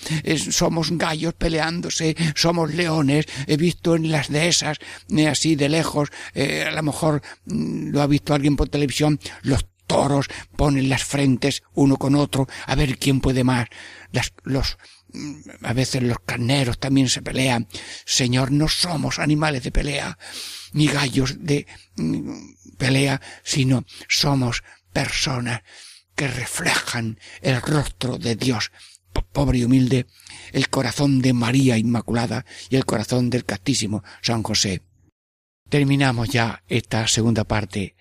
somos 0.51 0.91
gallos 0.93 1.35
peleándose, 1.35 2.17
somos 2.35 2.75
leones. 2.75 3.27
He 3.47 3.57
visto 3.57 3.95
en 3.95 4.11
las 4.11 4.29
dehesas, 4.29 4.79
eh, 5.17 5.29
así 5.29 5.55
de 5.55 5.69
lejos, 5.69 6.11
eh, 6.35 6.65
a 6.67 6.73
lo 6.73 6.83
mejor 6.83 7.23
mm, 7.47 7.91
lo 7.91 8.03
ha 8.03 8.07
visto 8.07 8.35
alguien 8.35 8.57
por 8.57 8.69
televisión, 8.69 9.21
los 9.43 9.65
toros 9.87 10.27
ponen 10.57 10.89
las 10.89 11.05
frentes 11.05 11.63
uno 11.75 11.97
con 11.97 12.17
otro 12.17 12.49
a 12.67 12.75
ver 12.75 12.99
quién 12.99 13.21
puede 13.21 13.45
más. 13.45 13.69
Las, 14.13 14.33
los, 14.45 14.79
a 15.63 15.73
veces 15.73 16.03
los 16.03 16.19
carneros 16.21 16.79
también 16.79 17.09
se 17.09 17.23
pelean. 17.23 17.69
Señor, 18.05 18.53
no 18.53 18.69
somos 18.69 19.19
animales 19.19 19.63
de 19.63 19.73
pelea, 19.73 20.19
ni 20.73 20.87
gallos 20.89 21.37
de 21.45 21.67
mm, 21.97 22.77
pelea, 22.77 23.21
sino 23.43 23.85
somos 24.09 24.63
personas 24.93 25.63
que 26.15 26.29
reflejan 26.29 27.19
el 27.43 27.61
rostro 27.61 28.19
de 28.19 28.37
Dios, 28.37 28.73
po- 29.13 29.23
pobre 29.27 29.59
y 29.59 29.65
humilde, 29.65 30.07
el 30.53 30.69
corazón 30.71 31.21
de 31.21 31.33
María 31.33 31.77
Inmaculada 31.79 32.47
y 32.71 32.77
el 32.77 32.85
corazón 32.85 33.31
del 33.31 33.45
castísimo 33.45 34.03
San 34.23 34.43
José. 34.43 34.83
Terminamos 35.69 36.29
ya 36.29 36.63
esta 36.69 37.07
segunda 37.09 37.45
parte. 37.45 37.97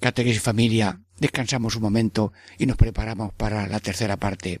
Catequesis 0.00 0.42
Familia, 0.42 1.00
descansamos 1.18 1.76
un 1.76 1.82
momento 1.82 2.32
y 2.58 2.66
nos 2.66 2.76
preparamos 2.76 3.32
para 3.32 3.66
la 3.66 3.80
tercera 3.80 4.16
parte. 4.16 4.60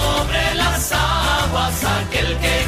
aguas, 1.51 1.83
aquel 1.83 2.37
que 2.39 2.60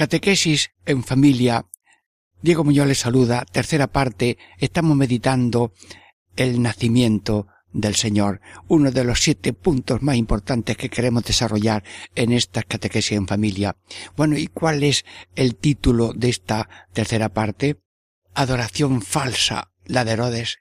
Catequesis 0.00 0.70
en 0.86 1.04
familia 1.04 1.66
Diego 2.40 2.64
Muñoz 2.64 2.86
les 2.86 3.00
saluda. 3.00 3.44
Tercera 3.44 3.86
parte, 3.86 4.38
estamos 4.56 4.96
meditando 4.96 5.74
el 6.36 6.62
nacimiento 6.62 7.48
del 7.74 7.96
Señor, 7.96 8.40
uno 8.66 8.92
de 8.92 9.04
los 9.04 9.20
siete 9.20 9.52
puntos 9.52 10.00
más 10.00 10.16
importantes 10.16 10.78
que 10.78 10.88
queremos 10.88 11.24
desarrollar 11.24 11.84
en 12.14 12.32
esta 12.32 12.62
catequesis 12.62 13.12
en 13.12 13.26
familia. 13.26 13.76
Bueno, 14.16 14.38
¿y 14.38 14.46
cuál 14.46 14.84
es 14.84 15.04
el 15.36 15.56
título 15.56 16.14
de 16.14 16.30
esta 16.30 16.66
tercera 16.94 17.28
parte? 17.28 17.82
Adoración 18.32 19.02
falsa, 19.02 19.70
la 19.84 20.06
de 20.06 20.12
Herodes, 20.12 20.60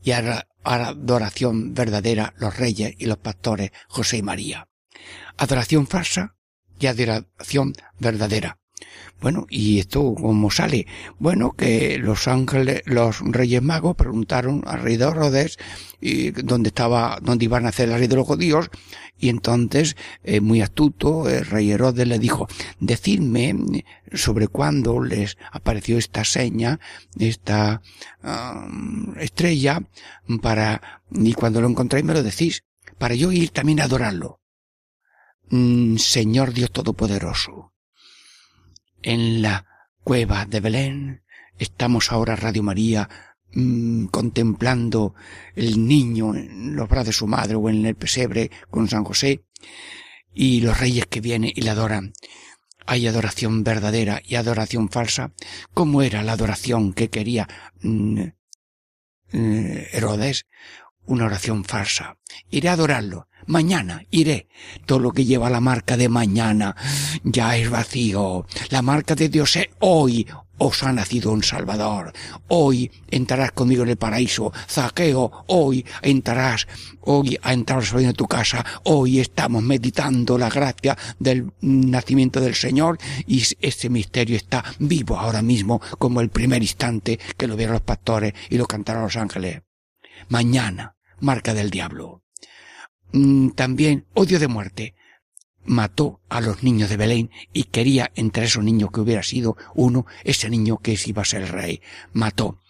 y 0.00 0.12
adoración 0.12 1.74
verdadera, 1.74 2.34
los 2.36 2.56
reyes 2.56 2.94
y 2.98 3.06
los 3.06 3.18
pastores, 3.18 3.72
José 3.88 4.18
y 4.18 4.22
María. 4.22 4.68
Adoración 5.38 5.88
falsa 5.88 6.36
y 6.80 6.86
adoración 6.86 7.74
verdadera. 7.98 8.58
Bueno, 9.20 9.46
¿y 9.50 9.78
esto 9.78 10.14
cómo 10.14 10.50
sale? 10.50 10.86
Bueno, 11.18 11.52
que 11.52 11.98
los 11.98 12.26
ángeles, 12.26 12.82
los 12.86 13.20
reyes 13.20 13.60
magos 13.60 13.94
preguntaron 13.94 14.62
al 14.66 14.80
rey 14.80 14.96
de 14.96 15.04
Herodes 15.04 15.58
y 16.00 16.30
dónde 16.30 16.68
estaba, 16.68 17.18
dónde 17.20 17.44
iban 17.44 17.66
a 17.66 17.68
hacer 17.68 17.90
la 17.90 17.98
ley 17.98 18.08
de 18.08 18.16
los 18.16 18.26
judíos, 18.26 18.70
y 19.18 19.28
entonces, 19.28 19.96
eh, 20.24 20.40
muy 20.40 20.62
astuto, 20.62 21.28
el 21.28 21.44
rey 21.44 21.70
Herodes 21.70 22.08
le 22.08 22.18
dijo, 22.18 22.48
decidme 22.78 23.84
sobre 24.14 24.48
cuándo 24.48 25.02
les 25.02 25.36
apareció 25.52 25.98
esta 25.98 26.24
seña, 26.24 26.80
esta 27.18 27.82
ah, 28.22 28.66
estrella, 29.18 29.82
para, 30.40 31.02
y 31.10 31.34
cuando 31.34 31.60
lo 31.60 31.68
encontréis 31.68 32.06
me 32.06 32.14
lo 32.14 32.22
decís, 32.22 32.64
para 32.96 33.14
yo 33.14 33.30
ir 33.32 33.50
también 33.50 33.80
a 33.80 33.84
adorarlo. 33.84 34.40
Señor 35.50 36.52
Dios 36.52 36.70
Todopoderoso, 36.70 37.72
en 39.02 39.42
la 39.42 39.66
cueva 40.04 40.46
de 40.46 40.60
Belén, 40.60 41.24
estamos 41.58 42.12
ahora 42.12 42.36
Radio 42.36 42.62
María 42.62 43.08
mm, 43.52 44.06
contemplando 44.06 45.14
el 45.56 45.84
niño 45.84 46.36
en 46.36 46.76
los 46.76 46.88
brazos 46.88 47.06
de 47.06 47.12
su 47.14 47.26
madre 47.26 47.56
o 47.56 47.68
en 47.68 47.84
el 47.84 47.96
pesebre 47.96 48.52
con 48.70 48.88
San 48.88 49.02
José 49.02 49.44
y 50.32 50.60
los 50.60 50.78
reyes 50.78 51.06
que 51.06 51.20
vienen 51.20 51.50
y 51.52 51.62
le 51.62 51.70
adoran. 51.70 52.12
Hay 52.86 53.08
adoración 53.08 53.64
verdadera 53.64 54.22
y 54.24 54.36
adoración 54.36 54.88
falsa. 54.88 55.32
¿Cómo 55.74 56.02
era 56.02 56.22
la 56.22 56.32
adoración 56.32 56.92
que 56.92 57.10
quería 57.10 57.48
mm, 57.82 58.20
eh, 59.32 59.88
Herodes? 59.92 60.46
Una 61.06 61.26
oración 61.26 61.64
falsa. 61.64 62.16
Iré 62.50 62.68
a 62.68 62.72
adorarlo. 62.72 63.26
Mañana 63.46 64.04
iré. 64.10 64.48
Todo 64.86 64.98
lo 65.00 65.12
que 65.12 65.24
lleva 65.24 65.50
la 65.50 65.60
marca 65.60 65.96
de 65.96 66.08
mañana 66.08 66.76
ya 67.24 67.56
es 67.56 67.68
vacío. 67.68 68.46
La 68.68 68.82
marca 68.82 69.14
de 69.14 69.28
Dios 69.28 69.56
es 69.56 69.68
hoy. 69.80 70.26
Os 70.58 70.82
ha 70.82 70.92
nacido 70.92 71.32
un 71.32 71.42
Salvador. 71.42 72.12
Hoy 72.48 72.90
entrarás 73.10 73.52
conmigo 73.52 73.82
en 73.82 73.88
el 73.88 73.96
paraíso. 73.96 74.52
Zaqueo, 74.68 75.44
hoy 75.46 75.86
entrarás. 76.02 76.68
Hoy 77.00 77.38
ha 77.42 77.54
entrado 77.54 77.80
Señor 77.80 78.10
en 78.10 78.16
tu 78.16 78.26
casa. 78.26 78.64
Hoy 78.84 79.20
estamos 79.20 79.62
meditando 79.62 80.36
la 80.36 80.50
gracia 80.50 80.98
del 81.18 81.50
nacimiento 81.62 82.40
del 82.40 82.54
Señor 82.54 82.98
y 83.26 83.42
ese 83.60 83.88
misterio 83.88 84.36
está 84.36 84.62
vivo 84.78 85.18
ahora 85.18 85.40
mismo 85.40 85.80
como 85.98 86.20
el 86.20 86.28
primer 86.28 86.62
instante 86.62 87.18
que 87.38 87.46
lo 87.46 87.56
vieron 87.56 87.72
los 87.72 87.82
pastores 87.82 88.34
y 88.50 88.58
lo 88.58 88.66
cantaron 88.66 89.04
los 89.04 89.16
ángeles. 89.16 89.62
Mañana, 90.28 90.96
marca 91.20 91.54
del 91.54 91.70
diablo. 91.70 92.22
Mm, 93.12 93.50
También 93.50 94.06
odio 94.14 94.38
de 94.38 94.48
muerte. 94.48 94.94
Mató 95.64 96.20
a 96.28 96.40
los 96.40 96.62
niños 96.62 96.88
de 96.88 96.96
Belén 96.96 97.30
y 97.52 97.64
quería 97.64 98.10
entre 98.14 98.44
esos 98.44 98.64
niños 98.64 98.90
que 98.90 99.00
hubiera 99.00 99.22
sido 99.22 99.56
uno, 99.74 100.06
ese 100.24 100.48
niño 100.48 100.78
que 100.78 100.98
iba 101.04 101.22
a 101.22 101.26
ser 101.26 101.42
el 101.42 101.48
rey. 101.48 101.82
Mató. 102.12 102.60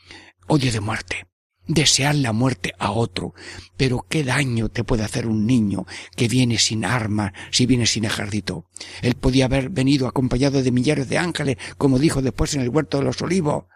Odio 0.48 0.72
de 0.72 0.80
muerte. 0.80 1.26
Desear 1.66 2.16
la 2.16 2.32
muerte 2.32 2.72
a 2.78 2.90
otro. 2.90 3.32
Pero 3.76 4.04
qué 4.08 4.24
daño 4.24 4.70
te 4.70 4.82
puede 4.82 5.04
hacer 5.04 5.28
un 5.28 5.46
niño 5.46 5.86
que 6.16 6.26
viene 6.26 6.58
sin 6.58 6.84
armas, 6.84 7.32
si 7.52 7.66
viene 7.66 7.86
sin 7.86 8.04
ejército. 8.04 8.66
Él 9.02 9.14
podía 9.14 9.44
haber 9.44 9.68
venido 9.70 10.08
acompañado 10.08 10.60
de 10.62 10.72
millares 10.72 11.08
de 11.08 11.18
ángeles, 11.18 11.58
como 11.78 12.00
dijo 12.00 12.22
después 12.22 12.54
en 12.54 12.62
el 12.62 12.70
huerto 12.70 12.98
de 12.98 13.04
los 13.04 13.22
olivos. 13.22 13.66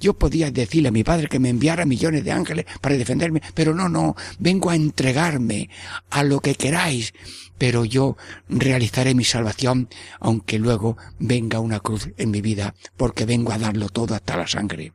Yo 0.00 0.14
podía 0.14 0.50
decirle 0.50 0.88
a 0.88 0.92
mi 0.92 1.04
padre 1.04 1.28
que 1.28 1.38
me 1.38 1.48
enviara 1.48 1.84
millones 1.84 2.24
de 2.24 2.32
ángeles 2.32 2.66
para 2.80 2.96
defenderme, 2.96 3.42
pero 3.54 3.74
no, 3.74 3.88
no, 3.88 4.16
vengo 4.38 4.70
a 4.70 4.76
entregarme 4.76 5.70
a 6.10 6.22
lo 6.22 6.40
que 6.40 6.54
queráis, 6.54 7.14
pero 7.58 7.84
yo 7.84 8.16
realizaré 8.48 9.14
mi 9.14 9.24
salvación, 9.24 9.88
aunque 10.20 10.58
luego 10.58 10.96
venga 11.18 11.60
una 11.60 11.80
cruz 11.80 12.10
en 12.16 12.30
mi 12.30 12.40
vida, 12.40 12.74
porque 12.96 13.24
vengo 13.24 13.52
a 13.52 13.58
darlo 13.58 13.88
todo 13.88 14.14
hasta 14.14 14.36
la 14.36 14.46
sangre. 14.46 14.92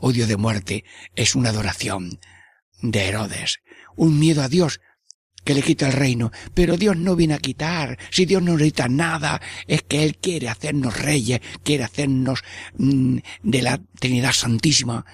Odio 0.00 0.26
de 0.26 0.36
muerte 0.36 0.84
es 1.14 1.34
una 1.34 1.50
adoración 1.50 2.18
de 2.82 3.08
Herodes, 3.08 3.60
un 3.96 4.18
miedo 4.18 4.42
a 4.42 4.48
Dios 4.48 4.80
que 5.46 5.54
le 5.54 5.62
quita 5.62 5.86
el 5.86 5.92
reino, 5.92 6.32
pero 6.54 6.76
Dios 6.76 6.96
no 6.96 7.14
viene 7.14 7.34
a 7.34 7.38
quitar, 7.38 7.96
si 8.10 8.26
Dios 8.26 8.42
no 8.42 8.54
necesita 8.54 8.88
nada, 8.88 9.40
es 9.68 9.84
que 9.84 10.02
Él 10.02 10.18
quiere 10.18 10.48
hacernos 10.48 10.98
reyes, 10.98 11.40
quiere 11.62 11.84
hacernos 11.84 12.42
mm, 12.76 13.18
de 13.44 13.62
la 13.62 13.80
Trinidad 13.98 14.32
Santísima. 14.32 15.06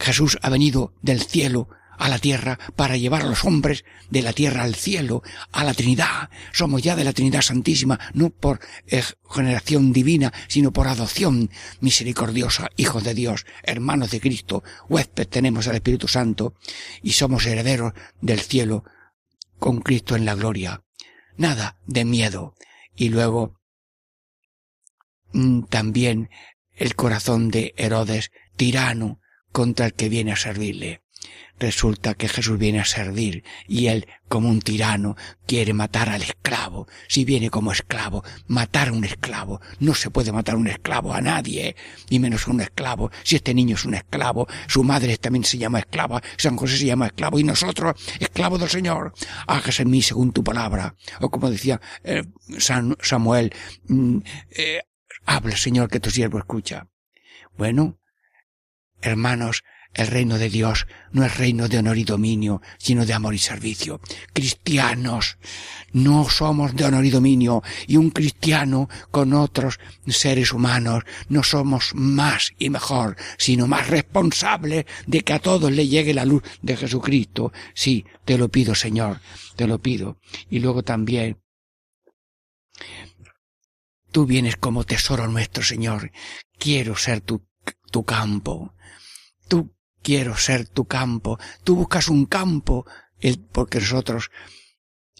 Jesús 0.00 0.36
ha 0.42 0.50
venido 0.50 0.94
del 1.00 1.22
cielo 1.22 1.68
a 1.96 2.08
la 2.08 2.18
tierra 2.18 2.58
para 2.74 2.96
llevar 2.96 3.22
a 3.22 3.26
los 3.26 3.44
hombres 3.44 3.84
de 4.10 4.20
la 4.22 4.32
tierra 4.32 4.64
al 4.64 4.74
cielo, 4.74 5.22
a 5.52 5.62
la 5.62 5.74
Trinidad. 5.74 6.28
Somos 6.52 6.82
ya 6.82 6.96
de 6.96 7.04
la 7.04 7.12
Trinidad 7.12 7.42
Santísima, 7.42 8.00
no 8.14 8.30
por 8.30 8.58
eh, 8.88 9.04
generación 9.30 9.92
divina, 9.92 10.32
sino 10.48 10.72
por 10.72 10.88
adopción 10.88 11.50
misericordiosa, 11.80 12.68
hijos 12.76 13.04
de 13.04 13.14
Dios, 13.14 13.46
hermanos 13.62 14.10
de 14.10 14.20
Cristo, 14.20 14.64
huésped 14.88 15.28
tenemos 15.28 15.68
al 15.68 15.76
Espíritu 15.76 16.08
Santo 16.08 16.54
y 17.00 17.12
somos 17.12 17.46
herederos 17.46 17.92
del 18.20 18.40
cielo 18.40 18.84
con 19.58 19.80
Cristo 19.80 20.16
en 20.16 20.24
la 20.24 20.34
gloria. 20.34 20.82
Nada 21.36 21.78
de 21.86 22.04
miedo. 22.04 22.54
Y 22.94 23.10
luego 23.10 23.60
mm, 25.32 25.64
también 25.64 26.30
el 26.72 26.94
corazón 26.94 27.50
de 27.50 27.74
Herodes, 27.76 28.30
tirano 28.56 29.20
contra 29.56 29.86
el 29.86 29.94
que 29.94 30.10
viene 30.10 30.32
a 30.32 30.36
servirle. 30.36 31.00
Resulta 31.58 32.12
que 32.12 32.28
Jesús 32.28 32.58
viene 32.58 32.78
a 32.78 32.84
servir 32.84 33.42
y 33.66 33.86
él, 33.86 34.06
como 34.28 34.50
un 34.50 34.60
tirano, 34.60 35.16
quiere 35.46 35.72
matar 35.72 36.10
al 36.10 36.20
esclavo. 36.20 36.86
Si 37.08 37.24
viene 37.24 37.48
como 37.48 37.72
esclavo, 37.72 38.22
matar 38.48 38.88
a 38.88 38.92
un 38.92 39.04
esclavo. 39.04 39.62
No 39.80 39.94
se 39.94 40.10
puede 40.10 40.30
matar 40.30 40.56
a 40.56 40.58
un 40.58 40.66
esclavo 40.66 41.14
a 41.14 41.22
nadie, 41.22 41.74
y 42.10 42.18
menos 42.18 42.46
a 42.46 42.50
un 42.50 42.60
esclavo. 42.60 43.10
Si 43.22 43.36
este 43.36 43.54
niño 43.54 43.76
es 43.76 43.86
un 43.86 43.94
esclavo, 43.94 44.46
su 44.66 44.84
madre 44.84 45.16
también 45.16 45.44
se 45.44 45.56
llama 45.56 45.78
esclava, 45.78 46.22
San 46.36 46.58
José 46.58 46.76
se 46.76 46.84
llama 46.84 47.06
esclavo, 47.06 47.38
y 47.38 47.44
nosotros, 47.44 47.94
esclavos 48.20 48.60
del 48.60 48.68
Señor. 48.68 49.14
Hágase 49.46 49.84
en 49.84 49.90
mí 49.90 50.02
según 50.02 50.32
tu 50.32 50.44
palabra. 50.44 50.96
O 51.22 51.30
como 51.30 51.50
decía 51.50 51.80
eh, 52.04 52.24
San 52.58 52.94
Samuel, 53.00 53.54
mm, 53.88 54.18
eh, 54.50 54.82
habla 55.24 55.56
Señor 55.56 55.88
que 55.88 56.00
tu 56.00 56.10
siervo 56.10 56.38
escucha. 56.38 56.88
Bueno, 57.56 57.98
hermanos, 59.02 59.62
el 59.96 60.08
reino 60.08 60.36
de 60.36 60.50
Dios 60.50 60.86
no 61.10 61.24
es 61.24 61.38
reino 61.38 61.68
de 61.68 61.78
honor 61.78 61.96
y 61.96 62.04
dominio, 62.04 62.60
sino 62.76 63.06
de 63.06 63.14
amor 63.14 63.34
y 63.34 63.38
servicio. 63.38 63.98
Cristianos, 64.34 65.38
no 65.92 66.28
somos 66.28 66.76
de 66.76 66.84
honor 66.84 67.06
y 67.06 67.10
dominio, 67.10 67.62
y 67.86 67.96
un 67.96 68.10
cristiano 68.10 68.90
con 69.10 69.32
otros 69.32 69.80
seres 70.06 70.52
humanos 70.52 71.04
no 71.30 71.42
somos 71.42 71.94
más 71.94 72.52
y 72.58 72.68
mejor, 72.68 73.16
sino 73.38 73.66
más 73.66 73.88
responsables 73.88 74.84
de 75.06 75.22
que 75.22 75.32
a 75.32 75.38
todos 75.38 75.72
le 75.72 75.88
llegue 75.88 76.12
la 76.12 76.26
luz 76.26 76.42
de 76.60 76.76
Jesucristo. 76.76 77.52
Sí, 77.72 78.04
te 78.26 78.36
lo 78.36 78.50
pido, 78.50 78.74
Señor, 78.74 79.20
te 79.56 79.66
lo 79.66 79.78
pido. 79.78 80.18
Y 80.50 80.58
luego 80.58 80.82
también, 80.82 81.40
tú 84.12 84.26
vienes 84.26 84.56
como 84.56 84.84
tesoro 84.84 85.26
nuestro, 85.26 85.62
Señor. 85.62 86.12
Quiero 86.58 86.96
ser 86.96 87.22
tu, 87.22 87.46
tu 87.90 88.04
campo. 88.04 88.75
Tú 89.48 89.74
quiero 90.02 90.36
ser 90.36 90.68
tu 90.68 90.86
campo. 90.86 91.38
Tú 91.64 91.76
buscas 91.76 92.08
un 92.08 92.26
campo, 92.26 92.86
porque 93.52 93.80
nosotros, 93.80 94.30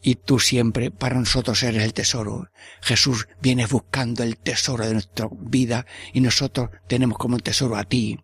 y 0.03 0.17
tú 0.17 0.39
siempre 0.39 0.91
para 0.91 1.19
nosotros 1.19 1.63
eres 1.63 1.83
el 1.83 1.93
tesoro. 1.93 2.51
Jesús 2.83 3.29
viene 3.41 3.67
buscando 3.67 4.23
el 4.23 4.37
tesoro 4.37 4.87
de 4.87 4.93
nuestra 4.93 5.29
vida 5.33 5.87
y 6.13 6.21
nosotros 6.21 6.71
tenemos 6.87 7.19
como 7.19 7.39
tesoro 7.39 7.77
a 7.77 7.85
ti. 7.85 8.19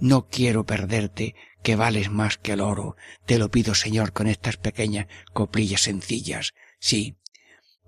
No 0.00 0.28
quiero 0.28 0.64
perderte, 0.64 1.34
que 1.62 1.76
vales 1.76 2.10
más 2.10 2.38
que 2.38 2.52
el 2.52 2.60
oro. 2.60 2.96
Te 3.26 3.38
lo 3.38 3.50
pido, 3.50 3.74
Señor, 3.74 4.12
con 4.12 4.26
estas 4.26 4.56
pequeñas 4.56 5.06
coplillas 5.32 5.82
sencillas. 5.82 6.54
Sí. 6.78 7.16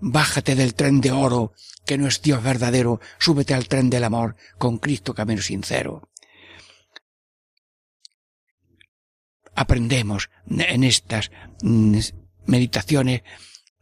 Bájate 0.01 0.55
del 0.55 0.75
tren 0.75 1.01
de 1.01 1.13
oro, 1.13 1.53
que 1.87 1.97
no 1.97 2.09
es 2.09 2.23
Dios 2.23 2.43
verdadero, 2.43 3.01
súbete 3.19 3.55
al 3.55 3.69
tren 3.69 3.89
del 3.89 4.05
amor, 4.05 4.37
con 4.59 4.79
Cristo 4.79 5.15
camino 5.15 5.41
sincero. 5.43 6.11
Aprendemos 9.55 10.31
en 10.49 10.85
estas 10.85 11.31
mm, 11.63 11.99
meditaciones 12.47 13.23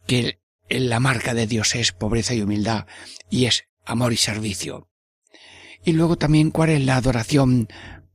que 0.07 0.39
la 0.69 0.99
marca 0.99 1.33
de 1.33 1.47
Dios 1.47 1.75
es 1.75 1.91
pobreza 1.91 2.33
y 2.33 2.41
humildad 2.41 2.87
y 3.29 3.45
es 3.45 3.65
amor 3.85 4.13
y 4.13 4.17
servicio. 4.17 4.89
Y 5.83 5.93
luego 5.93 6.17
también 6.17 6.51
cuál 6.51 6.69
es 6.69 6.85
la 6.85 6.97
adoración 6.97 7.67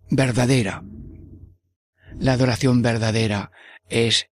verdadera. 0.08 0.84
La 2.18 2.32
adoración 2.32 2.82
verdadera 2.82 3.50
es 3.88 4.28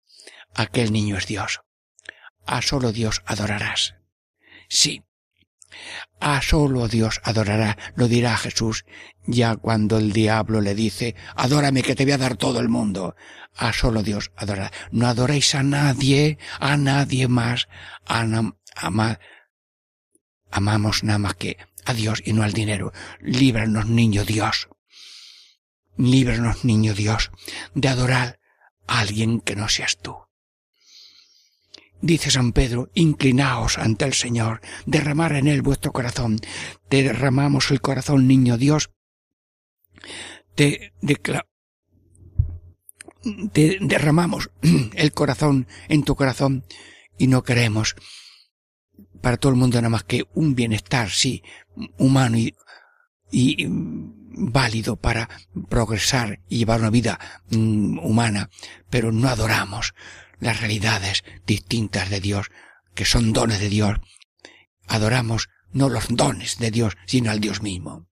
aquel 0.54 0.92
niño 0.92 1.16
es 1.16 1.26
Dios. 1.26 1.60
A 2.46 2.62
solo 2.62 2.92
Dios 2.92 3.22
adorarás. 3.26 3.94
Sí. 4.68 5.02
A 6.20 6.42
solo 6.42 6.88
Dios 6.88 7.20
adorará, 7.24 7.78
lo 7.94 8.08
dirá 8.08 8.36
Jesús, 8.36 8.84
ya 9.26 9.56
cuando 9.56 9.98
el 9.98 10.12
diablo 10.12 10.60
le 10.60 10.74
dice, 10.74 11.14
adórame 11.36 11.82
que 11.82 11.94
te 11.94 12.04
voy 12.04 12.12
a 12.12 12.18
dar 12.18 12.36
todo 12.36 12.60
el 12.60 12.68
mundo. 12.68 13.14
A 13.56 13.72
solo 13.72 14.02
Dios 14.02 14.32
adorará. 14.36 14.72
No 14.90 15.06
adoréis 15.06 15.54
a 15.54 15.62
nadie, 15.62 16.38
a 16.60 16.76
nadie 16.76 17.28
más. 17.28 17.68
Amamos 20.50 21.04
nada 21.04 21.18
más 21.18 21.34
que 21.34 21.56
a 21.84 21.94
Dios 21.94 22.22
y 22.24 22.32
no 22.32 22.42
al 22.42 22.52
dinero. 22.52 22.92
Líbranos, 23.20 23.86
niño 23.86 24.24
Dios. 24.24 24.68
Líbranos, 25.96 26.64
niño 26.64 26.94
Dios, 26.94 27.30
de 27.74 27.88
adorar 27.88 28.38
a 28.86 29.00
alguien 29.00 29.40
que 29.40 29.56
no 29.56 29.68
seas 29.68 29.98
tú. 29.98 30.27
Dice 32.00 32.30
San 32.30 32.52
Pedro, 32.52 32.90
inclinaos 32.94 33.78
ante 33.78 34.04
el 34.04 34.14
Señor, 34.14 34.60
derramar 34.86 35.32
en 35.32 35.48
él 35.48 35.62
vuestro 35.62 35.92
corazón. 35.92 36.38
Te 36.88 37.02
derramamos 37.02 37.70
el 37.70 37.80
corazón, 37.80 38.28
niño 38.28 38.56
Dios. 38.56 38.90
Te, 40.54 40.92
te 43.52 43.78
derramamos 43.80 44.50
el 44.94 45.12
corazón 45.12 45.66
en 45.88 46.04
tu 46.04 46.14
corazón 46.14 46.64
y 47.18 47.26
no 47.26 47.42
queremos 47.42 47.96
para 49.20 49.36
todo 49.36 49.52
el 49.52 49.58
mundo 49.58 49.78
nada 49.78 49.88
más 49.88 50.04
que 50.04 50.24
un 50.34 50.54
bienestar, 50.54 51.10
sí, 51.10 51.42
humano 51.98 52.36
y, 53.30 53.66
válido 54.40 54.96
para 54.96 55.28
progresar 55.68 56.40
y 56.48 56.58
llevar 56.58 56.80
una 56.80 56.90
vida 56.90 57.18
mm, 57.50 57.98
humana, 57.98 58.50
pero 58.88 59.10
no 59.10 59.28
adoramos 59.28 59.94
las 60.40 60.60
realidades 60.60 61.24
distintas 61.46 62.10
de 62.10 62.20
Dios, 62.20 62.50
que 62.94 63.04
son 63.04 63.32
dones 63.32 63.60
de 63.60 63.68
Dios. 63.68 63.98
Adoramos 64.86 65.48
no 65.72 65.88
los 65.88 66.06
dones 66.08 66.58
de 66.58 66.70
Dios, 66.70 66.96
sino 67.06 67.30
al 67.30 67.40
Dios 67.40 67.62
mismo. 67.62 68.08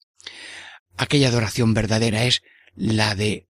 Aquella 0.97 1.29
adoración 1.29 1.75
verdadera 1.75 2.25
es 2.25 2.43
la 2.75 3.14
de 3.14 3.49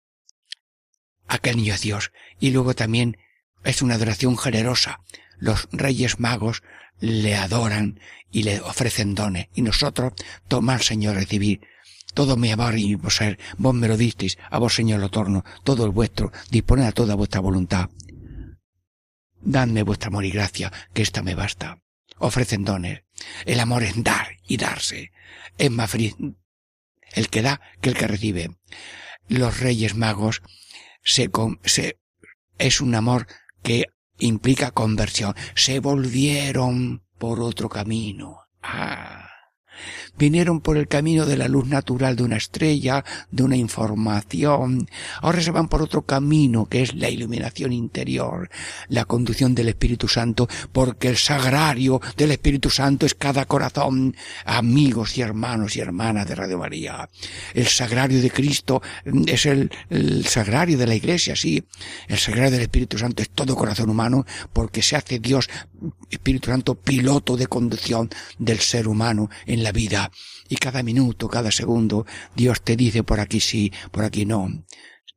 aquel 1.27 1.57
niño 1.57 1.77
Dios, 1.81 2.13
y 2.41 2.51
luego 2.51 2.75
también 2.75 3.19
es 3.65 3.83
una 3.83 3.95
adoración 3.95 4.37
generosa. 4.39 5.01
Los 5.39 5.69
reyes 5.73 6.21
magos 6.21 6.63
le 7.01 7.37
adoran 7.37 8.01
y 8.31 8.43
le 8.43 8.61
ofrecen 8.61 9.15
dones, 9.15 9.49
y 9.55 9.63
nosotros, 9.63 10.15
tomar 10.49 10.83
Señor, 10.83 11.17
recibir 11.17 11.61
todo 12.15 12.37
mi 12.37 12.51
amor 12.51 12.79
y 12.79 12.89
mi 12.89 12.97
poseer, 12.97 13.39
vos 13.59 13.75
me 13.75 13.89
lo 13.89 13.97
disteis, 13.97 14.39
a 14.51 14.59
vos 14.59 14.75
Señor 14.75 15.01
lo 15.01 15.11
torno, 15.11 15.45
todo 15.65 15.85
el 15.85 15.91
vuestro, 15.91 16.33
disponed 16.51 16.87
a 16.87 16.93
toda 16.93 17.15
vuestra 17.15 17.41
voluntad. 17.41 17.91
Dadme 19.41 19.83
vuestra 19.83 20.09
amor 20.09 20.25
y 20.25 20.31
gracia, 20.31 20.73
que 20.93 21.03
ésta 21.03 21.23
me 21.23 21.35
basta. 21.35 21.81
Ofrecen 22.19 22.65
dones. 22.65 23.03
El 23.47 23.61
amor 23.61 23.83
es 23.83 24.03
dar 24.03 24.29
y 24.47 24.57
darse. 24.57 25.13
Es 25.57 25.71
más 25.71 25.91
feliz 25.91 26.15
el 27.13 27.29
que 27.29 27.43
da 27.43 27.61
que 27.81 27.91
el 27.91 27.97
que 27.97 28.07
recibe. 28.07 28.57
Los 29.29 29.61
reyes 29.61 29.95
magos 29.95 30.43
se, 31.03 31.31
se 31.65 31.99
es 32.59 32.81
un 32.81 32.95
amor 32.95 33.27
que 33.63 33.87
implica 34.19 34.71
conversión. 34.71 35.35
Se 35.55 35.81
volvieron 35.81 37.05
por 37.19 37.41
otro 37.41 37.69
camino. 37.69 38.41
Ah 38.63 39.38
vinieron 40.17 40.61
por 40.61 40.77
el 40.77 40.89
camino 40.89 41.27
de 41.27 41.37
la 41.37 41.49
luz 41.49 41.67
natural 41.67 42.17
de 42.17 42.23
una 42.23 42.37
estrella, 42.37 43.05
de 43.31 43.43
una 43.43 43.57
información. 43.57 44.89
Ahora 45.21 45.41
se 45.41 45.51
van 45.51 45.69
por 45.69 45.83
otro 45.83 46.03
camino 46.03 46.67
que 46.67 46.83
es 46.83 46.95
la 46.95 47.11
iluminación 47.11 47.73
interior, 47.73 48.51
la 48.89 49.05
conducción 49.05 49.55
del 49.55 49.69
Espíritu 49.69 50.09
Santo, 50.09 50.49
porque 50.73 51.09
el 51.09 51.17
sagrario 51.17 52.01
del 52.17 52.33
Espíritu 52.33 52.71
Santo 52.71 53.07
es 53.07 53.15
cada 53.15 53.45
corazón, 53.45 54.17
amigos 54.45 55.17
y 55.17 55.23
hermanos 55.23 55.77
y 55.77 55.81
hermanas 55.81 56.27
de 56.29 56.35
Radio 56.35 56.59
María. 56.59 57.09
El 57.55 57.67
sagrario 57.67 58.21
de 58.21 58.31
Cristo 58.31 58.83
es 59.27 59.47
el, 59.47 59.71
el 59.91 60.27
sagrario 60.27 60.79
de 60.79 60.87
la 60.87 60.95
Iglesia, 60.95 61.37
sí. 61.37 61.63
El 62.09 62.19
sagrario 62.19 62.53
del 62.53 62.63
Espíritu 62.63 62.99
Santo 62.99 63.23
es 63.23 63.31
todo 63.31 63.57
corazón 63.57 63.91
humano 63.91 64.25
porque 64.53 64.83
se 64.83 64.97
hace 64.97 65.19
Dios, 65.19 65.49
Espíritu 66.11 66.51
Santo, 66.51 66.75
piloto 66.75 67.37
de 67.37 67.47
conducción 67.47 68.11
del 68.39 68.59
ser 68.59 68.89
humano 68.89 69.31
en 69.47 69.63
la 69.63 69.68
vida 69.73 70.11
y 70.49 70.57
cada 70.57 70.83
minuto, 70.83 71.29
cada 71.29 71.51
segundo, 71.51 72.07
Dios 72.35 72.63
te 72.63 72.77
dice 72.77 73.03
por 73.03 73.21
aquí 73.21 73.41
sí, 73.41 73.73
por 73.91 74.05
aquí 74.05 74.25
no. 74.25 74.65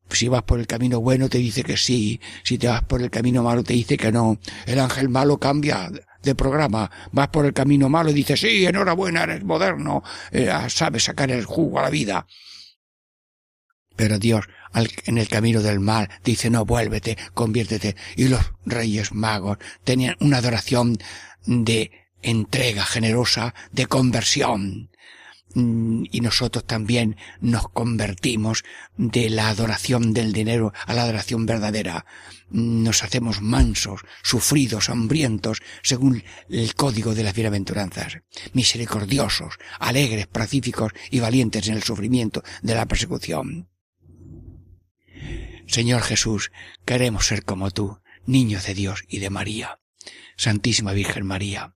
Si 0.10 0.28
vas 0.28 0.44
por 0.44 0.60
el 0.60 0.68
camino 0.68 1.00
bueno 1.00 1.30
te 1.30 1.38
dice 1.38 1.64
que 1.64 1.78
sí, 1.78 2.20
si 2.44 2.58
te 2.58 2.68
vas 2.68 2.84
por 2.84 3.02
el 3.02 3.10
camino 3.10 3.44
malo 3.44 3.64
te 3.64 3.74
dice 3.74 3.98
que 3.98 4.12
no. 4.12 4.40
El 4.66 4.80
ángel 4.80 5.10
malo 5.10 5.40
cambia 5.40 5.90
de 6.22 6.36
programa, 6.36 6.92
vas 7.12 7.30
por 7.30 7.46
el 7.46 7.54
camino 7.54 7.90
malo 7.90 8.12
y 8.12 8.14
dice 8.14 8.38
sí, 8.38 8.66
enhorabuena, 8.66 9.24
eres 9.24 9.44
moderno, 9.44 10.04
eh, 10.32 10.52
sabes 10.68 11.04
sacar 11.04 11.32
el 11.32 11.46
jugo 11.46 11.80
a 11.80 11.84
la 11.84 11.90
vida. 11.90 12.28
Pero 13.96 14.20
Dios, 14.20 14.46
en 15.06 15.18
el 15.18 15.28
camino 15.28 15.62
del 15.62 15.80
mal, 15.80 16.10
dice 16.24 16.50
no, 16.50 16.66
vuélvete, 16.66 17.18
conviértete. 17.34 17.96
Y 18.16 18.30
los 18.30 18.42
reyes 18.66 19.14
magos 19.14 19.58
tenían 19.84 20.16
una 20.20 20.38
adoración 20.38 20.98
de 21.46 21.92
entrega 22.22 22.86
generosa, 22.86 23.54
de 23.72 23.88
conversión. 23.88 24.92
Mm, 25.54 26.06
y 26.12 26.22
nosotros 26.22 26.66
también 26.66 27.18
nos 27.42 27.68
convertimos 27.70 28.64
de 28.98 29.30
la 29.30 29.50
adoración 29.50 30.14
del 30.14 30.32
dinero 30.32 30.72
a 30.86 30.94
la 30.94 31.04
adoración 31.04 31.46
verdadera. 31.46 32.06
Mm, 32.50 32.84
nos 32.84 33.04
hacemos 33.04 33.42
mansos, 33.42 34.02
sufridos, 34.24 34.90
hambrientos, 34.90 35.62
según 35.84 36.24
el 36.50 36.74
código 36.76 37.14
de 37.14 37.24
las 37.24 37.34
bienaventuranzas, 37.34 38.20
misericordiosos, 38.54 39.56
alegres, 39.80 40.28
pacíficos 40.28 40.94
y 41.10 41.20
valientes 41.20 41.68
en 41.68 41.76
el 41.76 41.84
sufrimiento 41.84 42.44
de 42.62 42.76
la 42.76 42.86
persecución. 42.86 43.68
Señor 45.68 46.02
Jesús, 46.02 46.52
queremos 46.86 47.28
ser 47.28 47.44
como 47.44 47.72
tú, 47.72 48.00
niños 48.26 48.66
de 48.66 48.74
Dios 48.74 49.04
y 49.08 49.20
de 49.20 49.30
María. 49.30 49.80
Santísima 50.42 50.94
Virgen 50.94 51.24
María, 51.28 51.76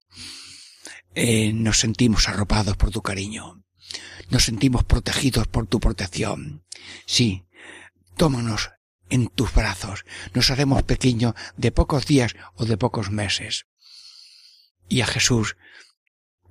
eh, 1.14 1.54
nos 1.54 1.78
sentimos 1.78 2.28
arropados 2.28 2.76
por 2.78 2.90
tu 2.90 3.04
cariño, 3.04 3.64
nos 4.32 4.46
sentimos 4.46 4.84
protegidos 4.84 5.46
por 5.46 5.68
tu 5.68 5.80
protección. 5.80 6.66
Sí, 7.06 7.46
tómanos 8.18 8.72
en 9.12 9.28
tus 9.28 9.54
brazos, 9.54 10.04
nos 10.34 10.50
haremos 10.50 10.82
pequeños 10.82 11.36
de 11.58 11.72
pocos 11.72 12.08
días 12.08 12.36
o 12.56 12.66
de 12.66 12.76
pocos 12.76 13.12
meses. 13.12 13.68
Y 14.90 15.02
a 15.02 15.06
Jesús, 15.06 15.58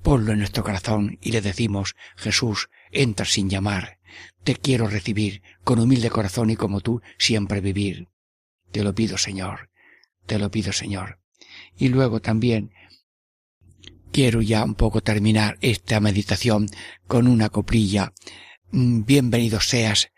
ponlo 0.05 0.31
en 0.31 0.39
nuestro 0.39 0.63
corazón 0.63 1.19
y 1.21 1.33
le 1.33 1.41
decimos, 1.41 1.97
Jesús, 2.15 2.71
entra 2.93 3.27
sin 3.27 3.51
llamar, 3.51 3.99
te 4.45 4.55
quiero 4.55 4.87
recibir 4.87 5.43
con 5.65 5.81
humilde 5.81 6.11
corazón 6.11 6.51
y 6.51 6.55
como 6.55 6.81
tú 6.81 7.03
siempre 7.19 7.61
vivir. 7.61 8.07
Te 8.71 8.85
lo 8.85 8.95
pido, 8.95 9.19
Señor, 9.19 9.69
te 10.27 10.39
lo 10.39 10.53
pido, 10.53 10.73
Señor 10.73 11.24
y 11.77 11.89
luego 11.89 12.21
también 12.21 12.73
quiero 14.13 14.43
ya 14.43 14.65
un 14.65 14.75
poco 14.75 15.01
terminar 15.01 15.59
esta 15.61 16.01
meditación 16.01 16.69
con 17.07 17.27
una 17.27 17.49
coplilla. 17.49 18.13
Mm, 18.71 19.05
bienvenido 19.05 19.61
seas, 19.61 20.11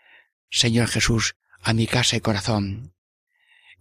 Señor 0.49 0.87
Jesús, 0.87 1.35
a 1.61 1.73
mi 1.73 1.87
casa 1.87 2.15
y 2.15 2.21
corazón. 2.21 2.93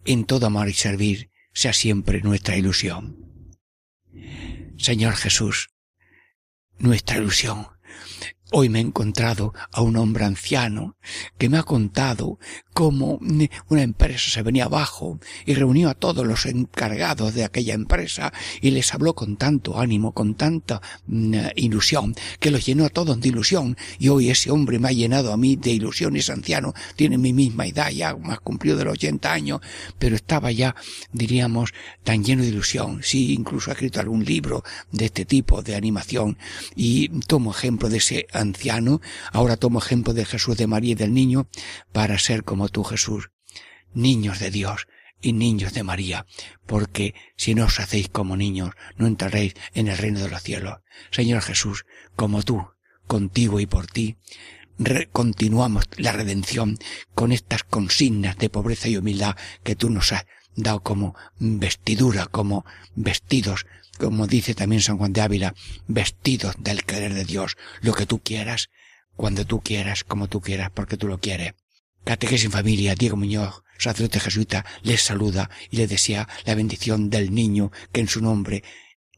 En 0.04 0.24
todo 0.24 0.46
amor 0.46 0.68
y 0.68 0.74
servir 0.74 1.30
sea 1.52 1.72
siempre 1.72 2.22
nuestra 2.22 2.56
ilusión. 2.56 3.56
Señor 4.78 5.14
Jesús, 5.14 5.70
nuestra 6.78 7.16
ilusión 7.18 7.68
Hoy 8.52 8.68
me 8.68 8.78
he 8.78 8.82
encontrado 8.82 9.52
a 9.72 9.82
un 9.82 9.96
hombre 9.96 10.24
anciano 10.24 10.96
que 11.36 11.48
me 11.48 11.58
ha 11.58 11.64
contado 11.64 12.38
cómo 12.76 13.18
una 13.70 13.82
empresa 13.82 14.30
se 14.30 14.42
venía 14.42 14.66
abajo 14.66 15.18
y 15.46 15.54
reunió 15.54 15.88
a 15.88 15.94
todos 15.94 16.26
los 16.26 16.44
encargados 16.44 17.32
de 17.32 17.42
aquella 17.42 17.72
empresa 17.72 18.34
y 18.60 18.70
les 18.70 18.92
habló 18.92 19.14
con 19.14 19.38
tanto 19.38 19.80
ánimo, 19.80 20.12
con 20.12 20.34
tanta 20.34 20.82
mm, 21.06 21.36
ilusión, 21.54 22.14
que 22.38 22.50
los 22.50 22.66
llenó 22.66 22.84
a 22.84 22.90
todos 22.90 23.18
de 23.18 23.28
ilusión. 23.28 23.78
Y 23.98 24.10
hoy 24.10 24.28
ese 24.28 24.50
hombre 24.50 24.78
me 24.78 24.88
ha 24.88 24.92
llenado 24.92 25.32
a 25.32 25.38
mí 25.38 25.56
de 25.56 25.70
ilusión, 25.70 26.16
es 26.16 26.28
anciano, 26.28 26.74
tiene 26.96 27.16
mi 27.16 27.32
misma 27.32 27.66
edad, 27.66 27.88
ya 27.88 28.14
más 28.14 28.40
cumplido 28.40 28.76
de 28.76 28.84
los 28.84 28.92
80 28.92 29.32
años, 29.32 29.60
pero 29.98 30.14
estaba 30.14 30.52
ya, 30.52 30.76
diríamos, 31.12 31.72
tan 32.04 32.24
lleno 32.24 32.42
de 32.42 32.48
ilusión. 32.48 33.00
Sí, 33.02 33.32
incluso 33.32 33.70
ha 33.70 33.72
escrito 33.72 34.00
algún 34.00 34.22
libro 34.22 34.64
de 34.92 35.06
este 35.06 35.24
tipo 35.24 35.62
de 35.62 35.76
animación. 35.76 36.36
Y 36.74 37.08
tomo 37.20 37.52
ejemplo 37.52 37.88
de 37.88 37.96
ese 37.96 38.26
anciano, 38.34 39.00
ahora 39.32 39.56
tomo 39.56 39.78
ejemplo 39.78 40.12
de 40.12 40.26
Jesús 40.26 40.58
de 40.58 40.66
María 40.66 40.92
y 40.92 40.94
del 40.94 41.14
niño, 41.14 41.48
para 41.92 42.18
ser 42.18 42.44
como 42.44 42.65
tú, 42.68 42.84
Jesús, 42.84 43.30
niños 43.94 44.38
de 44.40 44.50
Dios 44.50 44.86
y 45.20 45.32
niños 45.32 45.72
de 45.72 45.82
María, 45.82 46.26
porque 46.66 47.14
si 47.36 47.54
no 47.54 47.64
os 47.64 47.80
hacéis 47.80 48.08
como 48.08 48.36
niños, 48.36 48.74
no 48.96 49.06
entraréis 49.06 49.54
en 49.74 49.88
el 49.88 49.98
reino 49.98 50.20
de 50.20 50.28
los 50.28 50.42
cielos. 50.42 50.80
Señor 51.10 51.42
Jesús, 51.42 51.86
como 52.14 52.42
tú, 52.42 52.68
contigo 53.06 53.60
y 53.60 53.66
por 53.66 53.86
ti, 53.86 54.16
continuamos 55.12 55.84
la 55.96 56.12
redención 56.12 56.78
con 57.14 57.32
estas 57.32 57.64
consignas 57.64 58.36
de 58.36 58.50
pobreza 58.50 58.88
y 58.88 58.96
humildad 58.96 59.36
que 59.64 59.76
tú 59.76 59.88
nos 59.88 60.12
has 60.12 60.26
dado 60.54 60.82
como 60.82 61.14
vestidura, 61.38 62.26
como 62.26 62.64
vestidos, 62.94 63.66
como 63.98 64.26
dice 64.26 64.54
también 64.54 64.82
San 64.82 64.98
Juan 64.98 65.12
de 65.12 65.22
Ávila, 65.22 65.54
vestidos 65.86 66.56
del 66.58 66.84
querer 66.84 67.14
de 67.14 67.24
Dios, 67.24 67.56
lo 67.80 67.94
que 67.94 68.06
tú 68.06 68.20
quieras, 68.20 68.68
cuando 69.16 69.46
tú 69.46 69.60
quieras, 69.60 70.04
como 70.04 70.28
tú 70.28 70.40
quieras, 70.40 70.70
porque 70.72 70.96
tú 70.96 71.08
lo 71.08 71.18
quieres. 71.18 71.54
Catequesis 72.06 72.44
en 72.44 72.52
familia, 72.52 72.94
Diego 72.94 73.16
Muñoz, 73.16 73.64
sacerdote 73.78 74.20
jesuita, 74.20 74.64
les 74.84 75.02
saluda 75.02 75.50
y 75.72 75.76
les 75.78 75.90
desea 75.90 76.28
la 76.44 76.54
bendición 76.54 77.10
del 77.10 77.34
niño 77.34 77.72
que 77.90 78.00
en 78.00 78.06
su 78.06 78.22
nombre 78.22 78.62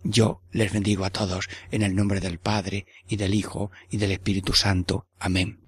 yo 0.02 0.40
les 0.52 0.72
bendigo 0.72 1.04
a 1.04 1.10
todos 1.10 1.50
en 1.70 1.82
el 1.82 1.94
nombre 1.94 2.20
del 2.20 2.38
Padre 2.38 2.86
y 3.06 3.16
del 3.16 3.34
Hijo 3.34 3.70
y 3.90 3.98
del 3.98 4.12
Espíritu 4.12 4.54
Santo. 4.54 5.06
Amén. 5.18 5.67